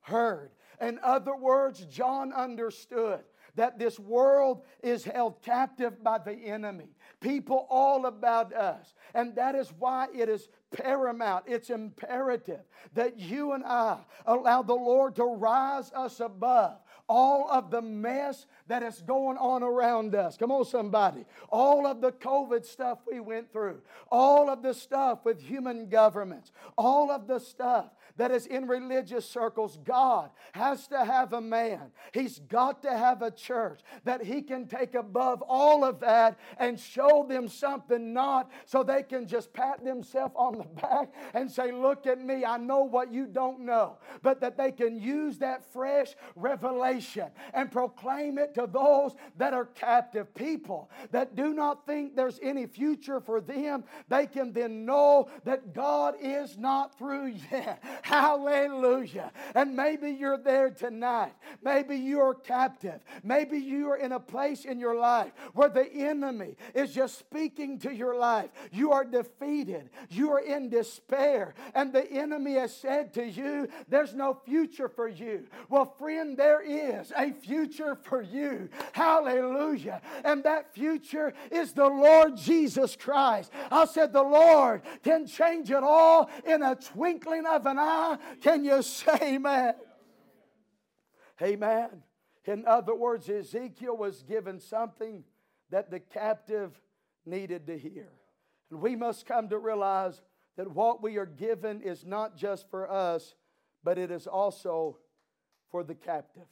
heard. 0.00 0.50
In 0.80 0.98
other 1.02 1.36
words, 1.36 1.84
John 1.84 2.32
understood 2.32 3.20
that 3.54 3.78
this 3.78 3.98
world 3.98 4.62
is 4.82 5.04
held 5.04 5.42
captive 5.42 6.02
by 6.02 6.18
the 6.18 6.32
enemy. 6.32 6.94
People 7.20 7.66
all 7.68 8.06
about 8.06 8.54
us. 8.54 8.94
And 9.14 9.34
that 9.34 9.56
is 9.56 9.72
why 9.78 10.06
it 10.14 10.28
is 10.28 10.48
paramount, 10.70 11.44
it's 11.46 11.70
imperative 11.70 12.60
that 12.94 13.18
you 13.18 13.52
and 13.52 13.64
I 13.64 13.98
allow 14.26 14.62
the 14.62 14.74
Lord 14.74 15.16
to 15.16 15.24
rise 15.24 15.90
us 15.92 16.20
above 16.20 16.78
all 17.08 17.50
of 17.50 17.70
the 17.70 17.82
mess 17.82 18.46
that 18.66 18.82
is 18.82 19.02
going 19.02 19.38
on 19.38 19.62
around 19.62 20.14
us. 20.14 20.36
Come 20.36 20.50
on, 20.50 20.64
somebody. 20.64 21.24
All 21.50 21.86
of 21.86 22.00
the 22.00 22.12
COVID 22.12 22.64
stuff 22.64 22.98
we 23.10 23.20
went 23.20 23.52
through, 23.52 23.80
all 24.10 24.50
of 24.50 24.62
the 24.62 24.74
stuff 24.74 25.24
with 25.24 25.40
human 25.40 25.88
governments, 25.88 26.52
all 26.76 27.10
of 27.10 27.26
the 27.26 27.38
stuff 27.38 27.86
that 28.18 28.30
is 28.30 28.46
in 28.46 28.68
religious 28.68 29.28
circles. 29.28 29.78
God 29.84 30.30
has 30.52 30.86
to 30.88 31.04
have 31.04 31.32
a 31.32 31.40
man, 31.40 31.90
He's 32.12 32.38
got 32.40 32.82
to 32.82 32.96
have 32.96 33.22
a 33.22 33.30
church 33.30 33.80
that 34.04 34.22
He 34.22 34.42
can 34.42 34.66
take 34.66 34.94
above 34.94 35.42
all 35.42 35.84
of 35.84 36.00
that 36.00 36.38
and 36.58 36.78
show 36.78 37.24
them 37.28 37.48
something, 37.48 38.12
not 38.12 38.50
so 38.66 38.82
they 38.82 39.02
can 39.02 39.26
just 39.26 39.52
pat 39.52 39.84
themselves 39.84 40.34
on 40.36 40.58
the 40.58 40.64
back 40.64 41.12
and 41.34 41.50
say, 41.50 41.72
Look 41.72 42.06
at 42.06 42.20
me, 42.20 42.44
I 42.44 42.58
know 42.58 42.82
what 42.82 43.12
you 43.12 43.26
don't 43.26 43.60
know, 43.60 43.98
but 44.22 44.40
that 44.40 44.56
they 44.56 44.72
can 44.72 45.00
use 45.00 45.38
that 45.38 45.72
fresh 45.72 46.14
revelation 46.36 47.28
and 47.54 47.70
proclaim 47.70 48.38
it 48.38 48.54
to 48.54 48.68
those 48.70 49.14
that 49.36 49.54
are 49.54 49.66
captive 49.66 50.34
people 50.34 50.90
that 51.12 51.34
do 51.34 51.54
not 51.54 51.86
think 51.86 52.16
there's 52.16 52.38
any 52.42 52.66
future 52.66 53.20
for 53.20 53.40
them. 53.40 53.84
They 54.08 54.26
can 54.26 54.52
then 54.52 54.84
know 54.84 55.30
that 55.44 55.72
God 55.72 56.14
is 56.20 56.58
not 56.58 56.98
through 56.98 57.34
yet. 57.50 57.82
Hallelujah. 58.08 59.30
And 59.54 59.76
maybe 59.76 60.10
you're 60.12 60.38
there 60.38 60.70
tonight. 60.70 61.34
Maybe 61.62 61.96
you're 61.96 62.32
captive. 62.32 63.02
Maybe 63.22 63.58
you're 63.58 63.98
in 63.98 64.12
a 64.12 64.18
place 64.18 64.64
in 64.64 64.80
your 64.80 64.98
life 64.98 65.30
where 65.52 65.68
the 65.68 65.86
enemy 65.92 66.56
is 66.72 66.94
just 66.94 67.18
speaking 67.18 67.78
to 67.80 67.94
your 67.94 68.16
life. 68.16 68.48
You 68.72 68.92
are 68.92 69.04
defeated. 69.04 69.90
You 70.08 70.32
are 70.32 70.40
in 70.40 70.70
despair. 70.70 71.52
And 71.74 71.92
the 71.92 72.10
enemy 72.10 72.54
has 72.54 72.74
said 72.74 73.12
to 73.12 73.26
you, 73.28 73.68
There's 73.90 74.14
no 74.14 74.32
future 74.32 74.88
for 74.88 75.08
you. 75.08 75.46
Well, 75.68 75.94
friend, 75.98 76.34
there 76.34 76.62
is 76.62 77.12
a 77.14 77.32
future 77.32 77.94
for 77.94 78.22
you. 78.22 78.70
Hallelujah. 78.92 80.00
And 80.24 80.42
that 80.44 80.72
future 80.72 81.34
is 81.50 81.74
the 81.74 81.88
Lord 81.88 82.38
Jesus 82.38 82.96
Christ. 82.96 83.52
I 83.70 83.84
said, 83.84 84.14
The 84.14 84.22
Lord 84.22 84.80
can 85.04 85.26
change 85.26 85.70
it 85.70 85.82
all 85.82 86.30
in 86.46 86.62
a 86.62 86.74
twinkling 86.74 87.44
of 87.44 87.66
an 87.66 87.78
eye. 87.78 87.97
Can 88.40 88.64
you 88.64 88.82
say 88.82 89.18
amen? 89.22 89.74
Amen. 91.40 92.02
In 92.44 92.66
other 92.66 92.94
words, 92.94 93.28
Ezekiel 93.28 93.96
was 93.96 94.22
given 94.22 94.58
something 94.58 95.24
that 95.70 95.90
the 95.90 96.00
captive 96.00 96.80
needed 97.26 97.66
to 97.66 97.78
hear. 97.78 98.08
And 98.70 98.80
we 98.80 98.96
must 98.96 99.26
come 99.26 99.48
to 99.50 99.58
realize 99.58 100.22
that 100.56 100.70
what 100.72 101.02
we 101.02 101.16
are 101.18 101.26
given 101.26 101.82
is 101.82 102.04
not 102.04 102.36
just 102.36 102.68
for 102.70 102.90
us, 102.90 103.34
but 103.84 103.98
it 103.98 104.10
is 104.10 104.26
also 104.26 104.98
for 105.70 105.84
the 105.84 105.94
captive. 105.94 106.48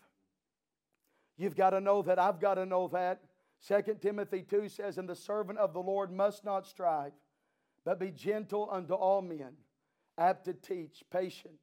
You've 1.36 1.56
got 1.56 1.70
to 1.70 1.80
know 1.80 2.02
that. 2.02 2.18
I've 2.18 2.40
got 2.40 2.54
to 2.54 2.66
know 2.66 2.88
that. 2.88 3.20
2 3.66 3.96
Timothy 4.00 4.42
2 4.42 4.68
says, 4.68 4.98
And 4.98 5.08
the 5.08 5.16
servant 5.16 5.58
of 5.58 5.72
the 5.72 5.80
Lord 5.80 6.12
must 6.12 6.44
not 6.44 6.66
strive, 6.66 7.12
but 7.84 7.98
be 7.98 8.10
gentle 8.10 8.68
unto 8.70 8.94
all 8.94 9.22
men, 9.22 9.52
apt 10.18 10.44
to 10.46 10.54
teach, 10.54 11.02
patient, 11.10 11.54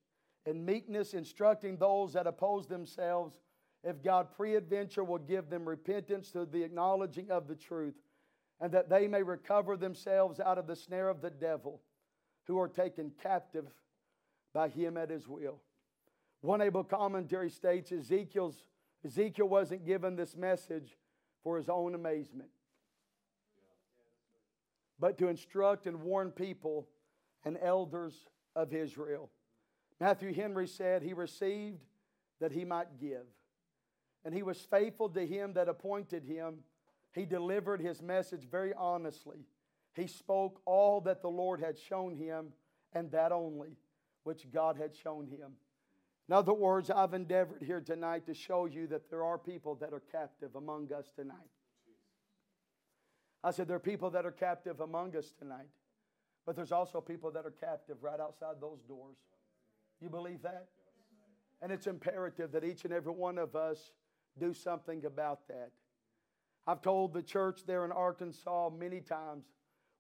and 0.46 0.66
meekness, 0.66 1.14
instructing 1.14 1.78
those 1.78 2.14
that 2.14 2.28
oppose 2.28 2.68
themselves, 2.68 3.40
if 3.84 4.02
God 4.04 4.28
preadventure 4.38 5.06
will 5.06 5.20
give 5.20 5.50
them 5.50 5.68
repentance 5.68 6.32
to 6.32 6.46
the 6.46 6.64
acknowledging 6.64 7.32
of 7.32 7.48
the 7.48 7.56
truth, 7.56 7.96
and 8.60 8.72
that 8.72 8.90
they 8.90 9.08
may 9.08 9.24
recover 9.24 9.76
themselves 9.76 10.40
out 10.40 10.58
of 10.58 10.68
the 10.68 10.76
snare 10.76 11.10
of 11.10 11.22
the 11.22 11.30
devil, 11.30 11.82
who 12.46 12.60
are 12.60 12.68
taken 12.68 13.12
captive 13.22 13.66
by 14.54 14.70
him 14.70 14.98
at 14.98 15.10
his 15.10 15.28
will. 15.28 15.60
One 16.42 16.62
able 16.62 16.84
commentary 16.84 17.50
states 17.50 17.92
Ezekiel's, 17.92 18.66
Ezekiel 19.06 19.48
wasn't 19.48 19.86
given 19.86 20.16
this 20.16 20.36
message 20.36 20.98
for 21.44 21.58
his 21.58 21.70
own 21.70 21.96
amazement, 21.96 22.50
but 25.00 25.18
to 25.18 25.28
instruct 25.28 25.88
and 25.88 26.02
warn 26.02 26.32
people 26.32 26.88
and 27.46 27.58
elders 27.62 28.14
of 28.56 28.74
Israel. 28.74 29.30
Matthew 30.00 30.34
Henry 30.34 30.68
said, 30.68 31.02
He 31.02 31.14
received 31.14 31.80
that 32.40 32.52
he 32.52 32.66
might 32.66 33.00
give, 33.00 33.26
and 34.26 34.34
he 34.34 34.44
was 34.44 34.60
faithful 34.60 35.10
to 35.10 35.26
him 35.26 35.54
that 35.54 35.70
appointed 35.70 36.24
him. 36.24 36.60
He 37.14 37.26
delivered 37.26 37.80
his 37.80 38.02
message 38.02 38.48
very 38.50 38.74
honestly. 38.74 39.46
He 39.96 40.08
spoke 40.08 40.62
all 40.66 41.02
that 41.02 41.22
the 41.22 41.30
Lord 41.30 41.60
had 41.60 41.78
shown 41.78 42.16
him, 42.16 42.48
and 42.94 43.12
that 43.12 43.32
only 43.32 43.78
which 44.24 44.50
God 44.52 44.78
had 44.78 44.96
shown 44.96 45.28
him. 45.28 45.54
In 46.30 46.34
other 46.34 46.54
words, 46.54 46.90
I've 46.90 47.14
endeavored 47.14 47.62
here 47.62 47.82
tonight 47.82 48.26
to 48.28 48.34
show 48.34 48.66
you 48.66 48.88
that 48.88 49.10
there 49.10 49.24
are 49.24 49.38
people 49.38 49.76
that 49.76 49.94
are 49.94 50.02
captive 50.12 50.56
among 50.56 50.92
us 50.94 51.12
tonight. 51.16 51.38
I 53.44 53.52
said 53.52 53.68
there 53.68 53.76
are 53.76 53.80
people 53.80 54.10
that 54.12 54.26
are 54.26 54.32
captive 54.32 54.80
among 54.80 55.16
us 55.18 55.34
tonight, 55.38 55.68
but 56.46 56.56
there's 56.56 56.72
also 56.72 57.00
people 57.02 57.32
that 57.32 57.46
are 57.46 57.52
captive 57.52 57.98
right 58.02 58.20
outside 58.20 58.56
those 58.60 58.82
doors. 58.88 59.18
You 60.02 60.10
believe 60.10 60.42
that? 60.42 60.68
And 61.62 61.72
it's 61.72 61.88
imperative 61.88 62.52
that 62.52 62.64
each 62.64 62.84
and 62.84 62.94
every 62.94 63.14
one 63.14 63.38
of 63.38 63.56
us 63.56 63.94
do 64.38 64.54
something 64.54 65.06
about 65.06 65.48
that. 65.48 65.72
I've 66.68 66.82
told 66.82 67.14
the 67.14 67.24
church 67.24 67.62
there 67.66 67.86
in 67.86 67.92
Arkansas 67.92 68.70
many 68.78 69.00
times 69.00 69.46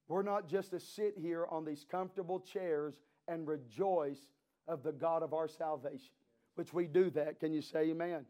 we're 0.07 0.23
not 0.23 0.47
just 0.47 0.71
to 0.71 0.79
sit 0.79 1.15
here 1.17 1.45
on 1.49 1.65
these 1.65 1.85
comfortable 1.89 2.39
chairs 2.39 2.99
and 3.27 3.47
rejoice 3.47 4.19
of 4.67 4.83
the 4.83 4.91
God 4.91 5.23
of 5.23 5.33
our 5.33 5.47
salvation, 5.47 6.13
which 6.55 6.73
we 6.73 6.87
do 6.87 7.09
that. 7.11 7.39
Can 7.39 7.53
you 7.53 7.61
say 7.61 7.89
amen? 7.89 8.25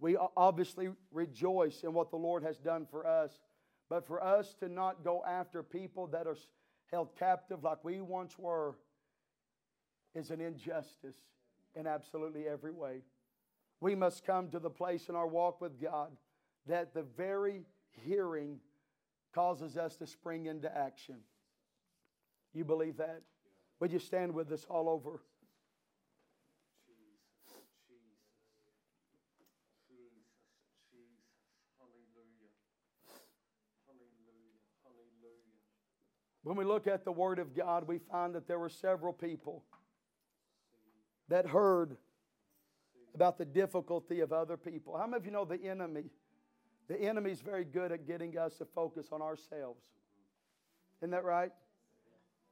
We 0.00 0.16
obviously 0.36 0.88
rejoice 1.12 1.82
in 1.82 1.92
what 1.92 2.10
the 2.10 2.16
Lord 2.16 2.42
has 2.44 2.58
done 2.58 2.86
for 2.90 3.06
us, 3.06 3.40
but 3.90 4.06
for 4.06 4.22
us 4.22 4.54
to 4.60 4.68
not 4.68 5.04
go 5.04 5.24
after 5.26 5.62
people 5.62 6.06
that 6.08 6.26
are 6.26 6.36
held 6.90 7.14
captive 7.16 7.62
like 7.64 7.84
we 7.84 8.00
once 8.00 8.38
were 8.38 8.74
is 10.14 10.30
an 10.30 10.40
injustice 10.40 11.16
in 11.74 11.86
absolutely 11.86 12.48
every 12.48 12.72
way. 12.72 13.02
We 13.80 13.94
must 13.94 14.26
come 14.26 14.48
to 14.50 14.58
the 14.58 14.70
place 14.70 15.08
in 15.08 15.14
our 15.14 15.26
walk 15.26 15.60
with 15.60 15.80
God 15.80 16.10
that 16.66 16.94
the 16.94 17.02
very 17.02 17.62
hearing 17.90 18.58
causes 19.34 19.76
us 19.76 19.96
to 19.96 20.06
spring 20.06 20.46
into 20.46 20.74
action. 20.76 21.16
You 22.52 22.64
believe 22.64 22.96
that? 22.96 23.22
Would 23.80 23.92
you 23.92 23.98
stand 23.98 24.34
with 24.34 24.50
us 24.50 24.66
all 24.68 24.88
over? 24.88 25.20
When 36.48 36.56
we 36.56 36.64
look 36.64 36.86
at 36.86 37.04
the 37.04 37.12
Word 37.12 37.38
of 37.40 37.54
God, 37.54 37.86
we 37.86 37.98
find 37.98 38.34
that 38.34 38.48
there 38.48 38.58
were 38.58 38.70
several 38.70 39.12
people 39.12 39.64
that 41.28 41.46
heard 41.46 41.98
about 43.14 43.36
the 43.36 43.44
difficulty 43.44 44.20
of 44.20 44.32
other 44.32 44.56
people. 44.56 44.96
How 44.96 45.06
many 45.06 45.18
of 45.18 45.26
you 45.26 45.30
know 45.30 45.44
the 45.44 45.62
enemy? 45.62 46.04
The 46.88 46.98
enemy 46.98 47.32
is 47.32 47.42
very 47.42 47.66
good 47.66 47.92
at 47.92 48.06
getting 48.06 48.38
us 48.38 48.56
to 48.56 48.64
focus 48.64 49.08
on 49.12 49.20
ourselves. 49.20 49.82
Isn't 51.02 51.10
that 51.10 51.24
right? 51.24 51.52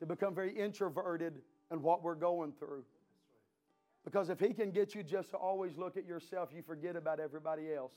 To 0.00 0.04
become 0.04 0.34
very 0.34 0.52
introverted 0.54 1.40
in 1.72 1.80
what 1.80 2.02
we're 2.02 2.16
going 2.16 2.52
through. 2.52 2.84
Because 4.04 4.28
if 4.28 4.38
he 4.38 4.52
can 4.52 4.72
get 4.72 4.94
you 4.94 5.04
just 5.04 5.30
to 5.30 5.38
always 5.38 5.78
look 5.78 5.96
at 5.96 6.04
yourself, 6.04 6.50
you 6.54 6.60
forget 6.60 6.96
about 6.96 7.18
everybody 7.18 7.72
else 7.72 7.94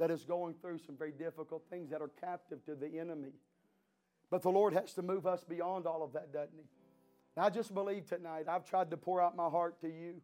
that 0.00 0.10
is 0.10 0.24
going 0.24 0.54
through 0.60 0.78
some 0.78 0.96
very 0.96 1.12
difficult 1.12 1.62
things 1.70 1.90
that 1.90 2.02
are 2.02 2.10
captive 2.20 2.64
to 2.66 2.74
the 2.74 2.98
enemy. 2.98 3.30
But 4.32 4.40
the 4.40 4.48
Lord 4.48 4.72
has 4.72 4.94
to 4.94 5.02
move 5.02 5.26
us 5.26 5.44
beyond 5.44 5.86
all 5.86 6.02
of 6.02 6.14
that, 6.14 6.32
doesn't 6.32 6.54
He? 6.56 6.64
And 7.36 7.44
I 7.44 7.50
just 7.50 7.74
believe 7.74 8.06
tonight, 8.06 8.46
I've 8.48 8.64
tried 8.64 8.90
to 8.90 8.96
pour 8.96 9.20
out 9.20 9.36
my 9.36 9.50
heart 9.50 9.78
to 9.82 9.88
you. 9.88 10.22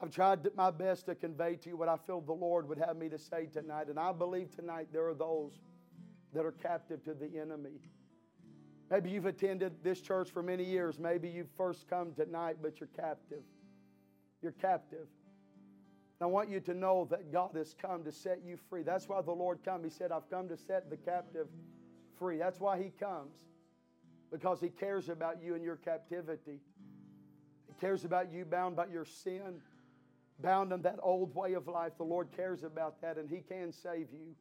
I've 0.00 0.12
tried 0.12 0.48
my 0.54 0.70
best 0.70 1.06
to 1.06 1.16
convey 1.16 1.56
to 1.56 1.70
you 1.70 1.76
what 1.76 1.88
I 1.88 1.96
feel 1.96 2.20
the 2.20 2.32
Lord 2.32 2.68
would 2.68 2.78
have 2.78 2.96
me 2.96 3.08
to 3.08 3.18
say 3.18 3.46
tonight. 3.46 3.88
And 3.88 3.98
I 3.98 4.12
believe 4.12 4.54
tonight 4.54 4.90
there 4.92 5.08
are 5.08 5.14
those 5.14 5.58
that 6.34 6.46
are 6.46 6.52
captive 6.52 7.02
to 7.02 7.14
the 7.14 7.36
enemy. 7.36 7.80
Maybe 8.92 9.10
you've 9.10 9.26
attended 9.26 9.82
this 9.82 10.00
church 10.00 10.30
for 10.30 10.42
many 10.44 10.62
years. 10.62 11.00
Maybe 11.00 11.28
you've 11.28 11.50
first 11.56 11.88
come 11.88 12.12
tonight, 12.12 12.58
but 12.62 12.78
you're 12.78 12.90
captive. 12.96 13.42
You're 14.40 14.52
captive. 14.52 15.08
And 16.20 16.22
I 16.22 16.26
want 16.26 16.48
you 16.48 16.60
to 16.60 16.74
know 16.74 17.08
that 17.10 17.32
God 17.32 17.56
has 17.56 17.74
come 17.74 18.04
to 18.04 18.12
set 18.12 18.42
you 18.46 18.56
free. 18.70 18.84
That's 18.84 19.08
why 19.08 19.20
the 19.20 19.32
Lord 19.32 19.58
come. 19.64 19.82
He 19.82 19.90
said, 19.90 20.12
I've 20.12 20.30
come 20.30 20.48
to 20.48 20.56
set 20.56 20.90
the 20.90 20.96
captive 20.96 21.48
free. 22.18 22.36
That's 22.36 22.60
why 22.60 22.78
He 22.78 22.90
comes, 23.00 23.34
because 24.30 24.60
He 24.60 24.68
cares 24.68 25.08
about 25.08 25.42
you 25.42 25.54
and 25.54 25.64
your 25.64 25.76
captivity. 25.76 26.60
He 27.66 27.74
cares 27.80 28.04
about 28.04 28.32
you 28.32 28.44
bound 28.44 28.76
by 28.76 28.86
your 28.86 29.04
sin, 29.04 29.60
bound 30.38 30.72
in 30.72 30.82
that 30.82 30.98
old 31.02 31.34
way 31.34 31.54
of 31.54 31.66
life. 31.66 31.92
The 31.96 32.04
Lord 32.04 32.28
cares 32.36 32.62
about 32.62 33.00
that, 33.02 33.18
and 33.18 33.28
He 33.28 33.40
can 33.40 33.72
save 33.72 34.12
you. 34.12 34.36